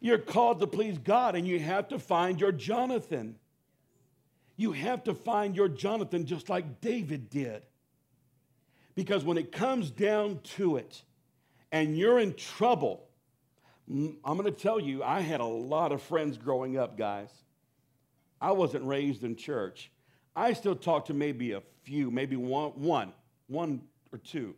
You're 0.00 0.18
called 0.18 0.60
to 0.60 0.66
please 0.66 0.98
God, 0.98 1.36
and 1.36 1.46
you 1.46 1.58
have 1.60 1.88
to 1.88 1.98
find 1.98 2.40
your 2.40 2.52
Jonathan. 2.52 3.36
You 4.56 4.72
have 4.72 5.04
to 5.04 5.14
find 5.14 5.54
your 5.56 5.68
Jonathan 5.68 6.26
just 6.26 6.48
like 6.48 6.80
David 6.80 7.30
did. 7.30 7.62
Because 8.94 9.24
when 9.24 9.38
it 9.38 9.52
comes 9.52 9.90
down 9.90 10.40
to 10.56 10.76
it 10.76 11.02
and 11.70 11.96
you're 11.96 12.18
in 12.18 12.34
trouble, 12.34 13.08
I'm 13.92 14.38
going 14.38 14.44
to 14.44 14.50
tell 14.50 14.80
you, 14.80 15.02
I 15.02 15.20
had 15.20 15.40
a 15.40 15.46
lot 15.46 15.92
of 15.92 16.00
friends 16.00 16.38
growing 16.38 16.78
up, 16.78 16.96
guys. 16.96 17.30
I 18.40 18.52
wasn't 18.52 18.84
raised 18.84 19.22
in 19.22 19.36
church. 19.36 19.90
I 20.34 20.54
still 20.54 20.74
talk 20.74 21.06
to 21.06 21.14
maybe 21.14 21.52
a 21.52 21.62
few, 21.82 22.10
maybe 22.10 22.36
one, 22.36 22.70
one, 22.70 23.12
one 23.48 23.82
or 24.10 24.18
two. 24.18 24.54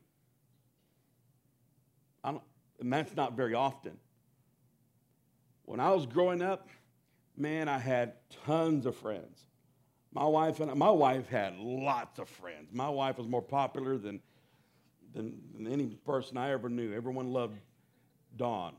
and 2.24 2.40
that's 2.80 3.16
not 3.16 3.34
very 3.34 3.54
often. 3.54 3.98
When 5.64 5.80
I 5.80 5.90
was 5.90 6.06
growing 6.06 6.40
up, 6.40 6.68
man, 7.36 7.68
I 7.68 7.78
had 7.78 8.14
tons 8.46 8.86
of 8.86 8.94
friends. 8.96 9.40
My 10.12 10.24
wife 10.24 10.60
and 10.60 10.72
my 10.76 10.90
wife 10.90 11.28
had 11.28 11.58
lots 11.58 12.20
of 12.20 12.28
friends. 12.28 12.68
My 12.72 12.88
wife 12.88 13.18
was 13.18 13.26
more 13.26 13.42
popular 13.42 13.98
than, 13.98 14.20
than, 15.12 15.40
than 15.54 15.66
any 15.66 15.96
person 16.06 16.36
I 16.36 16.52
ever 16.52 16.68
knew. 16.68 16.94
Everyone 16.94 17.32
loved 17.32 17.58
Dawn. 18.36 18.74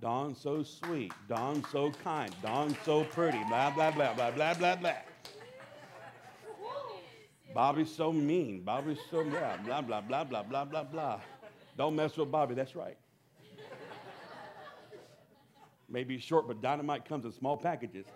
Dawn 0.00 0.34
so 0.34 0.62
sweet. 0.62 1.12
Dawn 1.28 1.62
so 1.70 1.90
kind. 1.90 2.34
Dawn 2.42 2.74
so 2.84 3.04
pretty. 3.04 3.42
Blah, 3.44 3.70
blah, 3.70 3.90
blah, 3.90 4.14
blah, 4.14 4.30
blah, 4.30 4.54
blah, 4.54 4.76
blah. 4.76 4.94
Bobby's 7.54 7.94
so 7.94 8.12
mean. 8.12 8.62
Bobby's 8.62 8.98
so 9.10 9.24
blah, 9.24 9.56
blah, 9.58 9.82
blah, 9.82 10.00
blah, 10.00 10.24
blah, 10.24 10.42
blah, 10.42 10.64
blah, 10.64 10.84
blah. 10.84 11.20
Don't 11.76 11.94
mess 11.96 12.16
with 12.16 12.30
Bobby. 12.30 12.54
That's 12.54 12.74
right. 12.74 12.96
Maybe 15.88 16.18
short, 16.18 16.46
but 16.46 16.62
dynamite 16.62 17.04
comes 17.04 17.24
in 17.24 17.32
small 17.32 17.56
packages. 17.56 18.06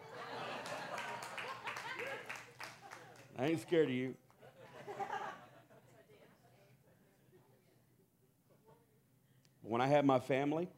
I 3.36 3.46
ain't 3.46 3.60
scared 3.60 3.88
of 3.88 3.94
you. 3.94 4.14
When 9.62 9.80
I 9.80 9.88
had 9.88 10.06
my 10.06 10.20
family, 10.20 10.68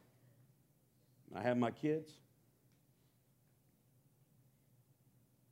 I 1.37 1.43
had 1.43 1.59
my 1.59 1.71
kids, 1.71 2.11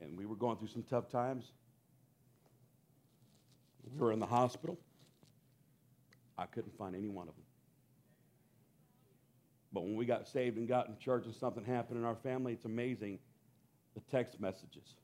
and 0.01 0.17
we 0.17 0.25
were 0.25 0.37
going 0.37 0.57
through 0.57 0.69
some 0.69 0.85
tough 0.89 1.11
times. 1.11 1.53
We 3.85 4.01
were 4.01 4.13
in 4.13 4.19
the 4.19 4.27
hospital. 4.27 4.79
I 6.39 6.47
couldn't 6.47 6.77
find 6.79 6.97
any 6.97 7.09
one 7.09 7.29
of 7.29 7.35
them. 7.35 7.45
But 9.73 9.83
when 9.83 9.97
we 9.97 10.07
got 10.07 10.27
saved 10.27 10.57
and 10.57 10.67
got 10.67 10.89
in 10.89 10.97
church 10.99 11.27
and 11.27 11.35
something 11.35 11.65
happened 11.65 11.99
in 11.99 12.05
our 12.05 12.17
family, 12.17 12.55
it's 12.55 12.65
amazing 12.65 13.19
the 13.95 14.01
text 14.11 14.41
messages 14.41 14.95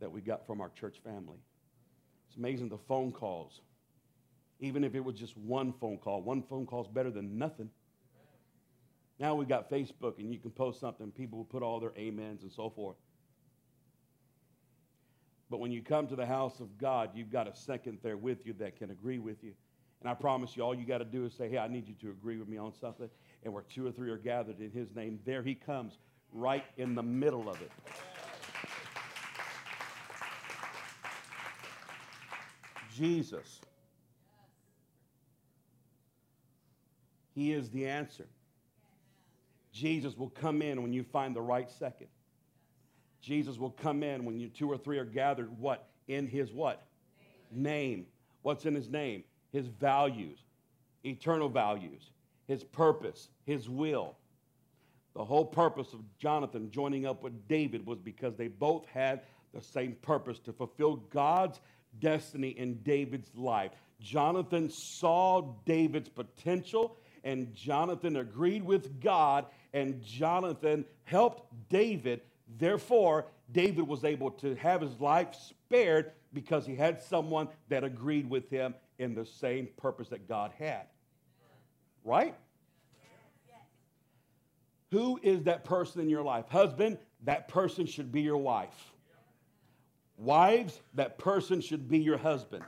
that 0.00 0.10
we 0.10 0.20
got 0.20 0.46
from 0.46 0.60
our 0.60 0.70
church 0.70 0.96
family. 1.04 1.38
It's 2.28 2.36
amazing 2.36 2.70
the 2.70 2.78
phone 2.88 3.12
calls. 3.12 3.60
Even 4.58 4.84
if 4.84 4.94
it 4.94 5.04
was 5.04 5.16
just 5.16 5.36
one 5.36 5.74
phone 5.80 5.98
call, 5.98 6.22
one 6.22 6.42
phone 6.42 6.64
call 6.64 6.82
is 6.82 6.88
better 6.88 7.10
than 7.10 7.36
nothing. 7.36 7.68
Now 9.22 9.36
we've 9.36 9.48
got 9.48 9.70
Facebook 9.70 10.18
and 10.18 10.32
you 10.32 10.38
can 10.40 10.50
post 10.50 10.80
something, 10.80 11.12
people 11.12 11.38
will 11.38 11.44
put 11.44 11.62
all 11.62 11.78
their 11.78 11.92
amens 11.96 12.42
and 12.42 12.50
so 12.50 12.68
forth. 12.68 12.96
But 15.48 15.60
when 15.60 15.70
you 15.70 15.80
come 15.80 16.08
to 16.08 16.16
the 16.16 16.26
house 16.26 16.58
of 16.58 16.76
God, 16.76 17.10
you've 17.14 17.30
got 17.30 17.46
a 17.46 17.54
second 17.54 17.98
there 18.02 18.16
with 18.16 18.44
you 18.44 18.52
that 18.54 18.76
can 18.76 18.90
agree 18.90 19.20
with 19.20 19.44
you. 19.44 19.52
And 20.00 20.10
I 20.10 20.14
promise 20.14 20.56
you, 20.56 20.64
all 20.64 20.74
you 20.74 20.84
got 20.84 20.98
to 20.98 21.04
do 21.04 21.24
is 21.24 21.34
say, 21.34 21.48
Hey, 21.48 21.58
I 21.58 21.68
need 21.68 21.86
you 21.86 21.94
to 22.00 22.10
agree 22.10 22.36
with 22.36 22.48
me 22.48 22.56
on 22.56 22.72
something 22.74 23.08
and 23.44 23.54
where 23.54 23.62
two 23.62 23.86
or 23.86 23.92
three 23.92 24.10
are 24.10 24.16
gathered 24.16 24.58
in 24.58 24.72
his 24.72 24.92
name, 24.92 25.20
there 25.24 25.44
he 25.44 25.54
comes 25.54 25.98
right 26.32 26.64
in 26.76 26.96
the 26.96 27.02
middle 27.04 27.48
of 27.48 27.62
it. 27.62 27.70
Jesus. 32.92 33.60
He 37.36 37.52
is 37.52 37.70
the 37.70 37.86
answer. 37.86 38.26
Jesus 39.82 40.16
will 40.16 40.30
come 40.30 40.62
in 40.62 40.80
when 40.82 40.92
you 40.92 41.02
find 41.02 41.34
the 41.34 41.42
right 41.42 41.70
second. 41.70 42.06
Jesus 43.20 43.58
will 43.58 43.70
come 43.70 44.02
in 44.02 44.24
when 44.24 44.38
you 44.38 44.48
two 44.48 44.70
or 44.70 44.78
three 44.78 44.98
are 44.98 45.04
gathered 45.04 45.58
what 45.58 45.88
in 46.08 46.26
his 46.26 46.52
what? 46.52 46.86
Name. 47.50 47.62
name. 47.62 48.06
What's 48.42 48.64
in 48.64 48.74
his 48.74 48.88
name? 48.88 49.24
His 49.52 49.66
values, 49.66 50.38
eternal 51.04 51.48
values 51.48 52.10
his 52.46 52.64
purpose, 52.64 53.28
his 53.46 53.68
will. 53.68 54.14
The 55.14 55.24
whole 55.24 55.44
purpose 55.44 55.92
of 55.92 56.00
Jonathan 56.18 56.70
joining 56.70 57.06
up 57.06 57.22
with 57.22 57.48
David 57.48 57.86
was 57.86 57.98
because 57.98 58.36
they 58.36 58.48
both 58.48 58.86
had 58.86 59.22
the 59.54 59.62
same 59.62 59.96
purpose 60.02 60.38
to 60.40 60.52
fulfill 60.52 60.96
God's 60.96 61.60
destiny 61.98 62.48
in 62.50 62.74
David's 62.82 63.34
life. 63.34 63.72
Jonathan 64.00 64.70
saw 64.70 65.54
David's 65.64 66.08
potential, 66.08 66.96
and 67.24 67.54
Jonathan 67.54 68.16
agreed 68.16 68.62
with 68.62 69.00
God, 69.00 69.46
and 69.72 70.02
Jonathan 70.02 70.84
helped 71.04 71.52
David. 71.68 72.22
Therefore, 72.58 73.26
David 73.50 73.86
was 73.86 74.04
able 74.04 74.30
to 74.32 74.54
have 74.56 74.80
his 74.80 75.00
life 75.00 75.34
spared 75.34 76.12
because 76.32 76.66
he 76.66 76.74
had 76.74 77.02
someone 77.02 77.48
that 77.68 77.84
agreed 77.84 78.28
with 78.28 78.48
him 78.50 78.74
in 78.98 79.14
the 79.14 79.26
same 79.26 79.68
purpose 79.76 80.08
that 80.08 80.28
God 80.28 80.52
had. 80.58 80.86
Right? 82.04 82.34
Who 84.90 85.18
is 85.22 85.44
that 85.44 85.64
person 85.64 86.00
in 86.02 86.10
your 86.10 86.22
life? 86.22 86.48
Husband, 86.48 86.98
that 87.24 87.48
person 87.48 87.86
should 87.86 88.12
be 88.12 88.20
your 88.20 88.36
wife. 88.36 88.92
Wives, 90.18 90.80
that 90.94 91.18
person 91.18 91.60
should 91.60 91.88
be 91.88 91.98
your 91.98 92.18
husband. 92.18 92.64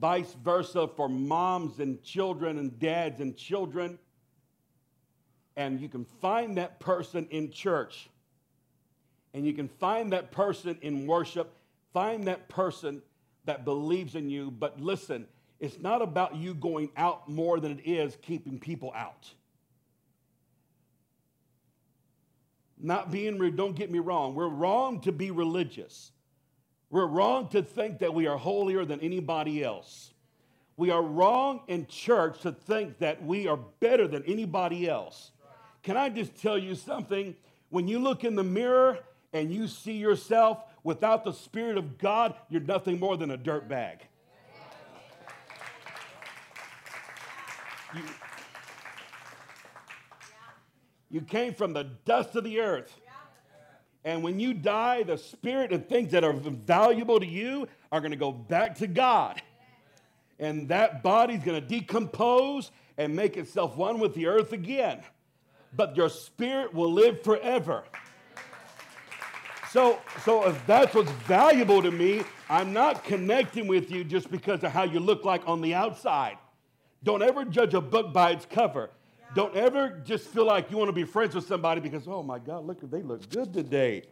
Vice 0.00 0.34
versa 0.42 0.88
for 0.88 1.08
moms 1.08 1.80
and 1.80 2.02
children 2.02 2.58
and 2.58 2.78
dads 2.78 3.20
and 3.20 3.36
children. 3.36 3.98
And 5.56 5.80
you 5.80 5.88
can 5.88 6.04
find 6.04 6.58
that 6.58 6.80
person 6.80 7.26
in 7.30 7.50
church. 7.50 8.08
And 9.32 9.46
you 9.46 9.52
can 9.52 9.68
find 9.68 10.12
that 10.12 10.30
person 10.30 10.78
in 10.82 11.06
worship. 11.06 11.52
Find 11.92 12.24
that 12.24 12.48
person 12.48 13.02
that 13.44 13.64
believes 13.64 14.14
in 14.14 14.28
you. 14.28 14.50
But 14.50 14.80
listen, 14.80 15.26
it's 15.58 15.78
not 15.78 16.02
about 16.02 16.36
you 16.36 16.54
going 16.54 16.90
out 16.96 17.28
more 17.28 17.58
than 17.60 17.72
it 17.72 17.88
is 17.88 18.16
keeping 18.22 18.58
people 18.58 18.92
out. 18.94 19.30
Not 22.78 23.10
being 23.10 23.38
don't 23.56 23.74
get 23.74 23.90
me 23.90 23.98
wrong. 23.98 24.34
We're 24.34 24.48
wrong 24.48 25.00
to 25.00 25.12
be 25.12 25.30
religious. 25.30 26.12
We're 26.90 27.06
wrong 27.06 27.48
to 27.48 27.62
think 27.62 27.98
that 28.00 28.12
we 28.12 28.26
are 28.26 28.36
holier 28.36 28.84
than 28.84 29.00
anybody 29.00 29.64
else. 29.64 30.12
We 30.76 30.90
are 30.90 31.02
wrong 31.02 31.62
in 31.68 31.86
church 31.86 32.40
to 32.40 32.52
think 32.52 32.98
that 32.98 33.24
we 33.24 33.48
are 33.48 33.56
better 33.56 34.06
than 34.06 34.22
anybody 34.24 34.88
else. 34.88 35.30
Can 35.86 35.96
I 35.96 36.08
just 36.08 36.34
tell 36.42 36.58
you 36.58 36.74
something? 36.74 37.36
When 37.70 37.86
you 37.86 38.00
look 38.00 38.24
in 38.24 38.34
the 38.34 38.42
mirror 38.42 38.98
and 39.32 39.52
you 39.52 39.68
see 39.68 39.92
yourself 39.92 40.58
without 40.82 41.22
the 41.22 41.30
Spirit 41.30 41.78
of 41.78 41.96
God, 41.96 42.34
you're 42.48 42.60
nothing 42.60 42.98
more 42.98 43.16
than 43.16 43.30
a 43.30 43.36
dirt 43.36 43.68
bag. 43.68 44.00
You, 47.94 48.02
you 51.08 51.20
came 51.20 51.54
from 51.54 51.72
the 51.72 51.84
dust 52.04 52.34
of 52.34 52.42
the 52.42 52.58
earth. 52.58 52.92
And 54.04 54.24
when 54.24 54.40
you 54.40 54.54
die, 54.54 55.04
the 55.04 55.16
spirit 55.16 55.72
and 55.72 55.88
things 55.88 56.10
that 56.10 56.24
are 56.24 56.32
valuable 56.32 57.20
to 57.20 57.26
you 57.26 57.68
are 57.92 58.00
going 58.00 58.10
to 58.10 58.16
go 58.16 58.32
back 58.32 58.74
to 58.78 58.88
God. 58.88 59.40
And 60.40 60.68
that 60.68 61.04
body's 61.04 61.44
going 61.44 61.62
to 61.62 61.66
decompose 61.66 62.72
and 62.98 63.14
make 63.14 63.36
itself 63.36 63.76
one 63.76 64.00
with 64.00 64.14
the 64.14 64.26
earth 64.26 64.52
again. 64.52 65.04
But 65.76 65.96
your 65.96 66.08
spirit 66.08 66.72
will 66.72 66.92
live 66.92 67.22
forever. 67.22 67.84
So, 69.70 69.98
so 70.24 70.48
if 70.48 70.66
that's 70.66 70.94
what's 70.94 71.10
valuable 71.10 71.82
to 71.82 71.90
me, 71.90 72.22
I'm 72.48 72.72
not 72.72 73.04
connecting 73.04 73.66
with 73.66 73.90
you 73.90 74.04
just 74.04 74.30
because 74.30 74.64
of 74.64 74.72
how 74.72 74.84
you 74.84 75.00
look 75.00 75.24
like 75.24 75.42
on 75.46 75.60
the 75.60 75.74
outside. 75.74 76.38
Don't 77.04 77.22
ever 77.22 77.44
judge 77.44 77.74
a 77.74 77.80
book 77.80 78.12
by 78.12 78.30
its 78.30 78.46
cover. 78.46 78.90
Don't 79.34 79.54
ever 79.54 80.00
just 80.04 80.28
feel 80.28 80.46
like 80.46 80.70
you 80.70 80.78
want 80.78 80.88
to 80.88 80.94
be 80.94 81.04
friends 81.04 81.34
with 81.34 81.46
somebody 81.46 81.80
because, 81.80 82.08
oh 82.08 82.22
my 82.22 82.38
God, 82.38 82.64
look, 82.64 82.80
they 82.90 83.02
look 83.02 83.28
good 83.28 83.52
today. 83.52 84.04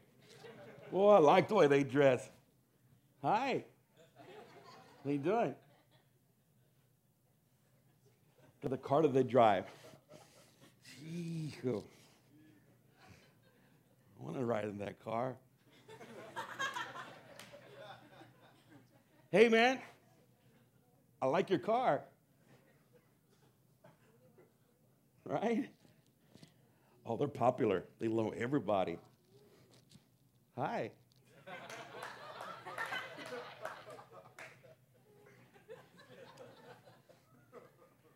Boy, 0.92 1.14
I 1.14 1.18
like 1.18 1.48
the 1.48 1.55
way 1.55 1.66
they 1.66 1.83
dress. 1.83 2.29
Hi. 3.22 3.64
How 5.03 5.11
you 5.11 5.18
doing? 5.18 5.55
To 8.62 8.68
the 8.68 8.77
car 8.77 9.03
that 9.03 9.14
they 9.14 9.22
drive. 9.22 9.64
Oh. 11.14 11.83
I 14.18 14.22
want 14.22 14.37
to 14.37 14.44
ride 14.44 14.64
in 14.64 14.79
that 14.79 15.03
car. 15.05 15.37
hey, 19.31 19.48
man, 19.48 19.79
I 21.22 21.27
like 21.27 21.50
your 21.50 21.59
car. 21.59 22.03
right? 25.24 25.68
Oh, 27.07 27.16
they're 27.16 27.29
popular. 27.29 27.85
They 28.00 28.09
know 28.09 28.33
everybody. 28.37 28.98
Hi. 30.57 30.90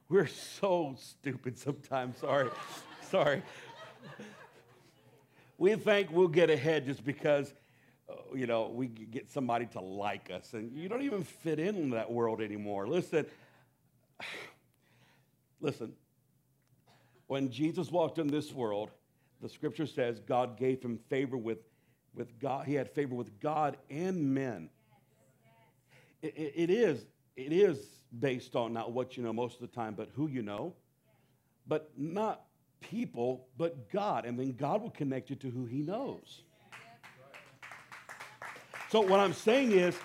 We're 0.09 0.27
so 0.27 0.97
stupid 0.99 1.59
sometimes. 1.59 2.19
Sorry. 2.19 2.49
Sorry. 3.11 3.42
We 5.61 5.75
think 5.75 6.12
we'll 6.12 6.29
get 6.29 6.51
ahead 6.51 6.87
just 6.87 7.05
because, 7.05 7.53
uh, 8.09 8.14
you 8.33 8.47
know, 8.47 8.71
we 8.73 8.87
get 8.87 9.29
somebody 9.29 9.66
to 9.66 9.81
like 9.81 10.31
us. 10.31 10.55
And 10.55 10.71
you 10.71 10.88
don't 10.88 11.03
even 11.03 11.25
fit 11.25 11.59
in 11.59 11.90
that 11.90 12.09
world 12.09 12.40
anymore. 12.40 12.87
Listen, 12.87 13.27
listen, 15.61 15.94
when 17.27 17.51
Jesus 17.51 17.90
walked 17.90 18.21
in 18.21 18.29
this 18.29 18.53
world, 18.53 18.90
the 19.42 19.49
scripture 19.49 19.87
says 19.87 20.21
God 20.21 20.57
gave 20.57 20.81
him 20.81 20.97
favor 21.09 21.37
with, 21.37 21.59
with 22.14 22.38
God. 22.38 22.64
He 22.64 22.75
had 22.75 22.88
favor 22.88 23.16
with 23.16 23.40
God 23.40 23.79
and 23.90 24.33
men. 24.33 24.71
It, 26.23 26.35
it, 26.37 26.53
it 26.55 26.71
is 26.71 27.05
it 27.35 27.53
is 27.53 27.79
based 28.18 28.55
on 28.57 28.73
not 28.73 28.92
what 28.92 29.16
you 29.16 29.25
know 29.25 29.33
most 29.33 29.55
of 29.55 29.61
the 29.61 29.75
time, 29.75 29.94
but 29.94 30.09
who 30.14 30.29
you 30.29 30.42
know. 30.42 30.75
But 31.66 31.90
not 31.97 32.42
people, 32.81 33.47
but 33.57 33.91
God. 33.91 34.25
And 34.25 34.38
then 34.38 34.53
God 34.53 34.83
will 34.83 34.91
connect 34.91 35.31
you 35.31 35.37
to 35.37 35.51
who 35.51 35.67
he 35.67 35.83
knows. 35.83 36.43
So 38.91 39.01
what 39.01 39.21
I'm 39.21 39.35
saying 39.35 39.73
is, 39.73 39.97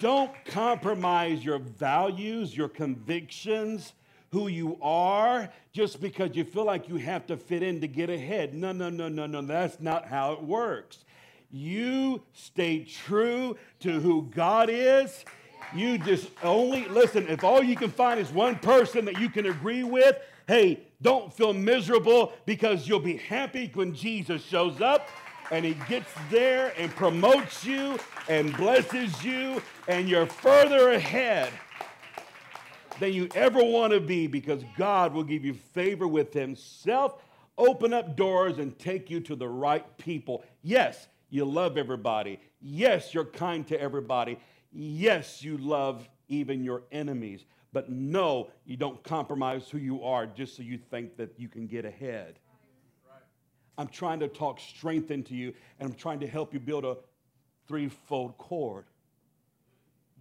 don't 0.00 0.32
compromise 0.44 1.44
your 1.44 1.58
values, 1.58 2.56
your 2.56 2.68
convictions, 2.68 3.92
who 4.34 4.48
you 4.48 4.76
are 4.82 5.48
just 5.72 6.00
because 6.00 6.34
you 6.34 6.44
feel 6.44 6.64
like 6.64 6.88
you 6.88 6.96
have 6.96 7.24
to 7.24 7.36
fit 7.36 7.62
in 7.62 7.80
to 7.80 7.86
get 7.86 8.10
ahead. 8.10 8.52
No, 8.52 8.72
no, 8.72 8.90
no, 8.90 9.08
no, 9.08 9.26
no. 9.26 9.40
That's 9.42 9.80
not 9.80 10.06
how 10.06 10.32
it 10.32 10.42
works. 10.42 11.04
You 11.52 12.20
stay 12.32 12.80
true 12.80 13.56
to 13.80 14.00
who 14.00 14.22
God 14.34 14.68
is. 14.70 15.24
You 15.72 15.98
just 15.98 16.28
only 16.42 16.88
listen. 16.88 17.28
If 17.28 17.44
all 17.44 17.62
you 17.62 17.76
can 17.76 17.90
find 17.90 18.18
is 18.18 18.30
one 18.30 18.56
person 18.56 19.04
that 19.04 19.20
you 19.20 19.28
can 19.28 19.46
agree 19.46 19.84
with, 19.84 20.16
hey, 20.48 20.80
don't 21.02 21.32
feel 21.32 21.52
miserable 21.52 22.32
because 22.46 22.88
you'll 22.88 23.00
be 23.00 23.16
happy 23.16 23.70
when 23.74 23.94
Jesus 23.94 24.42
shows 24.42 24.80
up 24.80 25.08
and 25.50 25.64
he 25.64 25.74
gets 25.88 26.10
there 26.30 26.72
and 26.78 26.90
promotes 26.94 27.64
you 27.64 27.98
and 28.28 28.56
blesses 28.56 29.22
you, 29.22 29.60
and 29.88 30.08
you're 30.08 30.26
further 30.26 30.92
ahead 30.92 31.52
than 32.98 33.12
you 33.12 33.28
ever 33.34 33.62
want 33.62 33.92
to 33.92 34.00
be 34.00 34.26
because 34.26 34.62
God 34.76 35.12
will 35.12 35.24
give 35.24 35.44
you 35.44 35.54
favor 35.54 36.08
with 36.08 36.32
Himself, 36.32 37.22
open 37.58 37.92
up 37.92 38.16
doors, 38.16 38.58
and 38.58 38.78
take 38.78 39.10
you 39.10 39.20
to 39.20 39.36
the 39.36 39.48
right 39.48 39.84
people. 39.98 40.44
Yes, 40.62 41.08
you 41.28 41.44
love 41.44 41.76
everybody. 41.76 42.40
Yes, 42.60 43.12
you're 43.12 43.24
kind 43.24 43.66
to 43.68 43.80
everybody. 43.80 44.38
Yes, 44.72 45.42
you 45.42 45.58
love 45.58 46.08
even 46.28 46.64
your 46.64 46.84
enemies. 46.90 47.44
But 47.74 47.90
no, 47.90 48.50
you 48.64 48.76
don't 48.76 49.02
compromise 49.02 49.68
who 49.68 49.78
you 49.78 50.04
are 50.04 50.26
just 50.26 50.56
so 50.56 50.62
you 50.62 50.78
think 50.78 51.16
that 51.16 51.34
you 51.36 51.48
can 51.48 51.66
get 51.66 51.84
ahead. 51.84 52.38
I'm 53.76 53.88
trying 53.88 54.20
to 54.20 54.28
talk 54.28 54.60
strength 54.60 55.10
into 55.10 55.34
you, 55.34 55.52
and 55.80 55.90
I'm 55.90 55.96
trying 55.96 56.20
to 56.20 56.28
help 56.28 56.54
you 56.54 56.60
build 56.60 56.84
a 56.84 56.96
threefold 57.66 58.38
cord 58.38 58.84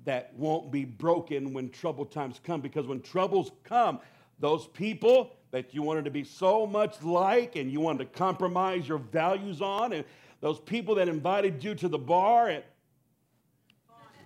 that 0.03 0.33
won't 0.35 0.71
be 0.71 0.83
broken 0.83 1.53
when 1.53 1.69
trouble 1.69 2.05
times 2.05 2.41
come. 2.43 2.59
Because 2.59 2.87
when 2.87 3.01
troubles 3.01 3.51
come, 3.63 3.99
those 4.39 4.65
people 4.65 5.35
that 5.51 5.75
you 5.75 5.83
wanted 5.83 6.05
to 6.05 6.11
be 6.11 6.23
so 6.23 6.65
much 6.65 7.03
like 7.03 7.55
and 7.55 7.71
you 7.71 7.79
wanted 7.79 7.99
to 7.99 8.17
compromise 8.17 8.87
your 8.87 8.97
values 8.97 9.61
on, 9.61 9.93
and 9.93 10.05
those 10.41 10.59
people 10.59 10.95
that 10.95 11.07
invited 11.07 11.63
you 11.63 11.75
to 11.75 11.87
the 11.87 11.99
bar, 11.99 12.49
and 12.49 12.63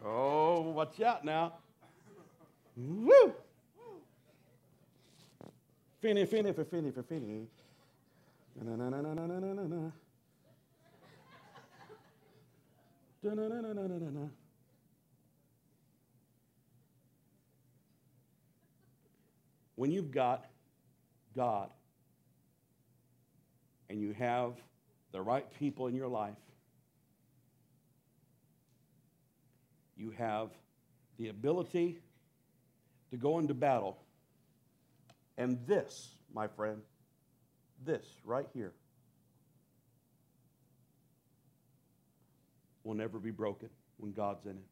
oh, 0.05 0.61
watch 0.61 1.01
out 1.01 1.25
now. 1.25 1.55
Woo! 2.77 3.33
Finny, 5.99 6.25
finny, 6.25 6.53
for 6.53 6.63
finny, 6.63 6.91
for 6.91 7.03
finny. 7.03 7.47
Na 8.55 8.75
na 8.75 8.89
na 8.89 9.01
na 9.01 9.13
na 9.13 9.25
na 9.25 9.39
na 9.39 9.53
na 9.53 9.63
na. 9.63 9.91
Na 13.23 13.33
na 13.33 13.47
na 13.47 13.61
na 13.61 13.73
na 13.73 13.87
na 13.87 14.09
na. 14.09 14.29
when 19.77 19.91
you've 19.91 20.11
got 20.11 20.45
God 21.35 21.69
and 23.89 24.01
you 24.01 24.11
have 24.13 24.53
the 25.11 25.21
right 25.21 25.45
people 25.59 25.85
in 25.85 25.95
your 25.95 26.07
life, 26.07 26.33
you 29.95 30.09
have 30.09 30.49
the 31.19 31.29
ability 31.29 31.99
to 33.11 33.17
go 33.17 33.39
into 33.39 33.53
battle. 33.53 33.97
And 35.37 35.59
this, 35.67 36.15
my 36.33 36.47
friend, 36.47 36.81
this 37.85 38.05
right 38.23 38.47
here 38.53 38.73
will 42.83 42.95
never 42.95 43.19
be 43.19 43.31
broken 43.31 43.69
when 43.97 44.13
God's 44.13 44.45
in 44.45 44.51
it. 44.51 44.65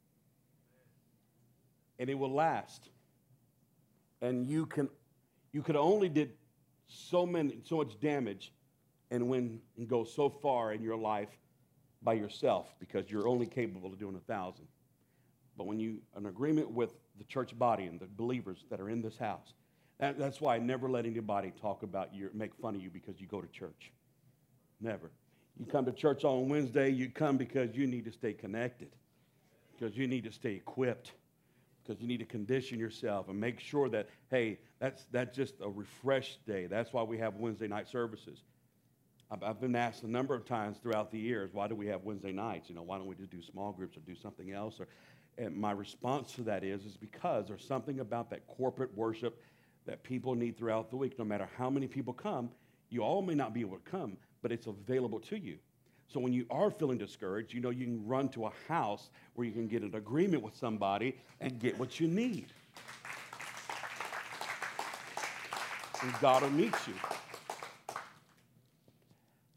And 1.98 2.10
it 2.10 2.14
will 2.18 2.32
last 2.32 2.90
and 4.22 4.48
you 4.48 4.66
can 4.66 4.88
you 5.52 5.62
could 5.62 5.76
only 5.76 6.08
did 6.08 6.32
so 6.88 7.26
many 7.26 7.58
so 7.64 7.76
much 7.76 7.98
damage 8.00 8.52
and 9.10 9.28
win 9.28 9.60
and 9.76 9.88
go 9.88 10.04
so 10.04 10.28
far 10.28 10.72
in 10.72 10.82
your 10.82 10.96
life 10.96 11.28
by 12.02 12.12
yourself 12.14 12.74
because 12.78 13.10
you're 13.10 13.28
only 13.28 13.46
capable 13.46 13.92
of 13.92 13.98
doing 13.98 14.16
a 14.16 14.32
thousand 14.32 14.66
but 15.56 15.66
when 15.66 15.78
you 15.78 15.98
an 16.14 16.26
agreement 16.26 16.70
with 16.70 16.92
the 17.18 17.24
church 17.24 17.56
body 17.58 17.84
and 17.84 18.00
the 18.00 18.06
believers 18.16 18.64
that 18.70 18.80
are 18.80 18.90
in 18.90 19.02
this 19.02 19.16
house 19.16 19.54
that, 19.98 20.18
that's 20.18 20.40
why 20.40 20.56
i 20.56 20.58
never 20.58 20.88
let 20.88 21.06
anybody 21.06 21.52
talk 21.60 21.82
about 21.82 22.14
you 22.14 22.30
make 22.34 22.54
fun 22.54 22.74
of 22.74 22.82
you 22.82 22.90
because 22.90 23.20
you 23.20 23.26
go 23.26 23.40
to 23.40 23.48
church 23.48 23.92
never 24.80 25.10
you 25.58 25.66
come 25.66 25.84
to 25.84 25.92
church 25.92 26.24
on 26.24 26.48
wednesday 26.48 26.90
you 26.90 27.08
come 27.08 27.36
because 27.36 27.74
you 27.74 27.86
need 27.86 28.04
to 28.04 28.12
stay 28.12 28.32
connected 28.32 28.90
because 29.72 29.96
you 29.96 30.06
need 30.06 30.24
to 30.24 30.32
stay 30.32 30.54
equipped 30.54 31.12
because 31.86 32.00
you 32.00 32.08
need 32.08 32.18
to 32.18 32.24
condition 32.24 32.78
yourself 32.78 33.28
and 33.28 33.38
make 33.38 33.60
sure 33.60 33.88
that, 33.88 34.08
hey, 34.30 34.58
that's, 34.80 35.04
that's 35.12 35.36
just 35.36 35.54
a 35.60 35.68
refreshed 35.68 36.44
day. 36.46 36.66
That's 36.66 36.92
why 36.92 37.02
we 37.02 37.18
have 37.18 37.36
Wednesday 37.36 37.68
night 37.68 37.88
services. 37.88 38.42
I've 39.42 39.60
been 39.60 39.74
asked 39.74 40.04
a 40.04 40.10
number 40.10 40.34
of 40.36 40.44
times 40.44 40.78
throughout 40.80 41.10
the 41.10 41.18
years, 41.18 41.50
why 41.52 41.66
do 41.66 41.74
we 41.74 41.88
have 41.88 42.04
Wednesday 42.04 42.30
nights? 42.30 42.68
You 42.68 42.76
know, 42.76 42.82
why 42.82 42.96
don't 42.96 43.08
we 43.08 43.16
just 43.16 43.30
do 43.30 43.42
small 43.42 43.72
groups 43.72 43.96
or 43.96 44.00
do 44.00 44.14
something 44.14 44.52
else? 44.52 44.78
Or, 44.78 44.86
and 45.38 45.54
my 45.56 45.72
response 45.72 46.32
to 46.32 46.42
that 46.42 46.64
is, 46.64 46.84
is 46.84 46.96
because 46.96 47.48
there's 47.48 47.66
something 47.66 48.00
about 48.00 48.30
that 48.30 48.46
corporate 48.46 48.96
worship 48.96 49.42
that 49.86 50.02
people 50.02 50.34
need 50.34 50.56
throughout 50.56 50.90
the 50.90 50.96
week. 50.96 51.18
No 51.18 51.24
matter 51.24 51.48
how 51.56 51.70
many 51.70 51.86
people 51.86 52.12
come, 52.12 52.50
you 52.88 53.02
all 53.02 53.22
may 53.22 53.34
not 53.34 53.52
be 53.52 53.60
able 53.60 53.76
to 53.76 53.90
come, 53.90 54.16
but 54.42 54.50
it's 54.50 54.66
available 54.66 55.20
to 55.20 55.38
you. 55.38 55.58
So 56.08 56.20
when 56.20 56.32
you 56.32 56.46
are 56.50 56.70
feeling 56.70 56.98
discouraged, 56.98 57.52
you 57.52 57.60
know 57.60 57.70
you 57.70 57.84
can 57.84 58.06
run 58.06 58.28
to 58.30 58.46
a 58.46 58.52
house 58.68 59.10
where 59.34 59.46
you 59.46 59.52
can 59.52 59.66
get 59.66 59.82
an 59.82 59.94
agreement 59.94 60.42
with 60.42 60.56
somebody 60.56 61.16
and 61.40 61.58
get 61.58 61.78
what 61.78 61.98
you 61.98 62.06
need. 62.06 62.46
And 66.02 66.12
God 66.20 66.42
will 66.42 66.50
meet 66.50 66.74
you. 66.86 66.94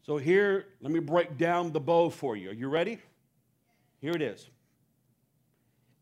So 0.02 0.16
here, 0.16 0.66
let 0.80 0.92
me 0.92 0.98
break 0.98 1.38
down 1.38 1.70
the 1.70 1.78
bow 1.78 2.10
for 2.10 2.36
you. 2.36 2.50
Are 2.50 2.54
you 2.54 2.68
ready? 2.68 2.98
Here 4.00 4.12
it 4.12 4.22
is. 4.22 4.50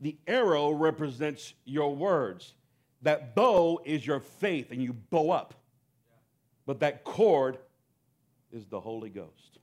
The 0.01 0.17
arrow 0.27 0.71
represents 0.71 1.55
your 1.65 1.95
words. 1.95 2.55
That 3.03 3.35
bow 3.35 3.81
is 3.85 4.07
your 4.07 4.21
faith, 4.21 4.71
and 4.71 4.83
you 4.83 4.93
bow 4.93 5.31
up. 5.31 5.55
But 6.67 6.81
that 6.81 7.05
cord 7.05 7.59
is 8.53 8.67
the 8.67 8.81
Holy 8.81 9.11
Ghost. 9.11 9.59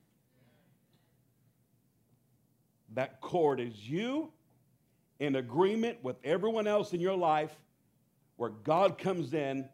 That 2.94 3.22
cord 3.22 3.60
is 3.60 3.90
you 3.90 4.32
in 5.20 5.36
agreement 5.36 6.04
with 6.04 6.18
everyone 6.24 6.68
else 6.68 6.94
in 6.94 7.00
your 7.00 7.16
life, 7.16 7.54
where 8.38 8.50
God 8.50 8.98
comes 8.98 9.34
in 9.34 9.68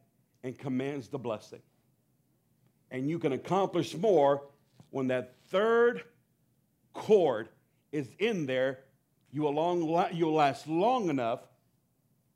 and 0.44 0.58
commands 0.58 1.08
the 1.08 1.20
blessing. 1.20 1.62
And 2.90 3.10
you 3.10 3.20
can 3.20 3.32
accomplish 3.32 3.96
more 3.96 4.44
when 4.90 5.08
that 5.08 5.36
third 5.50 6.04
cord 6.94 7.50
is 7.92 8.10
in 8.20 8.46
there, 8.46 8.80
you 9.32 9.44
will 9.44 9.54
long, 9.54 10.08
you'll 10.14 10.34
last 10.34 10.68
long 10.68 11.10
enough, 11.10 11.42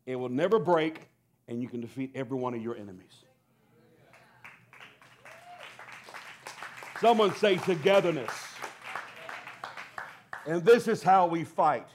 it 0.05 0.15
will 0.15 0.29
never 0.29 0.59
break, 0.59 1.09
and 1.47 1.61
you 1.61 1.67
can 1.67 1.81
defeat 1.81 2.11
every 2.15 2.37
one 2.37 2.53
of 2.53 2.61
your 2.61 2.75
enemies. 2.75 3.23
Someone 7.01 7.35
say 7.35 7.57
togetherness. 7.57 8.31
And 10.47 10.63
this 10.63 10.87
is 10.87 11.03
how 11.03 11.27
we 11.27 11.43
fight. 11.43 11.87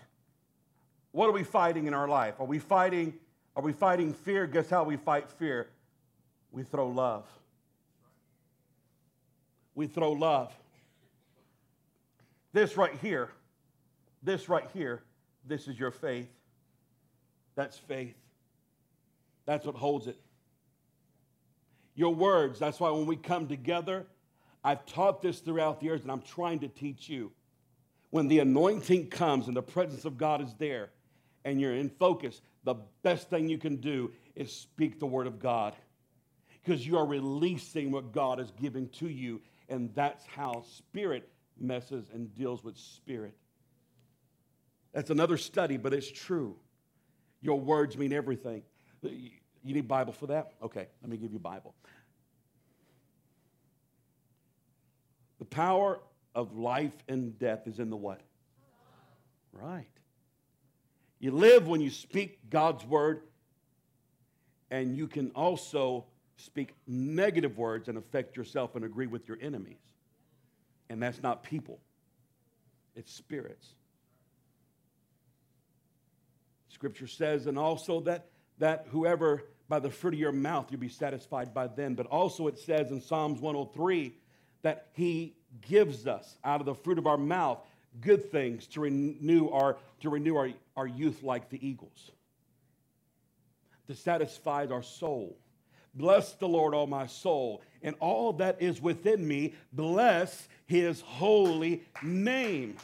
What 1.12 1.28
are 1.28 1.32
we 1.32 1.44
fighting 1.44 1.86
in 1.86 1.94
our 1.94 2.08
life? 2.08 2.34
Are 2.38 2.46
we 2.46 2.58
fighting 2.58 3.14
are 3.56 3.62
we 3.62 3.72
fighting 3.72 4.14
fear? 4.14 4.46
Guess 4.46 4.70
how 4.70 4.84
we 4.84 4.96
fight 4.96 5.28
fear? 5.28 5.68
We 6.52 6.62
throw 6.62 6.88
love 6.88 7.26
we 9.80 9.86
throw 9.86 10.12
love. 10.12 10.52
This 12.52 12.76
right 12.76 12.94
here, 13.00 13.30
this 14.22 14.48
right 14.48 14.68
here, 14.72 15.02
this 15.46 15.68
is 15.68 15.78
your 15.78 15.90
faith. 15.90 16.28
That's 17.54 17.76
faith. 17.76 18.16
That's 19.46 19.66
what 19.66 19.74
holds 19.74 20.06
it. 20.06 20.18
Your 21.94 22.14
words, 22.14 22.58
that's 22.58 22.78
why 22.80 22.90
when 22.90 23.06
we 23.06 23.16
come 23.16 23.48
together, 23.48 24.06
I've 24.62 24.84
taught 24.86 25.22
this 25.22 25.40
throughout 25.40 25.80
the 25.80 25.86
years 25.86 26.02
and 26.02 26.10
I'm 26.10 26.22
trying 26.22 26.60
to 26.60 26.68
teach 26.68 27.08
you. 27.08 27.32
When 28.10 28.28
the 28.28 28.40
anointing 28.40 29.08
comes 29.08 29.46
and 29.46 29.56
the 29.56 29.62
presence 29.62 30.04
of 30.04 30.18
God 30.18 30.42
is 30.42 30.54
there 30.58 30.90
and 31.44 31.60
you're 31.60 31.74
in 31.74 31.88
focus, 31.88 32.40
the 32.64 32.74
best 33.02 33.30
thing 33.30 33.48
you 33.48 33.58
can 33.58 33.76
do 33.76 34.12
is 34.34 34.52
speak 34.52 34.98
the 34.98 35.06
word 35.06 35.26
of 35.26 35.38
God 35.38 35.74
because 36.62 36.86
you 36.86 36.98
are 36.98 37.06
releasing 37.06 37.90
what 37.90 38.12
God 38.12 38.40
is 38.40 38.52
giving 38.60 38.88
to 38.90 39.08
you 39.08 39.40
and 39.68 39.94
that's 39.94 40.26
how 40.26 40.64
spirit 40.76 41.28
messes 41.58 42.10
and 42.12 42.34
deals 42.34 42.62
with 42.64 42.76
spirit. 42.76 43.34
That's 44.92 45.10
another 45.10 45.36
study, 45.36 45.76
but 45.76 45.92
it's 45.92 46.10
true. 46.10 46.56
Your 47.40 47.58
words 47.58 47.96
mean 47.96 48.12
everything. 48.12 48.62
You 49.02 49.30
need 49.62 49.88
Bible 49.88 50.12
for 50.12 50.26
that? 50.26 50.52
Okay, 50.62 50.88
let 51.02 51.10
me 51.10 51.16
give 51.16 51.32
you 51.32 51.38
Bible. 51.38 51.74
The 55.38 55.44
power 55.44 56.00
of 56.34 56.56
life 56.56 56.96
and 57.08 57.38
death 57.38 57.66
is 57.66 57.78
in 57.78 57.88
the 57.90 57.96
what? 57.96 58.20
Right. 59.52 59.86
You 61.18 61.32
live 61.32 61.66
when 61.66 61.80
you 61.80 61.90
speak 61.90 62.50
God's 62.50 62.84
word, 62.84 63.22
and 64.70 64.96
you 64.96 65.06
can 65.06 65.30
also 65.34 66.04
speak 66.36 66.74
negative 66.86 67.58
words 67.58 67.88
and 67.88 67.98
affect 67.98 68.36
yourself 68.36 68.74
and 68.76 68.84
agree 68.84 69.06
with 69.06 69.28
your 69.28 69.38
enemies. 69.40 69.80
And 70.88 71.02
that's 71.02 71.22
not 71.22 71.42
people, 71.42 71.78
it's 72.96 73.12
spirits. 73.12 73.74
Scripture 76.70 77.06
says, 77.06 77.46
and 77.46 77.58
also 77.58 78.00
that, 78.00 78.26
that 78.58 78.86
whoever 78.90 79.44
by 79.68 79.78
the 79.78 79.90
fruit 79.90 80.14
of 80.14 80.20
your 80.20 80.32
mouth 80.32 80.66
you'll 80.70 80.80
be 80.80 80.88
satisfied 80.88 81.54
by 81.54 81.66
them. 81.68 81.94
But 81.94 82.06
also 82.06 82.46
it 82.46 82.58
says 82.58 82.90
in 82.90 83.00
Psalms 83.00 83.40
103 83.40 84.14
that 84.62 84.88
he 84.92 85.34
gives 85.68 86.06
us 86.06 86.36
out 86.44 86.60
of 86.60 86.66
the 86.66 86.74
fruit 86.74 86.98
of 86.98 87.06
our 87.06 87.16
mouth 87.16 87.58
good 88.00 88.30
things 88.30 88.66
to 88.68 88.80
renew 88.80 89.48
our, 89.48 89.76
to 90.00 90.10
renew 90.10 90.36
our, 90.36 90.50
our 90.76 90.86
youth 90.86 91.22
like 91.22 91.50
the 91.50 91.66
eagles, 91.66 92.10
to 93.88 93.94
satisfy 93.94 94.66
our 94.70 94.82
soul. 94.82 95.36
Bless 95.94 96.32
the 96.34 96.46
Lord, 96.46 96.72
all 96.72 96.86
my 96.86 97.06
soul, 97.06 97.62
and 97.82 97.96
all 97.98 98.34
that 98.34 98.62
is 98.62 98.80
within 98.80 99.26
me. 99.26 99.54
Bless 99.72 100.48
his 100.66 101.00
holy 101.00 101.82
name. 102.02 102.76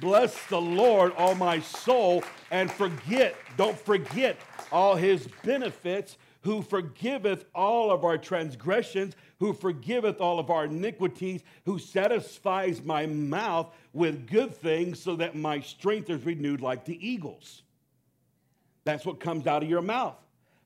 Bless 0.00 0.46
the 0.46 0.60
Lord, 0.60 1.12
all 1.16 1.34
my 1.34 1.60
soul, 1.60 2.24
and 2.50 2.70
forget, 2.70 3.36
don't 3.56 3.78
forget 3.78 4.36
all 4.72 4.96
his 4.96 5.28
benefits, 5.44 6.16
who 6.42 6.62
forgiveth 6.62 7.44
all 7.54 7.90
of 7.90 8.04
our 8.04 8.16
transgressions, 8.16 9.14
who 9.38 9.52
forgiveth 9.52 10.20
all 10.20 10.38
of 10.38 10.50
our 10.50 10.64
iniquities, 10.64 11.42
who 11.66 11.78
satisfies 11.78 12.82
my 12.82 13.06
mouth 13.06 13.74
with 13.92 14.26
good 14.26 14.54
things 14.54 14.98
so 14.98 15.16
that 15.16 15.34
my 15.36 15.60
strength 15.60 16.08
is 16.08 16.24
renewed 16.24 16.62
like 16.62 16.84
the 16.84 17.06
eagles. 17.06 17.62
That's 18.84 19.04
what 19.04 19.20
comes 19.20 19.46
out 19.46 19.62
of 19.62 19.68
your 19.68 19.82
mouth. 19.82 20.16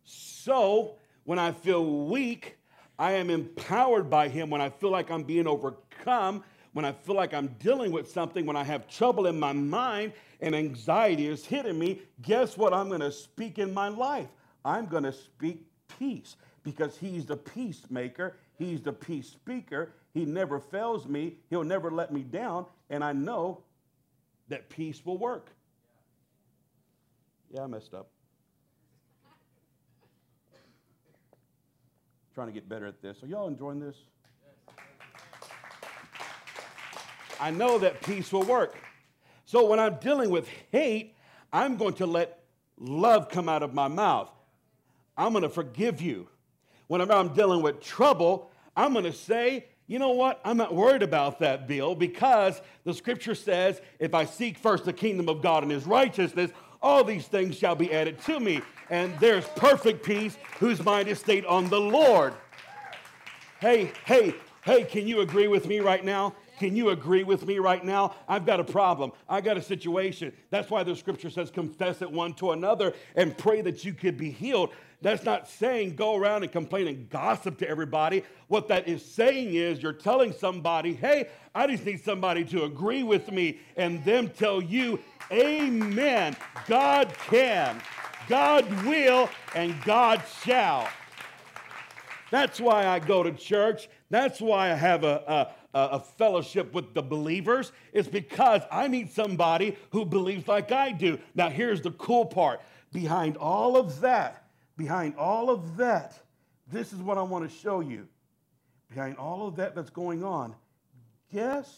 So, 0.04 0.94
when 1.24 1.38
I 1.38 1.50
feel 1.50 2.04
weak, 2.06 2.56
I 2.98 3.12
am 3.12 3.30
empowered 3.30 4.08
by 4.08 4.28
Him. 4.28 4.50
When 4.50 4.60
I 4.60 4.70
feel 4.70 4.90
like 4.90 5.10
I'm 5.10 5.24
being 5.24 5.48
overcome, 5.48 6.44
when 6.74 6.84
I 6.84 6.92
feel 6.92 7.14
like 7.14 7.32
I'm 7.32 7.48
dealing 7.60 7.92
with 7.92 8.10
something, 8.10 8.44
when 8.44 8.56
I 8.56 8.64
have 8.64 8.88
trouble 8.88 9.26
in 9.26 9.38
my 9.38 9.52
mind 9.52 10.12
and 10.40 10.54
anxiety 10.54 11.28
is 11.28 11.46
hitting 11.46 11.78
me, 11.78 12.02
guess 12.20 12.58
what 12.58 12.74
I'm 12.74 12.88
going 12.88 13.00
to 13.00 13.12
speak 13.12 13.58
in 13.58 13.72
my 13.72 13.88
life? 13.88 14.28
I'm 14.64 14.86
going 14.86 15.04
to 15.04 15.12
speak 15.12 15.64
peace 15.98 16.36
because 16.64 16.98
He's 16.98 17.26
the 17.26 17.36
peacemaker. 17.36 18.36
He's 18.58 18.82
the 18.82 18.92
peace 18.92 19.28
speaker. 19.28 19.92
He 20.12 20.24
never 20.24 20.58
fails 20.58 21.06
me. 21.06 21.36
He'll 21.48 21.64
never 21.64 21.90
let 21.90 22.12
me 22.12 22.22
down. 22.22 22.66
And 22.90 23.04
I 23.04 23.12
know 23.12 23.62
that 24.48 24.68
peace 24.68 25.00
will 25.04 25.18
work. 25.18 25.50
Yeah, 27.52 27.62
I 27.62 27.66
messed 27.68 27.94
up. 27.94 28.08
trying 32.34 32.48
to 32.48 32.52
get 32.52 32.68
better 32.68 32.86
at 32.86 33.00
this. 33.00 33.22
Are 33.22 33.28
y'all 33.28 33.46
enjoying 33.46 33.78
this? 33.78 33.94
I 37.44 37.50
know 37.50 37.78
that 37.80 38.00
peace 38.00 38.32
will 38.32 38.44
work. 38.44 38.74
So 39.44 39.66
when 39.66 39.78
I'm 39.78 39.96
dealing 39.96 40.30
with 40.30 40.48
hate, 40.72 41.14
I'm 41.52 41.76
going 41.76 41.92
to 41.96 42.06
let 42.06 42.38
love 42.78 43.28
come 43.28 43.50
out 43.50 43.62
of 43.62 43.74
my 43.74 43.86
mouth. 43.86 44.30
I'm 45.14 45.32
going 45.32 45.42
to 45.42 45.50
forgive 45.50 46.00
you. 46.00 46.26
Whenever 46.86 47.12
I'm 47.12 47.34
dealing 47.34 47.60
with 47.60 47.82
trouble, 47.82 48.50
I'm 48.74 48.94
going 48.94 49.04
to 49.04 49.12
say, 49.12 49.66
you 49.86 49.98
know 49.98 50.12
what? 50.12 50.40
I'm 50.42 50.56
not 50.56 50.74
worried 50.74 51.02
about 51.02 51.40
that, 51.40 51.68
Bill, 51.68 51.94
because 51.94 52.62
the 52.84 52.94
scripture 52.94 53.34
says, 53.34 53.78
if 53.98 54.14
I 54.14 54.24
seek 54.24 54.56
first 54.56 54.86
the 54.86 54.94
kingdom 54.94 55.28
of 55.28 55.42
God 55.42 55.64
and 55.64 55.70
his 55.70 55.84
righteousness, 55.84 56.50
all 56.80 57.04
these 57.04 57.26
things 57.26 57.58
shall 57.58 57.74
be 57.74 57.92
added 57.92 58.22
to 58.22 58.40
me. 58.40 58.62
And 58.88 59.12
there's 59.20 59.44
perfect 59.48 60.02
peace 60.02 60.38
whose 60.60 60.82
mind 60.82 61.08
is 61.08 61.18
stayed 61.18 61.44
on 61.44 61.68
the 61.68 61.78
Lord. 61.78 62.32
Hey, 63.60 63.92
hey, 64.06 64.34
hey, 64.64 64.84
can 64.84 65.06
you 65.06 65.20
agree 65.20 65.48
with 65.48 65.68
me 65.68 65.80
right 65.80 66.02
now? 66.02 66.34
Can 66.58 66.76
you 66.76 66.90
agree 66.90 67.24
with 67.24 67.46
me 67.46 67.58
right 67.58 67.84
now? 67.84 68.14
I've 68.28 68.46
got 68.46 68.60
a 68.60 68.64
problem. 68.64 69.12
I 69.28 69.40
got 69.40 69.56
a 69.56 69.62
situation. 69.62 70.32
That's 70.50 70.70
why 70.70 70.82
the 70.82 70.94
scripture 70.94 71.30
says 71.30 71.50
confess 71.50 72.02
it 72.02 72.10
one 72.10 72.34
to 72.34 72.52
another 72.52 72.94
and 73.16 73.36
pray 73.36 73.60
that 73.62 73.84
you 73.84 73.92
could 73.94 74.16
be 74.16 74.30
healed. 74.30 74.70
That's 75.02 75.24
not 75.24 75.48
saying 75.48 75.96
go 75.96 76.14
around 76.16 76.44
and 76.44 76.52
complain 76.52 76.88
and 76.88 77.10
gossip 77.10 77.58
to 77.58 77.68
everybody. 77.68 78.24
What 78.48 78.68
that 78.68 78.88
is 78.88 79.04
saying 79.04 79.54
is 79.54 79.82
you're 79.82 79.92
telling 79.92 80.32
somebody, 80.32 80.94
hey, 80.94 81.28
I 81.54 81.66
just 81.66 81.84
need 81.84 82.02
somebody 82.02 82.44
to 82.46 82.64
agree 82.64 83.02
with 83.02 83.30
me 83.30 83.58
and 83.76 84.02
them 84.04 84.28
tell 84.30 84.62
you, 84.62 85.00
Amen. 85.30 86.36
God 86.66 87.12
can, 87.26 87.80
God 88.28 88.70
will, 88.84 89.28
and 89.54 89.80
God 89.82 90.22
shall. 90.42 90.88
That's 92.30 92.60
why 92.60 92.86
I 92.86 92.98
go 92.98 93.22
to 93.22 93.32
church. 93.32 93.88
That's 94.10 94.40
why 94.40 94.70
I 94.70 94.74
have 94.74 95.04
a, 95.04 95.54
a 95.74 95.98
fellowship 95.98 96.72
with 96.72 96.94
the 96.94 97.02
believers 97.02 97.72
is 97.92 98.06
because 98.06 98.62
I 98.70 98.86
need 98.86 99.10
somebody 99.10 99.76
who 99.90 100.04
believes 100.04 100.46
like 100.46 100.70
I 100.70 100.92
do. 100.92 101.18
Now, 101.34 101.50
here's 101.50 101.80
the 101.80 101.90
cool 101.90 102.26
part 102.26 102.62
behind 102.92 103.36
all 103.36 103.76
of 103.76 104.00
that, 104.00 104.46
behind 104.76 105.16
all 105.16 105.50
of 105.50 105.76
that, 105.78 106.16
this 106.70 106.92
is 106.92 107.00
what 107.00 107.18
I 107.18 107.22
want 107.22 107.50
to 107.50 107.56
show 107.56 107.80
you. 107.80 108.06
Behind 108.88 109.16
all 109.16 109.48
of 109.48 109.56
that 109.56 109.74
that's 109.74 109.90
going 109.90 110.22
on, 110.22 110.54
guess 111.32 111.76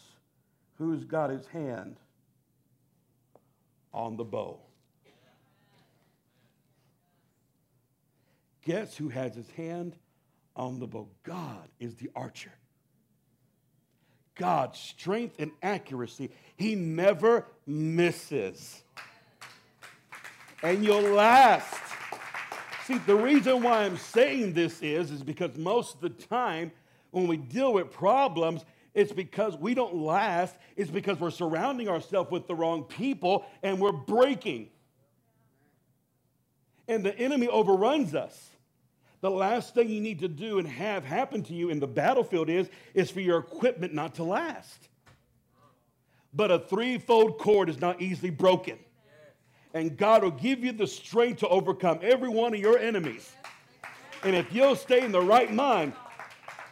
who's 0.76 1.05
got 1.05 1.30
his 1.30 1.47
hand 1.47 1.97
on 3.94 4.16
the 4.16 4.24
bow? 4.24 4.61
Guess 8.62 8.97
who 8.97 9.09
has 9.09 9.34
his 9.34 9.49
hand 9.51 9.97
on 10.55 10.78
the 10.78 10.86
bow? 10.86 11.09
God 11.22 11.68
is 11.80 11.94
the 11.94 12.11
archer. 12.14 12.53
God's 14.37 14.78
strength 14.78 15.37
and 15.39 15.51
accuracy, 15.62 16.30
he 16.57 16.74
never 16.74 17.47
misses. 17.66 18.82
And 20.62 20.84
you'll 20.84 21.14
last. 21.14 21.74
See, 22.87 22.99
the 22.99 23.16
reason 23.16 23.62
why 23.62 23.84
I'm 23.84 23.97
saying 23.97 24.53
this 24.53 24.80
is, 24.82 25.11
is 25.11 25.22
because 25.22 25.57
most 25.57 25.97
of 25.97 26.01
the 26.01 26.11
time 26.11 26.70
when 27.11 27.26
we 27.26 27.37
deal 27.37 27.72
with 27.72 27.91
problems, 27.91 28.64
it's 28.95 29.12
because 29.12 29.57
we 29.57 29.74
don't 29.74 29.97
last. 29.97 30.55
It's 30.76 30.91
because 30.91 31.18
we're 31.18 31.30
surrounding 31.30 31.89
ourselves 31.89 32.30
with 32.30 32.47
the 32.47 32.55
wrong 32.55 32.84
people 32.84 33.45
and 33.62 33.80
we're 33.80 33.93
breaking. 33.93 34.68
And 36.89 37.05
the 37.05 37.16
enemy 37.18 37.49
overruns 37.49 38.14
us 38.14 38.51
the 39.26 39.30
last 39.30 39.74
thing 39.74 39.90
you 39.90 40.00
need 40.00 40.20
to 40.20 40.28
do 40.28 40.60
and 40.60 40.68
have 40.68 41.04
happen 41.04 41.42
to 41.42 41.52
you 41.52 41.68
in 41.68 41.80
the 41.80 41.86
battlefield 41.88 42.48
is, 42.48 42.70
is 42.94 43.10
for 43.10 43.18
your 43.18 43.40
equipment 43.40 43.92
not 43.92 44.14
to 44.14 44.22
last. 44.22 44.88
But 46.32 46.52
a 46.52 46.60
threefold 46.60 47.36
cord 47.36 47.68
is 47.68 47.80
not 47.80 48.00
easily 48.00 48.30
broken. 48.30 48.78
And 49.74 49.96
God 49.96 50.22
will 50.22 50.30
give 50.30 50.62
you 50.62 50.70
the 50.70 50.86
strength 50.86 51.40
to 51.40 51.48
overcome 51.48 51.98
every 52.02 52.28
one 52.28 52.54
of 52.54 52.60
your 52.60 52.78
enemies. 52.78 53.32
And 54.22 54.36
if 54.36 54.52
you'll 54.52 54.76
stay 54.76 55.04
in 55.04 55.10
the 55.10 55.20
right 55.20 55.52
mind, 55.52 55.94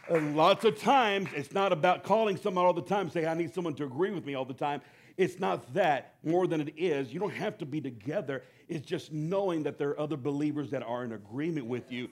and 0.08 0.36
lots 0.36 0.64
of 0.64 0.78
times 0.78 1.30
it's 1.34 1.52
not 1.52 1.72
about 1.72 2.04
calling 2.04 2.36
someone 2.36 2.64
all 2.64 2.72
the 2.72 2.82
time, 2.82 3.10
say, 3.10 3.26
I 3.26 3.34
need 3.34 3.52
someone 3.52 3.74
to 3.74 3.84
agree 3.84 4.12
with 4.12 4.24
me 4.24 4.36
all 4.36 4.44
the 4.44 4.54
time. 4.54 4.80
It's 5.16 5.40
not 5.40 5.74
that 5.74 6.14
more 6.22 6.46
than 6.46 6.60
it 6.60 6.72
is. 6.76 7.12
You 7.12 7.18
don't 7.18 7.34
have 7.34 7.58
to 7.58 7.66
be 7.66 7.80
together. 7.80 8.44
It's 8.68 8.86
just 8.86 9.12
knowing 9.12 9.64
that 9.64 9.76
there 9.76 9.88
are 9.88 9.98
other 9.98 10.16
believers 10.16 10.70
that 10.70 10.84
are 10.84 11.02
in 11.02 11.10
agreement 11.10 11.66
with 11.66 11.90
you 11.90 12.10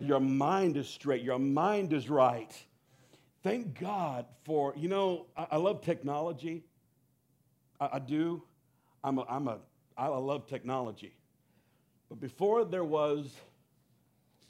your 0.00 0.20
mind 0.20 0.76
is 0.76 0.88
straight. 0.88 1.22
Your 1.22 1.38
mind 1.38 1.92
is 1.92 2.08
right. 2.08 2.52
Thank 3.42 3.78
God 3.78 4.26
for, 4.44 4.74
you 4.76 4.88
know, 4.88 5.26
I, 5.36 5.46
I 5.52 5.56
love 5.56 5.82
technology. 5.82 6.64
I, 7.80 7.90
I, 7.94 7.98
do. 7.98 8.42
I'm 9.04 9.18
a, 9.18 9.26
I'm 9.28 9.48
a, 9.48 9.58
I 9.96 10.08
love 10.08 10.46
technology. 10.46 11.14
But 12.08 12.20
before 12.20 12.64
there 12.64 12.84
was, 12.84 13.34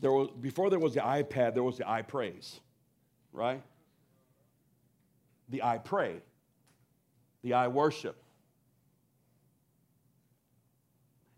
there 0.00 0.12
was, 0.12 0.30
before 0.40 0.70
there 0.70 0.78
was 0.78 0.94
the 0.94 1.00
iPad, 1.00 1.54
there 1.54 1.62
was 1.62 1.78
the 1.78 1.84
iPraise, 1.84 2.60
right? 3.32 3.62
The 5.50 5.62
I 5.62 5.78
pray, 5.78 6.16
the 7.42 7.54
I 7.54 7.68
worship. 7.68 8.16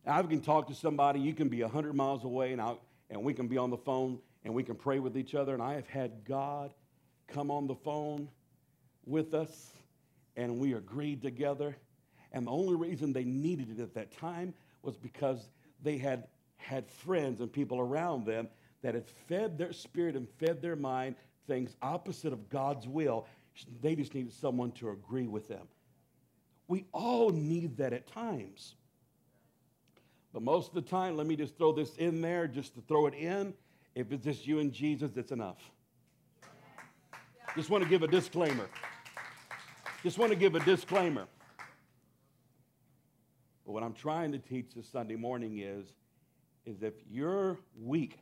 I 0.06 0.22
can 0.22 0.40
talk 0.40 0.68
to 0.68 0.74
somebody, 0.74 1.20
you 1.20 1.32
can 1.32 1.48
be 1.48 1.62
100 1.62 1.94
miles 1.94 2.24
away, 2.24 2.52
and 2.52 2.60
I'll, 2.60 2.80
and 3.12 3.22
we 3.22 3.34
can 3.34 3.46
be 3.46 3.58
on 3.58 3.70
the 3.70 3.76
phone 3.76 4.18
and 4.44 4.52
we 4.54 4.64
can 4.64 4.74
pray 4.74 4.98
with 4.98 5.16
each 5.16 5.34
other. 5.34 5.52
And 5.52 5.62
I 5.62 5.74
have 5.74 5.86
had 5.86 6.24
God 6.24 6.72
come 7.28 7.50
on 7.50 7.66
the 7.66 7.74
phone 7.74 8.28
with 9.04 9.34
us 9.34 9.70
and 10.34 10.58
we 10.58 10.74
agreed 10.74 11.22
together. 11.22 11.76
And 12.32 12.46
the 12.46 12.50
only 12.50 12.74
reason 12.74 13.12
they 13.12 13.24
needed 13.24 13.78
it 13.78 13.82
at 13.82 13.94
that 13.94 14.16
time 14.16 14.54
was 14.82 14.96
because 14.96 15.50
they 15.82 15.98
had 15.98 16.26
had 16.56 16.88
friends 16.88 17.40
and 17.40 17.52
people 17.52 17.78
around 17.78 18.24
them 18.24 18.48
that 18.82 18.94
had 18.94 19.06
fed 19.28 19.58
their 19.58 19.72
spirit 19.72 20.16
and 20.16 20.26
fed 20.40 20.62
their 20.62 20.76
mind 20.76 21.14
things 21.46 21.76
opposite 21.82 22.32
of 22.32 22.48
God's 22.48 22.88
will. 22.88 23.26
They 23.82 23.94
just 23.94 24.14
needed 24.14 24.32
someone 24.32 24.72
to 24.72 24.90
agree 24.90 25.26
with 25.26 25.48
them. 25.48 25.68
We 26.66 26.86
all 26.92 27.28
need 27.30 27.76
that 27.76 27.92
at 27.92 28.06
times. 28.06 28.76
But 30.32 30.42
most 30.42 30.68
of 30.68 30.74
the 30.74 30.82
time, 30.82 31.16
let 31.16 31.26
me 31.26 31.36
just 31.36 31.58
throw 31.58 31.72
this 31.72 31.94
in 31.96 32.20
there 32.20 32.46
just 32.46 32.74
to 32.74 32.80
throw 32.82 33.06
it 33.06 33.14
in. 33.14 33.52
If 33.94 34.12
it's 34.12 34.24
just 34.24 34.46
you 34.46 34.60
and 34.60 34.72
Jesus, 34.72 35.16
it's 35.16 35.32
enough. 35.32 35.58
Just 37.54 37.68
want 37.68 37.84
to 37.84 37.90
give 37.90 38.02
a 38.02 38.08
disclaimer. 38.08 38.66
Just 40.02 40.16
want 40.16 40.30
to 40.30 40.36
give 40.36 40.54
a 40.54 40.60
disclaimer. 40.60 41.26
But 43.66 43.72
what 43.72 43.82
I'm 43.82 43.92
trying 43.92 44.32
to 44.32 44.38
teach 44.38 44.74
this 44.74 44.88
Sunday 44.88 45.16
morning 45.16 45.58
is, 45.58 45.86
is 46.64 46.82
if 46.82 46.94
you're 47.10 47.58
weak 47.78 48.18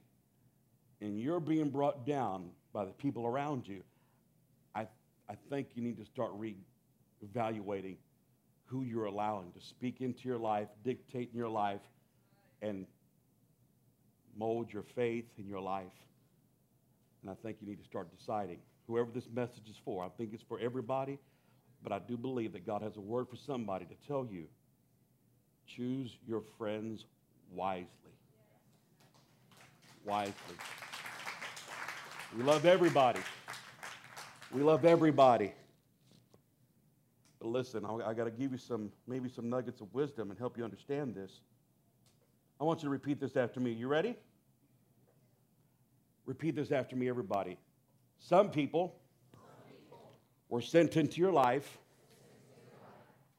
and 1.00 1.18
you're 1.18 1.40
being 1.40 1.70
brought 1.70 2.04
down 2.04 2.50
by 2.72 2.84
the 2.84 2.92
people 2.92 3.24
around 3.24 3.68
you, 3.68 3.82
I, 4.74 4.88
I 5.28 5.34
think 5.48 5.68
you 5.74 5.82
need 5.82 5.98
to 5.98 6.04
start 6.04 6.32
re-evaluating 6.34 7.98
who 8.66 8.82
you're 8.82 9.06
allowing 9.06 9.52
to 9.52 9.60
speak 9.60 10.00
into 10.00 10.28
your 10.28 10.38
life, 10.38 10.68
dictate 10.84 11.30
in 11.32 11.38
your 11.38 11.48
life, 11.48 11.80
and 12.62 12.86
mold 14.36 14.72
your 14.72 14.82
faith 14.82 15.26
in 15.38 15.46
your 15.46 15.60
life. 15.60 15.86
And 17.22 17.30
I 17.30 17.34
think 17.42 17.58
you 17.60 17.68
need 17.68 17.78
to 17.78 17.84
start 17.84 18.08
deciding 18.16 18.58
whoever 18.86 19.10
this 19.12 19.28
message 19.32 19.68
is 19.68 19.76
for. 19.84 20.04
I 20.04 20.08
think 20.16 20.30
it's 20.32 20.42
for 20.42 20.58
everybody, 20.58 21.18
but 21.82 21.92
I 21.92 21.98
do 21.98 22.16
believe 22.16 22.52
that 22.52 22.66
God 22.66 22.82
has 22.82 22.96
a 22.96 23.00
word 23.00 23.28
for 23.28 23.36
somebody 23.36 23.84
to 23.86 23.94
tell 24.06 24.26
you 24.30 24.46
choose 25.66 26.16
your 26.26 26.42
friends 26.58 27.04
wisely. 27.52 27.86
Wisely. 30.04 30.34
We 32.36 32.42
love 32.42 32.64
everybody. 32.66 33.20
We 34.52 34.62
love 34.62 34.84
everybody. 34.84 35.52
But 37.38 37.48
listen, 37.48 37.84
I, 37.84 38.10
I 38.10 38.14
got 38.14 38.24
to 38.24 38.30
give 38.30 38.52
you 38.52 38.58
some, 38.58 38.90
maybe 39.06 39.28
some 39.28 39.48
nuggets 39.48 39.80
of 39.80 39.92
wisdom 39.94 40.30
and 40.30 40.38
help 40.38 40.58
you 40.58 40.64
understand 40.64 41.14
this. 41.14 41.40
I 42.60 42.64
want 42.64 42.80
you 42.82 42.88
to 42.88 42.90
repeat 42.90 43.18
this 43.18 43.36
after 43.36 43.58
me. 43.58 43.72
You 43.72 43.88
ready? 43.88 44.14
Repeat 46.26 46.56
this 46.56 46.70
after 46.70 46.94
me, 46.94 47.08
everybody. 47.08 47.58
Some 48.18 48.50
people 48.50 49.00
were 50.50 50.60
sent 50.60 50.98
into 50.98 51.22
your 51.22 51.32
life 51.32 51.78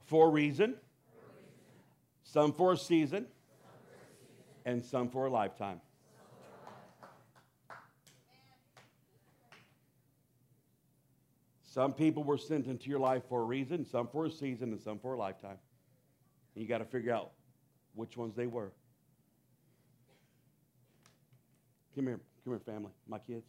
for 0.06 0.28
a 0.28 0.30
reason, 0.32 0.74
some 2.24 2.52
for 2.52 2.74
a 2.74 2.78
season, 2.78 3.28
and 4.66 4.84
some 4.84 5.08
for 5.08 5.28
a 5.28 5.30
lifetime. 5.30 5.80
Some 11.62 11.94
people 11.94 12.24
were 12.24 12.40
sent 12.40 12.66
into 12.66 12.90
your 12.90 13.00
life 13.00 13.22
for 13.30 13.42
a 13.42 13.46
reason, 13.46 13.86
some 13.86 14.08
for 14.08 14.26
a 14.26 14.32
season, 14.32 14.72
and 14.72 14.82
some 14.82 14.98
for 14.98 15.14
a 15.14 15.18
lifetime. 15.18 15.58
And 16.56 16.64
you 16.64 16.68
got 16.68 16.80
to 16.80 16.86
figure 16.86 17.14
out 17.14 17.32
which 17.94 18.18
ones 18.18 18.36
they 18.36 18.48
were. 18.48 18.72
Come 21.94 22.08
here, 22.08 22.20
come 22.46 22.54
here, 22.54 22.60
family, 22.60 22.92
my 23.06 23.20
kids. 23.20 23.46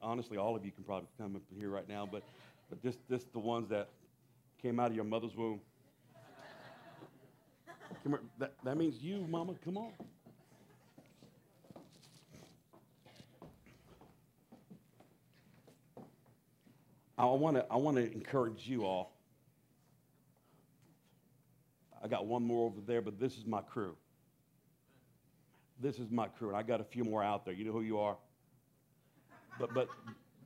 Honestly, 0.00 0.38
all 0.38 0.56
of 0.56 0.64
you 0.64 0.70
can 0.70 0.82
probably 0.82 1.08
come 1.18 1.36
up 1.36 1.42
here 1.54 1.68
right 1.68 1.86
now, 1.86 2.08
but, 2.10 2.22
but 2.70 2.82
just, 2.82 2.98
just 3.08 3.30
the 3.34 3.38
ones 3.38 3.68
that 3.68 3.88
came 4.62 4.80
out 4.80 4.88
of 4.88 4.96
your 4.96 5.04
mother's 5.04 5.36
womb. 5.36 5.60
Come 8.02 8.12
here. 8.12 8.20
That, 8.38 8.54
that 8.64 8.78
means 8.78 9.02
you, 9.02 9.26
mama. 9.28 9.54
Come 9.62 9.76
on. 9.76 9.92
I 17.18 17.24
want 17.26 17.56
to 17.56 17.66
I 17.70 17.76
want 17.76 17.98
to 17.98 18.10
encourage 18.10 18.66
you 18.66 18.86
all. 18.86 19.12
I 22.02 22.08
got 22.08 22.24
one 22.24 22.42
more 22.42 22.64
over 22.64 22.80
there, 22.80 23.02
but 23.02 23.20
this 23.20 23.36
is 23.36 23.44
my 23.44 23.60
crew 23.60 23.94
this 25.80 25.98
is 25.98 26.10
my 26.10 26.28
crew, 26.28 26.48
and 26.48 26.56
I 26.56 26.62
got 26.62 26.80
a 26.80 26.84
few 26.84 27.04
more 27.04 27.22
out 27.22 27.44
there. 27.44 27.54
You 27.54 27.64
know 27.64 27.72
who 27.72 27.82
you 27.82 27.98
are. 27.98 28.16
But 29.58 29.74
but 29.74 29.88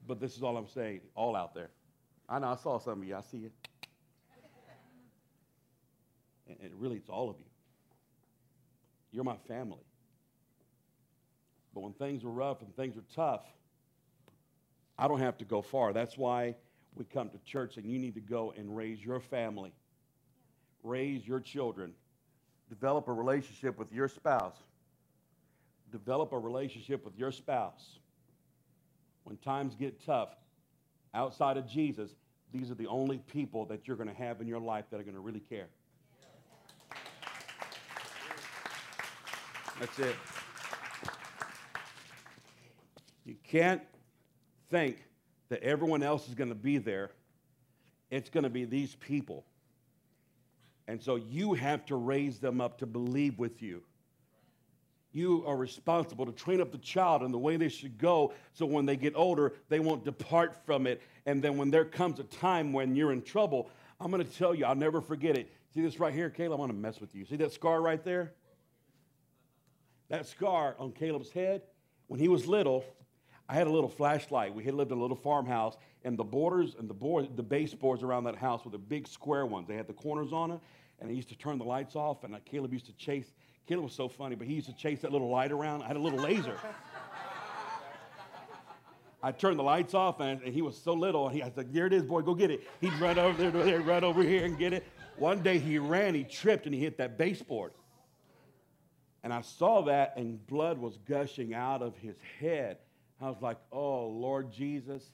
but 0.07 0.20
this 0.20 0.37
is 0.37 0.43
all 0.43 0.57
I'm 0.57 0.68
saying. 0.68 1.01
All 1.14 1.37
out 1.37 1.55
there. 1.55 1.70
I 2.28 2.39
know 2.39 2.49
I 2.49 2.57
saw 2.57 2.78
some 2.78 3.03
of 3.03 3.09
you. 3.09 3.16
I 3.16 3.20
see 3.20 3.39
you. 3.39 3.51
And, 6.47 6.57
and 6.62 6.80
really, 6.80 6.97
it's 6.97 7.09
all 7.09 7.30
of 7.30 7.37
you. 7.39 7.47
You're 9.11 9.24
my 9.24 9.37
family. 9.49 9.85
But 11.74 11.80
when 11.82 11.93
things 11.95 12.24
are 12.24 12.28
rough 12.28 12.62
and 12.62 12.74
things 12.76 12.97
are 12.97 13.05
tough, 13.14 13.43
I 14.99 15.09
don't 15.09 15.20
have 15.20 15.39
to 15.39 15.45
go 15.45 15.62
far. 15.62 15.93
That's 15.93 16.16
why 16.16 16.55
we 16.95 17.05
come 17.05 17.30
to 17.30 17.39
church, 17.39 17.76
and 17.76 17.87
you 17.87 17.99
need 17.99 18.14
to 18.14 18.20
go 18.20 18.53
and 18.57 18.76
raise 18.76 19.05
your 19.05 19.20
family, 19.20 19.72
raise 20.85 21.26
your 21.26 21.41
children, 21.41 21.93
develop 22.68 23.09
a 23.09 23.12
relationship 23.12 23.78
with 23.78 23.93
your 23.93 24.09
spouse 24.09 24.57
develop 25.99 26.32
a 26.32 26.38
relationship 26.38 27.05
with 27.05 27.16
your 27.16 27.30
spouse. 27.30 28.01
When 29.22 29.36
times 29.36 29.76
get 29.76 30.05
tough, 30.05 30.30
outside 31.14 31.57
of 31.57 31.68
Jesus, 31.68 32.11
these 32.53 32.68
are 32.68 32.74
the 32.74 32.88
only 32.88 33.18
people 33.18 33.64
that 33.66 33.86
you're 33.86 33.97
going 33.97 34.09
to 34.09 34.14
have 34.14 34.40
in 34.40 34.49
your 34.49 34.59
life 34.59 34.86
that 34.90 34.99
are 34.99 35.05
going 35.05 35.14
to 35.14 35.20
really 35.20 35.40
care. 35.40 35.68
That's 39.78 39.99
it. 40.01 40.16
You 43.24 43.36
can't 43.45 43.82
think 44.70 44.99
that 45.49 45.62
everyone 45.62 46.03
else 46.03 46.28
is 46.28 46.34
going 46.34 46.51
to 46.51 46.57
be 46.57 46.78
there. 46.78 47.12
It's 48.11 48.30
going 48.30 48.45
to 48.45 48.51
be 48.51 48.64
these 48.64 48.97
people. 48.97 49.45
And 50.88 51.01
so 51.01 51.16
you 51.16 51.55
have 51.55 51.86
to 51.86 51.97
raise 51.97 52.38
them 52.38 52.61
up 52.61 52.78
to 52.78 52.86
believe 52.86 53.38
with 53.38 53.62
you. 53.62 53.82
You 55.14 55.44
are 55.46 55.56
responsible 55.56 56.26
to 56.26 56.32
train 56.32 56.60
up 56.60 56.72
the 56.72 56.78
child 56.78 57.22
in 57.22 57.30
the 57.30 57.38
way 57.38 57.56
they 57.56 57.68
should 57.68 57.98
go 57.98 58.34
so 58.52 58.66
when 58.66 58.84
they 58.84 58.96
get 58.96 59.14
older, 59.14 59.54
they 59.68 59.78
won't 59.78 60.04
depart 60.04 60.66
from 60.66 60.88
it. 60.88 61.00
And 61.24 61.40
then 61.40 61.56
when 61.56 61.70
there 61.70 61.84
comes 61.84 62.18
a 62.18 62.24
time 62.24 62.72
when 62.72 62.96
you're 62.96 63.12
in 63.12 63.22
trouble, 63.22 63.70
I'm 64.00 64.10
going 64.10 64.24
to 64.24 64.30
tell 64.30 64.56
you, 64.56 64.64
I'll 64.64 64.74
never 64.74 65.00
forget 65.00 65.38
it. 65.38 65.52
See 65.72 65.82
this 65.82 66.00
right 66.00 66.12
here, 66.12 66.30
Caleb? 66.30 66.58
I 66.58 66.60
want 66.60 66.72
to 66.72 66.76
mess 66.76 67.00
with 67.00 67.14
you. 67.14 67.24
See 67.24 67.36
that 67.36 67.52
scar 67.52 67.80
right 67.80 68.02
there? 68.04 68.32
That 70.08 70.26
scar 70.26 70.74
on 70.80 70.90
Caleb's 70.90 71.30
head, 71.30 71.62
when 72.08 72.18
he 72.18 72.26
was 72.26 72.48
little, 72.48 72.84
I 73.48 73.54
had 73.54 73.68
a 73.68 73.70
little 73.70 73.88
flashlight. 73.88 74.52
We 74.52 74.64
had 74.64 74.74
lived 74.74 74.90
in 74.90 74.98
a 74.98 75.00
little 75.00 75.16
farmhouse, 75.16 75.76
and 76.02 76.18
the 76.18 76.24
borders 76.24 76.74
and 76.76 76.90
the 76.90 76.94
board, 76.94 77.36
the 77.36 77.42
baseboards 77.44 78.02
around 78.02 78.24
that 78.24 78.34
house 78.34 78.64
were 78.64 78.72
the 78.72 78.78
big 78.78 79.06
square 79.06 79.46
ones. 79.46 79.68
They 79.68 79.76
had 79.76 79.86
the 79.86 79.94
corners 79.94 80.32
on 80.32 80.50
it, 80.50 80.60
and 80.98 81.08
I 81.08 81.12
used 81.12 81.28
to 81.28 81.38
turn 81.38 81.58
the 81.58 81.64
lights 81.64 81.94
off, 81.94 82.24
and 82.24 82.36
Caleb 82.44 82.72
used 82.72 82.86
to 82.86 82.92
chase. 82.94 83.32
Caleb 83.66 83.84
was 83.84 83.94
so 83.94 84.08
funny, 84.08 84.36
but 84.36 84.46
he 84.46 84.54
used 84.54 84.66
to 84.66 84.74
chase 84.74 85.00
that 85.00 85.12
little 85.12 85.30
light 85.30 85.52
around. 85.52 85.82
I 85.82 85.88
had 85.88 85.96
a 85.96 86.00
little 86.00 86.18
laser. 86.18 86.56
I 89.22 89.32
turned 89.32 89.58
the 89.58 89.62
lights 89.62 89.94
off, 89.94 90.20
and, 90.20 90.42
he 90.42 90.60
was 90.60 90.76
so 90.76 90.92
little, 90.92 91.26
and 91.28 91.36
he, 91.36 91.42
I 91.42 91.50
said, 91.50 91.72
"There 91.72 91.86
it 91.86 91.94
is, 91.94 92.02
boy, 92.02 92.20
go 92.20 92.34
get 92.34 92.50
it." 92.50 92.60
He'd 92.82 92.92
run 92.94 93.18
over 93.18 93.50
there, 93.50 93.80
run 93.80 94.04
over 94.04 94.22
here, 94.22 94.44
and 94.44 94.58
get 94.58 94.74
it. 94.74 94.84
One 95.16 95.42
day 95.42 95.58
he 95.58 95.78
ran, 95.78 96.14
he 96.14 96.24
tripped, 96.24 96.66
and 96.66 96.74
he 96.74 96.80
hit 96.80 96.98
that 96.98 97.16
baseboard. 97.16 97.72
And 99.22 99.32
I 99.32 99.40
saw 99.40 99.80
that, 99.82 100.18
and 100.18 100.46
blood 100.46 100.78
was 100.78 100.98
gushing 101.08 101.54
out 101.54 101.80
of 101.80 101.96
his 101.96 102.16
head. 102.38 102.76
I 103.20 103.30
was 103.30 103.40
like, 103.40 103.56
oh, 103.72 104.08
Lord 104.08 104.52
Jesus. 104.52 105.10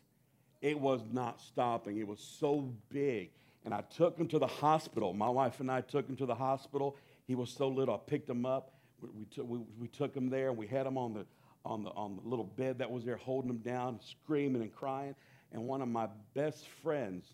It 0.61 0.79
was 0.79 1.01
not 1.11 1.41
stopping. 1.41 1.99
It 1.99 2.07
was 2.07 2.21
so 2.21 2.71
big. 2.91 3.31
And 3.65 3.73
I 3.73 3.83
took 3.83 4.19
him 4.19 4.29
to 4.29 4.39
the 4.39 4.47
hospital. 4.47 5.13
My 5.15 5.29
wife 5.29 5.61
and 5.61 5.71
I 5.71 5.81
took 5.81 6.09
him 6.09 6.17
to 6.17 6.27
the 6.27 6.35
hospital. 6.35 6.97
He 7.31 7.37
was 7.37 7.51
so 7.51 7.69
little. 7.69 7.95
I 7.95 7.99
picked 8.11 8.29
him 8.29 8.45
up. 8.45 8.73
We, 9.01 9.09
we, 9.21 9.25
took, 9.27 9.49
we, 9.49 9.59
we 9.79 9.87
took 9.87 10.17
him 10.17 10.31
there, 10.31 10.49
and 10.49 10.59
we 10.59 10.67
had 10.67 10.85
him 10.85 10.99
on 10.99 11.15
the, 11.15 11.25
on, 11.65 11.85
the, 11.85 11.91
on 11.91 12.17
the 12.17 12.29
little 12.29 12.45
bed 12.45 12.79
that 12.79 12.91
was 12.91 13.05
there, 13.05 13.19
holding 13.19 13.49
him 13.49 13.59
down, 13.59 14.01
screaming 14.03 14.63
and 14.63 14.75
crying. 14.75 15.15
And 15.53 15.63
one 15.69 15.81
of 15.81 15.87
my 15.87 16.09
best 16.35 16.67
friends, 16.83 17.25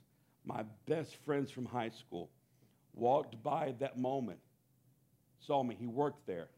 my 0.44 0.64
best 0.84 1.16
friends 1.24 1.51
from 1.51 1.64
high 1.64 1.88
school, 1.88 2.28
walked 2.92 3.42
by 3.42 3.68
at 3.68 3.80
that 3.80 3.99
moment, 3.99 4.38
saw 5.47 5.62
me. 5.62 5.74
He 5.80 5.86
worked 5.86 6.26
there. 6.26 6.49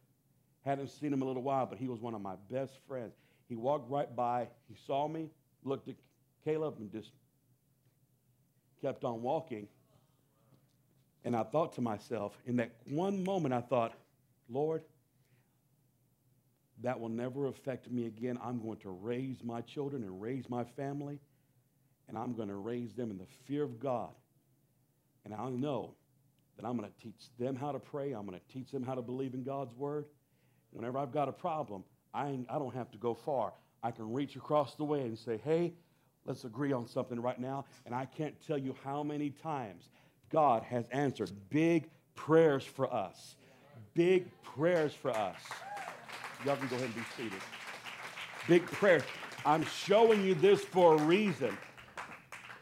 Hadn't 0.65 0.89
seen 0.89 1.13
him 1.13 1.23
a 1.23 1.25
little 1.25 1.43
while, 1.43 1.67
but 1.67 1.79
he 1.79 1.87
was 1.87 2.01
one 2.01 2.15
of 2.15 2.21
my 2.21 2.35
best 2.51 2.73
friends. 2.89 3.15
He 3.49 3.55
walked 3.55 3.89
right 3.89 4.17
by. 4.17 4.49
He 4.67 4.75
saw 4.85 5.07
me, 5.07 5.31
looked 5.63 5.89
at 5.89 5.95
Caleb, 6.45 6.79
and 6.81 6.91
just 6.91 7.13
kept 8.83 9.05
on 9.05 9.23
walking. 9.23 9.69
And 11.29 11.37
I 11.37 11.43
thought 11.43 11.75
to 11.75 11.83
myself, 11.83 12.33
in 12.47 12.57
that 12.57 12.71
one 12.89 13.23
moment, 13.23 13.53
I 13.53 13.61
thought, 13.61 13.93
Lord, 14.49 14.83
that 16.83 16.99
will 16.99 17.11
never 17.11 17.49
affect 17.49 17.91
me 17.91 18.07
again. 18.07 18.39
I'm 18.43 18.63
going 18.63 18.79
to 18.79 18.89
raise 18.89 19.45
my 19.45 19.61
children 19.61 20.05
and 20.05 20.23
raise 20.23 20.49
my 20.49 20.65
family, 20.65 21.21
and 22.09 22.17
I'm 22.17 22.33
going 22.33 22.49
to 22.49 22.55
raise 22.55 22.95
them 22.95 23.11
in 23.11 23.19
the 23.19 23.27
fear 23.45 23.63
of 23.63 23.79
God. 23.79 24.09
And 25.27 25.35
I 25.35 25.51
know 25.51 25.97
that 26.57 26.65
I'm 26.65 26.79
going 26.79 26.89
to 26.91 26.99
teach 26.99 27.27
them 27.39 27.57
how 27.57 27.73
to 27.73 27.79
pray. 27.79 28.13
I'm 28.13 28.25
going 28.25 28.41
to 28.41 28.55
teach 28.55 28.71
them 28.71 28.83
how 28.83 28.95
to 28.95 29.03
believe 29.03 29.35
in 29.35 29.43
God's 29.43 29.75
word. 29.75 30.07
Whenever 30.71 30.97
I've 30.97 31.13
got 31.13 31.29
a 31.29 31.33
problem, 31.33 31.85
I, 32.15 32.39
I 32.49 32.59
don't 32.59 32.75
have 32.75 32.91
to 32.93 32.97
go 32.97 33.13
far. 33.13 33.53
I 33.83 33.91
can 33.91 34.15
reach 34.15 34.35
across 34.37 34.77
the 34.77 34.85
way 34.85 35.03
and 35.03 35.19
say, 35.19 35.39
hey, 35.45 35.75
let's 36.25 36.45
agree 36.45 36.73
on 36.73 36.87
something 36.87 37.21
right 37.21 37.39
now. 37.39 37.67
And 37.85 37.95
I 37.95 38.07
can't 38.07 38.35
tell 38.47 38.57
you 38.57 38.75
how 38.83 39.03
many 39.03 39.29
times 39.29 39.91
God 40.31 40.63
has 40.65 40.87
answered 40.91 41.31
big 41.51 41.89
prayers 42.15 42.65
for 42.65 42.93
us. 42.93 43.37
Big 43.95 44.27
prayers 44.43 44.93
for 44.93 45.11
us. 45.11 45.37
Y'all 46.45 46.57
can 46.57 46.69
go 46.69 46.77
ahead 46.77 46.87
and 46.87 46.95
be 46.95 47.03
seated. 47.17 47.41
Big 48.47 48.65
prayers. 48.67 49.03
I'm 49.45 49.65
showing 49.65 50.25
you 50.25 50.35
this 50.35 50.65
for 50.65 50.95
a 50.95 51.03
reason. 51.03 51.57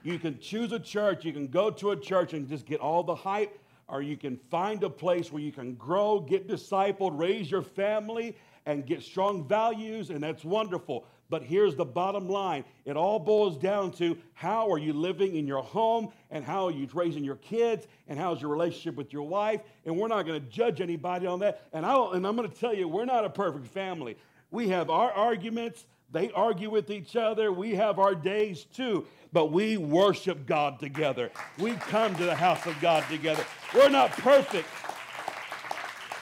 You 0.02 0.18
can 0.18 0.38
choose 0.38 0.72
a 0.72 0.78
church, 0.78 1.24
you 1.24 1.32
can 1.32 1.48
go 1.48 1.70
to 1.70 1.90
a 1.90 1.96
church 1.96 2.32
and 2.32 2.48
just 2.48 2.64
get 2.64 2.80
all 2.80 3.02
the 3.02 3.14
hype, 3.14 3.58
or 3.88 4.02
you 4.02 4.16
can 4.16 4.36
find 4.36 4.84
a 4.84 4.90
place 4.90 5.32
where 5.32 5.42
you 5.42 5.50
can 5.50 5.74
grow, 5.74 6.20
get 6.20 6.46
discipled, 6.46 7.18
raise 7.18 7.50
your 7.50 7.62
family, 7.62 8.36
and 8.66 8.86
get 8.86 9.02
strong 9.02 9.46
values, 9.46 10.10
and 10.10 10.22
that's 10.22 10.44
wonderful. 10.44 11.06
But 11.28 11.42
here's 11.42 11.74
the 11.74 11.84
bottom 11.84 12.28
line 12.28 12.64
it 12.84 12.96
all 12.96 13.18
boils 13.18 13.56
down 13.56 13.90
to 13.92 14.16
how 14.34 14.70
are 14.70 14.78
you 14.78 14.92
living 14.92 15.34
in 15.34 15.46
your 15.46 15.62
home, 15.62 16.12
and 16.30 16.44
how 16.44 16.66
are 16.66 16.70
you 16.70 16.88
raising 16.94 17.24
your 17.24 17.36
kids, 17.36 17.86
and 18.06 18.18
how's 18.18 18.40
your 18.40 18.50
relationship 18.50 18.94
with 18.94 19.12
your 19.12 19.24
wife. 19.24 19.60
And 19.84 19.96
we're 19.96 20.08
not 20.08 20.26
going 20.26 20.40
to 20.40 20.48
judge 20.48 20.80
anybody 20.80 21.26
on 21.26 21.40
that. 21.40 21.66
And, 21.72 21.84
I, 21.84 21.94
and 22.14 22.26
I'm 22.26 22.36
going 22.36 22.48
to 22.48 22.56
tell 22.56 22.74
you, 22.74 22.86
we're 22.86 23.04
not 23.04 23.24
a 23.24 23.30
perfect 23.30 23.66
family. 23.66 24.16
We 24.50 24.68
have 24.68 24.90
our 24.90 25.10
arguments, 25.10 25.84
they 26.12 26.30
argue 26.30 26.70
with 26.70 26.90
each 26.90 27.16
other, 27.16 27.52
we 27.52 27.74
have 27.74 27.98
our 27.98 28.14
days 28.14 28.64
too. 28.64 29.06
But 29.32 29.52
we 29.52 29.76
worship 29.76 30.46
God 30.46 30.78
together. 30.78 31.30
We 31.58 31.72
come 31.72 32.14
to 32.14 32.24
the 32.24 32.34
house 32.34 32.64
of 32.64 32.80
God 32.80 33.04
together. 33.10 33.44
We're 33.74 33.90
not 33.90 34.12
perfect, 34.12 34.68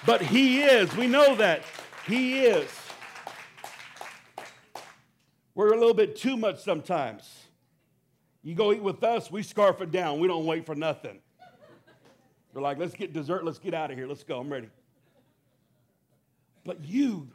but 0.07 0.23
He 0.23 0.63
is. 0.63 0.97
We 0.97 1.07
know 1.07 1.37
that. 1.37 1.63
He 2.07 2.41
is. 2.41 2.84
We're 5.55 5.73
a 5.73 5.79
little 5.79 5.95
bit 5.95 6.17
too 6.17 6.37
much 6.37 6.63
sometimes. 6.63 7.29
You 8.43 8.55
go 8.55 8.73
eat 8.73 8.83
with 8.83 9.03
us, 9.03 9.31
we 9.31 9.43
scarf 9.43 9.81
it 9.81 9.91
down. 9.91 10.21
We 10.21 10.29
don't 10.29 10.47
wait 10.47 10.67
for 10.67 10.75
nothing. 10.75 11.21
We're 12.53 12.63
like, 12.63 12.79
let's 12.79 12.95
get 12.95 13.13
dessert, 13.13 13.45
let's 13.45 13.59
get 13.59 13.75
out 13.75 13.91
of 13.91 13.97
here, 13.97 14.07
let's 14.07 14.23
go, 14.23 14.39
I'm 14.39 14.53
ready. 14.53 14.69
But 16.65 16.85
you, 16.85 17.29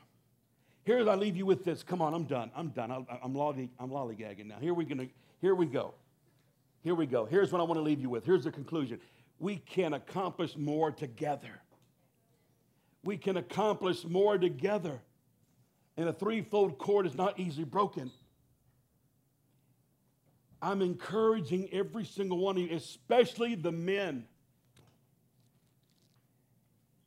here 0.86 1.08
I 1.10 1.16
leave 1.16 1.36
you 1.36 1.46
with 1.46 1.64
this. 1.64 1.84
Come 1.84 2.02
on, 2.02 2.14
I'm 2.14 2.24
done. 2.24 2.52
I'm 2.56 2.70
done. 2.70 2.92
I'm, 2.92 3.06
I'm, 3.24 3.36
lolly, 3.36 3.70
I'm 3.80 3.90
lollygagging 3.90 4.46
now. 4.46 4.58
Here 4.60 4.74
we, 4.74 4.86
gonna, 4.86 5.08
here 5.42 5.56
we 5.56 5.66
go. 5.66 5.94
Here 6.84 6.96
we 6.96 7.06
go. 7.06 7.26
Here's 7.26 7.52
what 7.52 7.60
I 7.60 7.64
want 7.64 7.78
to 7.78 7.84
leave 7.84 8.00
you 8.00 8.10
with. 8.10 8.26
Here's 8.26 8.46
the 8.46 8.52
conclusion. 8.52 9.00
We 9.40 9.58
can 9.58 9.94
accomplish 9.94 10.56
more 10.58 10.92
together 10.92 11.62
we 13.04 13.18
can 13.18 13.38
accomplish 13.38 14.06
more 14.06 14.38
together. 14.38 15.02
And 16.00 16.08
a 16.08 16.14
threefold 16.14 16.78
cord 16.78 17.06
is 17.06 17.14
not 17.14 17.38
easily 17.38 17.66
broken. 17.66 18.10
I'm 20.62 20.82
encouraging 20.82 21.68
every 21.74 22.06
single 22.06 22.38
one 22.38 22.56
of 22.56 22.64
you, 22.64 22.74
especially 22.74 23.56
the 23.56 23.74
men. 23.74 24.24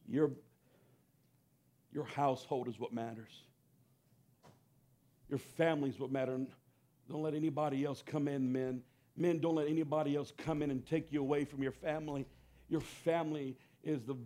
Your, 0.06 0.32
your 1.90 2.04
household 2.04 2.68
is 2.68 2.78
what 2.78 2.92
matters. 2.92 3.32
Your 5.30 5.38
family 5.38 5.88
is 5.88 5.98
what 5.98 6.12
matters. 6.12 6.48
Don't 7.08 7.22
let 7.22 7.32
anybody 7.32 7.86
else 7.86 8.02
come 8.04 8.28
in, 8.28 8.52
men. 8.52 8.82
Men, 9.16 9.38
don't 9.38 9.54
let 9.54 9.68
anybody 9.68 10.16
else 10.16 10.34
come 10.36 10.60
in 10.60 10.70
and 10.70 10.84
take 10.84 11.10
you 11.10 11.22
away 11.22 11.46
from 11.46 11.62
your 11.62 11.72
family. 11.72 12.26
Your 12.68 12.82
family 12.82 13.56
is 13.82 14.02
the 14.02 14.16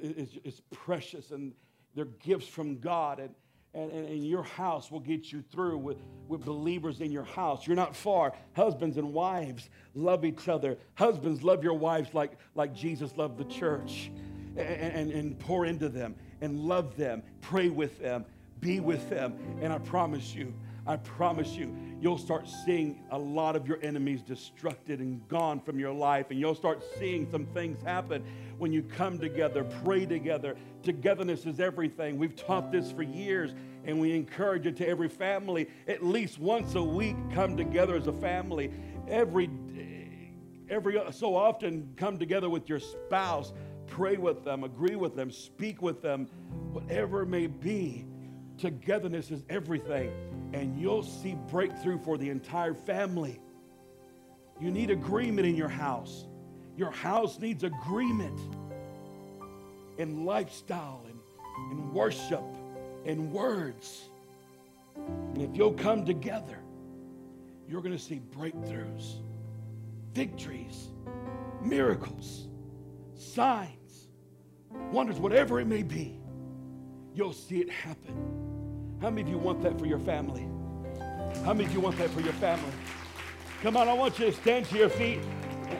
is, 0.00 0.38
is 0.44 0.62
precious 0.70 1.30
and 1.30 1.52
they're 1.94 2.06
gifts 2.06 2.48
from 2.48 2.78
God. 2.78 3.28
And, 3.74 3.90
and, 3.92 4.08
and 4.08 4.26
your 4.26 4.42
house 4.42 4.90
will 4.90 5.00
get 5.00 5.30
you 5.30 5.42
through 5.52 5.78
with, 5.78 5.98
with 6.26 6.44
believers 6.44 7.00
in 7.00 7.12
your 7.12 7.24
house. 7.24 7.66
You're 7.66 7.76
not 7.76 7.94
far. 7.94 8.32
Husbands 8.54 8.96
and 8.96 9.12
wives 9.12 9.68
love 9.94 10.24
each 10.24 10.48
other. 10.48 10.78
Husbands, 10.94 11.42
love 11.42 11.62
your 11.62 11.74
wives 11.74 12.14
like, 12.14 12.32
like 12.54 12.74
Jesus 12.74 13.16
loved 13.16 13.38
the 13.38 13.44
church 13.44 14.10
and, 14.56 14.92
and, 14.94 15.12
and 15.12 15.38
pour 15.38 15.66
into 15.66 15.88
them 15.88 16.14
and 16.40 16.60
love 16.60 16.96
them, 16.96 17.22
pray 17.40 17.68
with 17.68 17.98
them, 17.98 18.24
be 18.60 18.80
with 18.80 19.08
them. 19.10 19.34
And 19.60 19.72
I 19.72 19.78
promise 19.78 20.34
you, 20.34 20.54
I 20.86 20.96
promise 20.96 21.50
you, 21.50 21.76
you'll 22.00 22.16
start 22.16 22.48
seeing 22.64 23.02
a 23.10 23.18
lot 23.18 23.56
of 23.56 23.68
your 23.68 23.78
enemies 23.82 24.22
destructed 24.22 25.00
and 25.00 25.26
gone 25.28 25.60
from 25.60 25.78
your 25.78 25.92
life. 25.92 26.30
And 26.30 26.40
you'll 26.40 26.54
start 26.54 26.82
seeing 26.98 27.30
some 27.30 27.44
things 27.46 27.82
happen 27.82 28.24
when 28.58 28.72
you 28.72 28.82
come 28.82 29.18
together, 29.18 29.64
pray 29.84 30.06
together. 30.06 30.56
Togetherness 30.82 31.46
is 31.46 31.60
everything. 31.60 32.18
We've 32.18 32.36
taught 32.36 32.70
this 32.72 32.92
for 32.92 33.02
years, 33.02 33.54
and 33.84 34.00
we 34.00 34.14
encourage 34.14 34.66
it 34.66 34.76
to 34.78 34.88
every 34.88 35.08
family. 35.08 35.68
At 35.86 36.04
least 36.04 36.38
once 36.38 36.74
a 36.74 36.82
week, 36.82 37.16
come 37.32 37.56
together 37.56 37.96
as 37.96 38.06
a 38.06 38.12
family. 38.12 38.70
Every, 39.08 39.48
every 40.68 41.00
so 41.12 41.34
often, 41.34 41.92
come 41.96 42.18
together 42.18 42.50
with 42.50 42.68
your 42.68 42.80
spouse. 42.80 43.52
Pray 43.86 44.16
with 44.16 44.44
them, 44.44 44.64
agree 44.64 44.96
with 44.96 45.16
them, 45.16 45.30
speak 45.30 45.80
with 45.80 46.02
them, 46.02 46.26
whatever 46.72 47.22
it 47.22 47.26
may 47.26 47.46
be. 47.46 48.04
Togetherness 48.58 49.30
is 49.30 49.44
everything 49.48 50.12
and 50.52 50.78
you'll 50.80 51.02
see 51.02 51.36
breakthrough 51.50 51.98
for 51.98 52.16
the 52.16 52.30
entire 52.30 52.74
family. 52.74 53.40
You 54.60 54.70
need 54.70 54.90
agreement 54.90 55.46
in 55.46 55.54
your 55.54 55.68
house. 55.68 56.26
Your 56.78 56.92
house 56.92 57.40
needs 57.40 57.64
agreement 57.64 58.38
in 59.98 60.24
lifestyle 60.24 61.04
and 61.08 61.72
in 61.72 61.92
worship 61.92 62.44
and 63.04 63.32
words. 63.32 64.04
And 64.94 65.42
if 65.42 65.56
you'll 65.56 65.72
come 65.72 66.06
together, 66.06 66.60
you're 67.68 67.82
going 67.82 67.96
to 67.96 68.02
see 68.02 68.22
breakthroughs, 68.30 69.16
victories, 70.14 70.90
miracles, 71.60 72.46
signs, 73.16 74.06
wonders, 74.92 75.18
whatever 75.18 75.58
it 75.58 75.66
may 75.66 75.82
be. 75.82 76.20
You'll 77.12 77.32
see 77.32 77.58
it 77.58 77.70
happen. 77.70 78.96
How 79.00 79.10
many 79.10 79.22
of 79.22 79.28
you 79.28 79.38
want 79.38 79.62
that 79.62 79.76
for 79.80 79.86
your 79.86 79.98
family? 79.98 80.46
How 81.44 81.54
many 81.54 81.64
of 81.64 81.72
you 81.72 81.80
want 81.80 81.98
that 81.98 82.10
for 82.10 82.20
your 82.20 82.34
family? 82.34 82.72
Come 83.62 83.76
on, 83.76 83.88
I 83.88 83.94
want 83.94 84.16
you 84.20 84.26
to 84.26 84.32
stand 84.32 84.66
to 84.66 84.78
your 84.78 84.90
feet. 84.90 85.18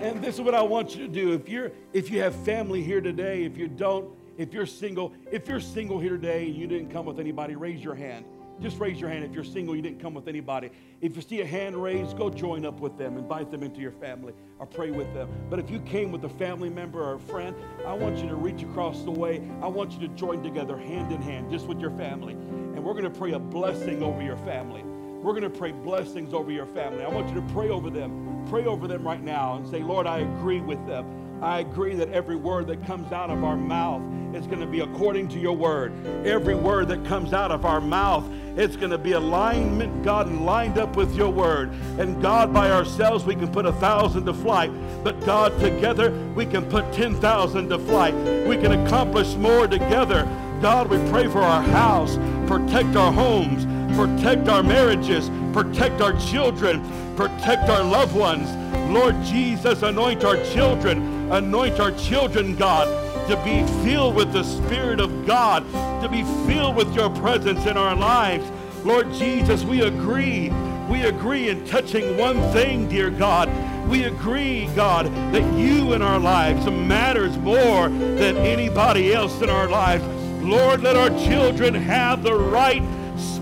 And 0.02 0.22
this 0.22 0.36
is 0.36 0.40
what 0.40 0.54
I 0.54 0.62
want 0.62 0.94
you 0.94 1.06
to 1.06 1.12
do. 1.12 1.32
If 1.32 1.48
you're 1.48 1.72
if 1.92 2.10
you 2.10 2.20
have 2.20 2.34
family 2.44 2.82
here 2.82 3.00
today, 3.00 3.44
if 3.44 3.56
you 3.56 3.68
don't, 3.68 4.10
if 4.36 4.54
you're 4.54 4.66
single, 4.66 5.12
if 5.32 5.48
you're 5.48 5.60
single 5.60 5.98
here 5.98 6.10
today 6.10 6.46
and 6.46 6.54
you 6.54 6.66
didn't 6.66 6.90
come 6.90 7.06
with 7.06 7.18
anybody, 7.18 7.56
raise 7.56 7.82
your 7.82 7.94
hand. 7.94 8.24
Just 8.60 8.78
raise 8.80 9.00
your 9.00 9.08
hand 9.08 9.24
if 9.24 9.32
you're 9.32 9.44
single, 9.44 9.76
you 9.76 9.82
didn't 9.82 10.00
come 10.00 10.14
with 10.14 10.26
anybody. 10.26 10.70
If 11.00 11.14
you 11.14 11.22
see 11.22 11.40
a 11.42 11.46
hand 11.46 11.80
raised, 11.80 12.16
go 12.18 12.28
join 12.28 12.66
up 12.66 12.80
with 12.80 12.98
them, 12.98 13.16
invite 13.16 13.52
them 13.52 13.62
into 13.62 13.80
your 13.80 13.92
family, 13.92 14.32
or 14.58 14.66
pray 14.66 14.90
with 14.90 15.12
them. 15.14 15.28
But 15.48 15.60
if 15.60 15.70
you 15.70 15.78
came 15.80 16.10
with 16.10 16.24
a 16.24 16.28
family 16.28 16.68
member 16.68 17.00
or 17.00 17.14
a 17.14 17.20
friend, 17.20 17.54
I 17.86 17.92
want 17.92 18.18
you 18.18 18.28
to 18.28 18.34
reach 18.34 18.62
across 18.62 19.02
the 19.02 19.12
way. 19.12 19.48
I 19.62 19.68
want 19.68 19.92
you 19.92 20.00
to 20.00 20.08
join 20.14 20.42
together 20.42 20.76
hand 20.76 21.12
in 21.12 21.22
hand, 21.22 21.52
just 21.52 21.66
with 21.66 21.80
your 21.80 21.92
family. 21.92 22.32
And 22.32 22.82
we're 22.82 22.94
going 22.94 23.04
to 23.04 23.10
pray 23.10 23.32
a 23.32 23.38
blessing 23.38 24.02
over 24.02 24.22
your 24.22 24.38
family. 24.38 24.82
We're 25.22 25.32
going 25.32 25.42
to 25.42 25.50
pray 25.50 25.72
blessings 25.72 26.32
over 26.32 26.52
your 26.52 26.66
family. 26.66 27.02
I 27.02 27.08
want 27.08 27.28
you 27.28 27.34
to 27.34 27.46
pray 27.52 27.70
over 27.70 27.90
them. 27.90 28.46
Pray 28.48 28.66
over 28.66 28.86
them 28.86 29.04
right 29.04 29.22
now 29.22 29.56
and 29.56 29.68
say, 29.68 29.82
Lord, 29.82 30.06
I 30.06 30.20
agree 30.20 30.60
with 30.60 30.84
them. 30.86 31.42
I 31.42 31.58
agree 31.58 31.94
that 31.96 32.08
every 32.10 32.36
word 32.36 32.68
that 32.68 32.86
comes 32.86 33.10
out 33.12 33.28
of 33.28 33.42
our 33.42 33.56
mouth 33.56 34.02
is 34.34 34.46
going 34.46 34.60
to 34.60 34.66
be 34.66 34.80
according 34.80 35.28
to 35.28 35.38
your 35.38 35.56
word. 35.56 35.92
Every 36.24 36.54
word 36.54 36.88
that 36.88 37.04
comes 37.04 37.32
out 37.32 37.50
of 37.50 37.64
our 37.64 37.80
mouth, 37.80 38.24
it's 38.56 38.76
going 38.76 38.90
to 38.90 38.98
be 38.98 39.12
alignment, 39.12 40.04
God, 40.04 40.28
and 40.28 40.46
lined 40.46 40.78
up 40.78 40.96
with 40.96 41.14
your 41.16 41.30
word. 41.30 41.70
And 41.98 42.22
God, 42.22 42.52
by 42.52 42.70
ourselves, 42.70 43.24
we 43.24 43.34
can 43.34 43.48
put 43.48 43.66
a 43.66 43.72
thousand 43.72 44.24
to 44.26 44.34
flight. 44.34 44.70
But 45.02 45.24
God, 45.24 45.58
together, 45.58 46.12
we 46.34 46.46
can 46.46 46.64
put 46.64 46.92
10,000 46.92 47.68
to 47.68 47.78
flight. 47.78 48.14
We 48.46 48.56
can 48.56 48.86
accomplish 48.86 49.34
more 49.34 49.66
together. 49.66 50.24
God, 50.60 50.88
we 50.88 50.98
pray 51.10 51.28
for 51.28 51.40
our 51.40 51.62
house, 51.62 52.16
protect 52.48 52.96
our 52.96 53.12
homes, 53.12 53.64
protect 53.98 54.48
our 54.48 54.62
marriages, 54.62 55.30
protect 55.52 56.00
our 56.00 56.12
children, 56.20 56.80
protect 57.16 57.68
our 57.68 57.82
loved 57.82 58.14
ones. 58.14 58.48
Lord 58.92 59.16
Jesus, 59.24 59.82
anoint 59.82 60.24
our 60.24 60.36
children 60.52 61.18
Anoint 61.30 61.78
our 61.78 61.92
children, 61.92 62.56
God, 62.56 62.86
to 63.28 63.36
be 63.44 63.62
filled 63.84 64.14
with 64.14 64.32
the 64.32 64.42
Spirit 64.42 64.98
of 64.98 65.26
God, 65.26 65.62
to 66.02 66.08
be 66.08 66.22
filled 66.50 66.74
with 66.74 66.94
your 66.94 67.10
presence 67.10 67.66
in 67.66 67.76
our 67.76 67.94
lives. 67.94 68.50
Lord 68.82 69.12
Jesus, 69.12 69.62
we 69.62 69.82
agree. 69.82 70.48
We 70.88 71.02
agree 71.02 71.50
in 71.50 71.66
touching 71.66 72.16
one 72.16 72.40
thing, 72.50 72.88
dear 72.88 73.10
God. 73.10 73.50
We 73.90 74.04
agree, 74.04 74.70
God, 74.74 75.04
that 75.34 75.58
you 75.58 75.92
in 75.92 76.00
our 76.00 76.18
lives 76.18 76.64
matters 76.64 77.36
more 77.36 77.90
than 77.90 78.38
anybody 78.38 79.12
else 79.12 79.42
in 79.42 79.50
our 79.50 79.68
lives. 79.68 80.02
Lord, 80.42 80.80
let 80.80 80.96
our 80.96 81.10
children 81.10 81.74
have 81.74 82.22
the 82.22 82.34
right 82.34 82.82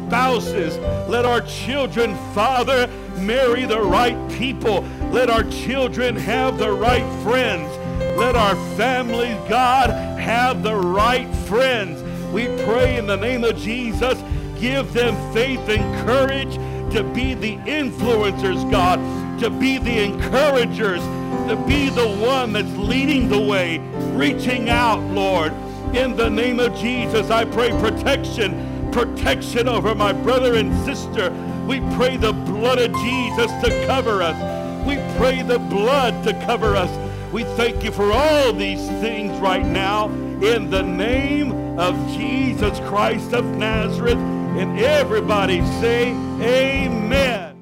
spouses. 0.06 0.78
Let 1.08 1.24
our 1.24 1.40
children, 1.42 2.16
Father, 2.32 2.88
marry 3.18 3.64
the 3.64 3.80
right 3.80 4.16
people. 4.30 4.82
Let 5.10 5.30
our 5.30 5.44
children 5.44 6.16
have 6.16 6.58
the 6.58 6.70
right 6.70 7.06
friends. 7.22 7.68
Let 8.16 8.36
our 8.36 8.54
families, 8.76 9.36
God, 9.48 9.90
have 10.18 10.62
the 10.62 10.74
right 10.76 11.32
friends. 11.46 12.02
We 12.32 12.46
pray 12.64 12.96
in 12.96 13.06
the 13.06 13.16
name 13.16 13.44
of 13.44 13.56
Jesus, 13.56 14.22
give 14.58 14.92
them 14.92 15.14
faith 15.32 15.68
and 15.68 16.06
courage 16.06 16.54
to 16.92 17.02
be 17.02 17.34
the 17.34 17.56
influencers, 17.58 18.70
God, 18.70 18.98
to 19.40 19.50
be 19.50 19.78
the 19.78 20.04
encouragers, 20.04 21.00
to 21.48 21.62
be 21.66 21.88
the 21.88 22.08
one 22.08 22.52
that's 22.52 22.74
leading 22.76 23.28
the 23.28 23.40
way, 23.40 23.78
reaching 24.14 24.68
out, 24.70 25.00
Lord. 25.12 25.52
In 25.94 26.16
the 26.16 26.28
name 26.28 26.60
of 26.60 26.76
Jesus, 26.76 27.30
I 27.30 27.44
pray 27.44 27.70
protection, 27.70 28.75
protection 28.96 29.68
over 29.68 29.94
my 29.94 30.10
brother 30.10 30.54
and 30.54 30.74
sister. 30.86 31.30
We 31.68 31.80
pray 31.96 32.16
the 32.16 32.32
blood 32.32 32.78
of 32.78 32.94
Jesus 33.02 33.52
to 33.62 33.84
cover 33.86 34.22
us. 34.22 34.86
We 34.86 34.96
pray 35.18 35.42
the 35.42 35.58
blood 35.58 36.24
to 36.24 36.32
cover 36.46 36.74
us. 36.74 36.88
We 37.30 37.44
thank 37.44 37.84
you 37.84 37.92
for 37.92 38.10
all 38.10 38.54
these 38.54 38.88
things 39.02 39.38
right 39.38 39.66
now 39.66 40.08
in 40.40 40.70
the 40.70 40.82
name 40.82 41.78
of 41.78 41.94
Jesus 42.16 42.78
Christ 42.88 43.34
of 43.34 43.44
Nazareth. 43.44 44.16
And 44.16 44.80
everybody 44.80 45.60
say, 45.78 46.12
Amen. 46.40 47.54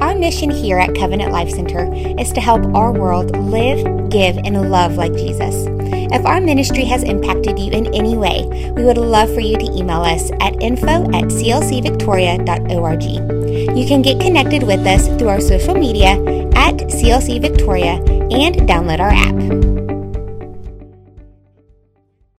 Our 0.00 0.14
mission 0.14 0.50
here 0.50 0.78
at 0.78 0.94
Covenant 0.94 1.32
Life 1.32 1.50
Center 1.50 1.92
is 1.92 2.32
to 2.34 2.40
help 2.40 2.64
our 2.76 2.92
world 2.92 3.36
live, 3.36 4.08
give, 4.08 4.36
and 4.36 4.70
love 4.70 4.94
like 4.94 5.14
Jesus. 5.14 5.73
If 6.14 6.24
our 6.26 6.40
ministry 6.40 6.84
has 6.84 7.02
impacted 7.02 7.58
you 7.58 7.72
in 7.72 7.92
any 7.92 8.16
way, 8.16 8.46
we 8.76 8.84
would 8.84 8.98
love 8.98 9.34
for 9.34 9.40
you 9.40 9.58
to 9.58 9.64
email 9.64 10.02
us 10.02 10.30
at 10.40 10.62
info 10.62 11.10
at 11.10 11.24
clcvictoria.org. 11.24 13.02
You 13.76 13.86
can 13.88 14.00
get 14.00 14.20
connected 14.20 14.62
with 14.62 14.86
us 14.86 15.08
through 15.18 15.30
our 15.30 15.40
social 15.40 15.74
media 15.74 16.12
at 16.54 16.76
CLC 16.76 17.40
Victoria 17.40 17.94
and 18.30 18.54
download 18.62 19.00
our 19.00 19.10
app. 19.10 19.73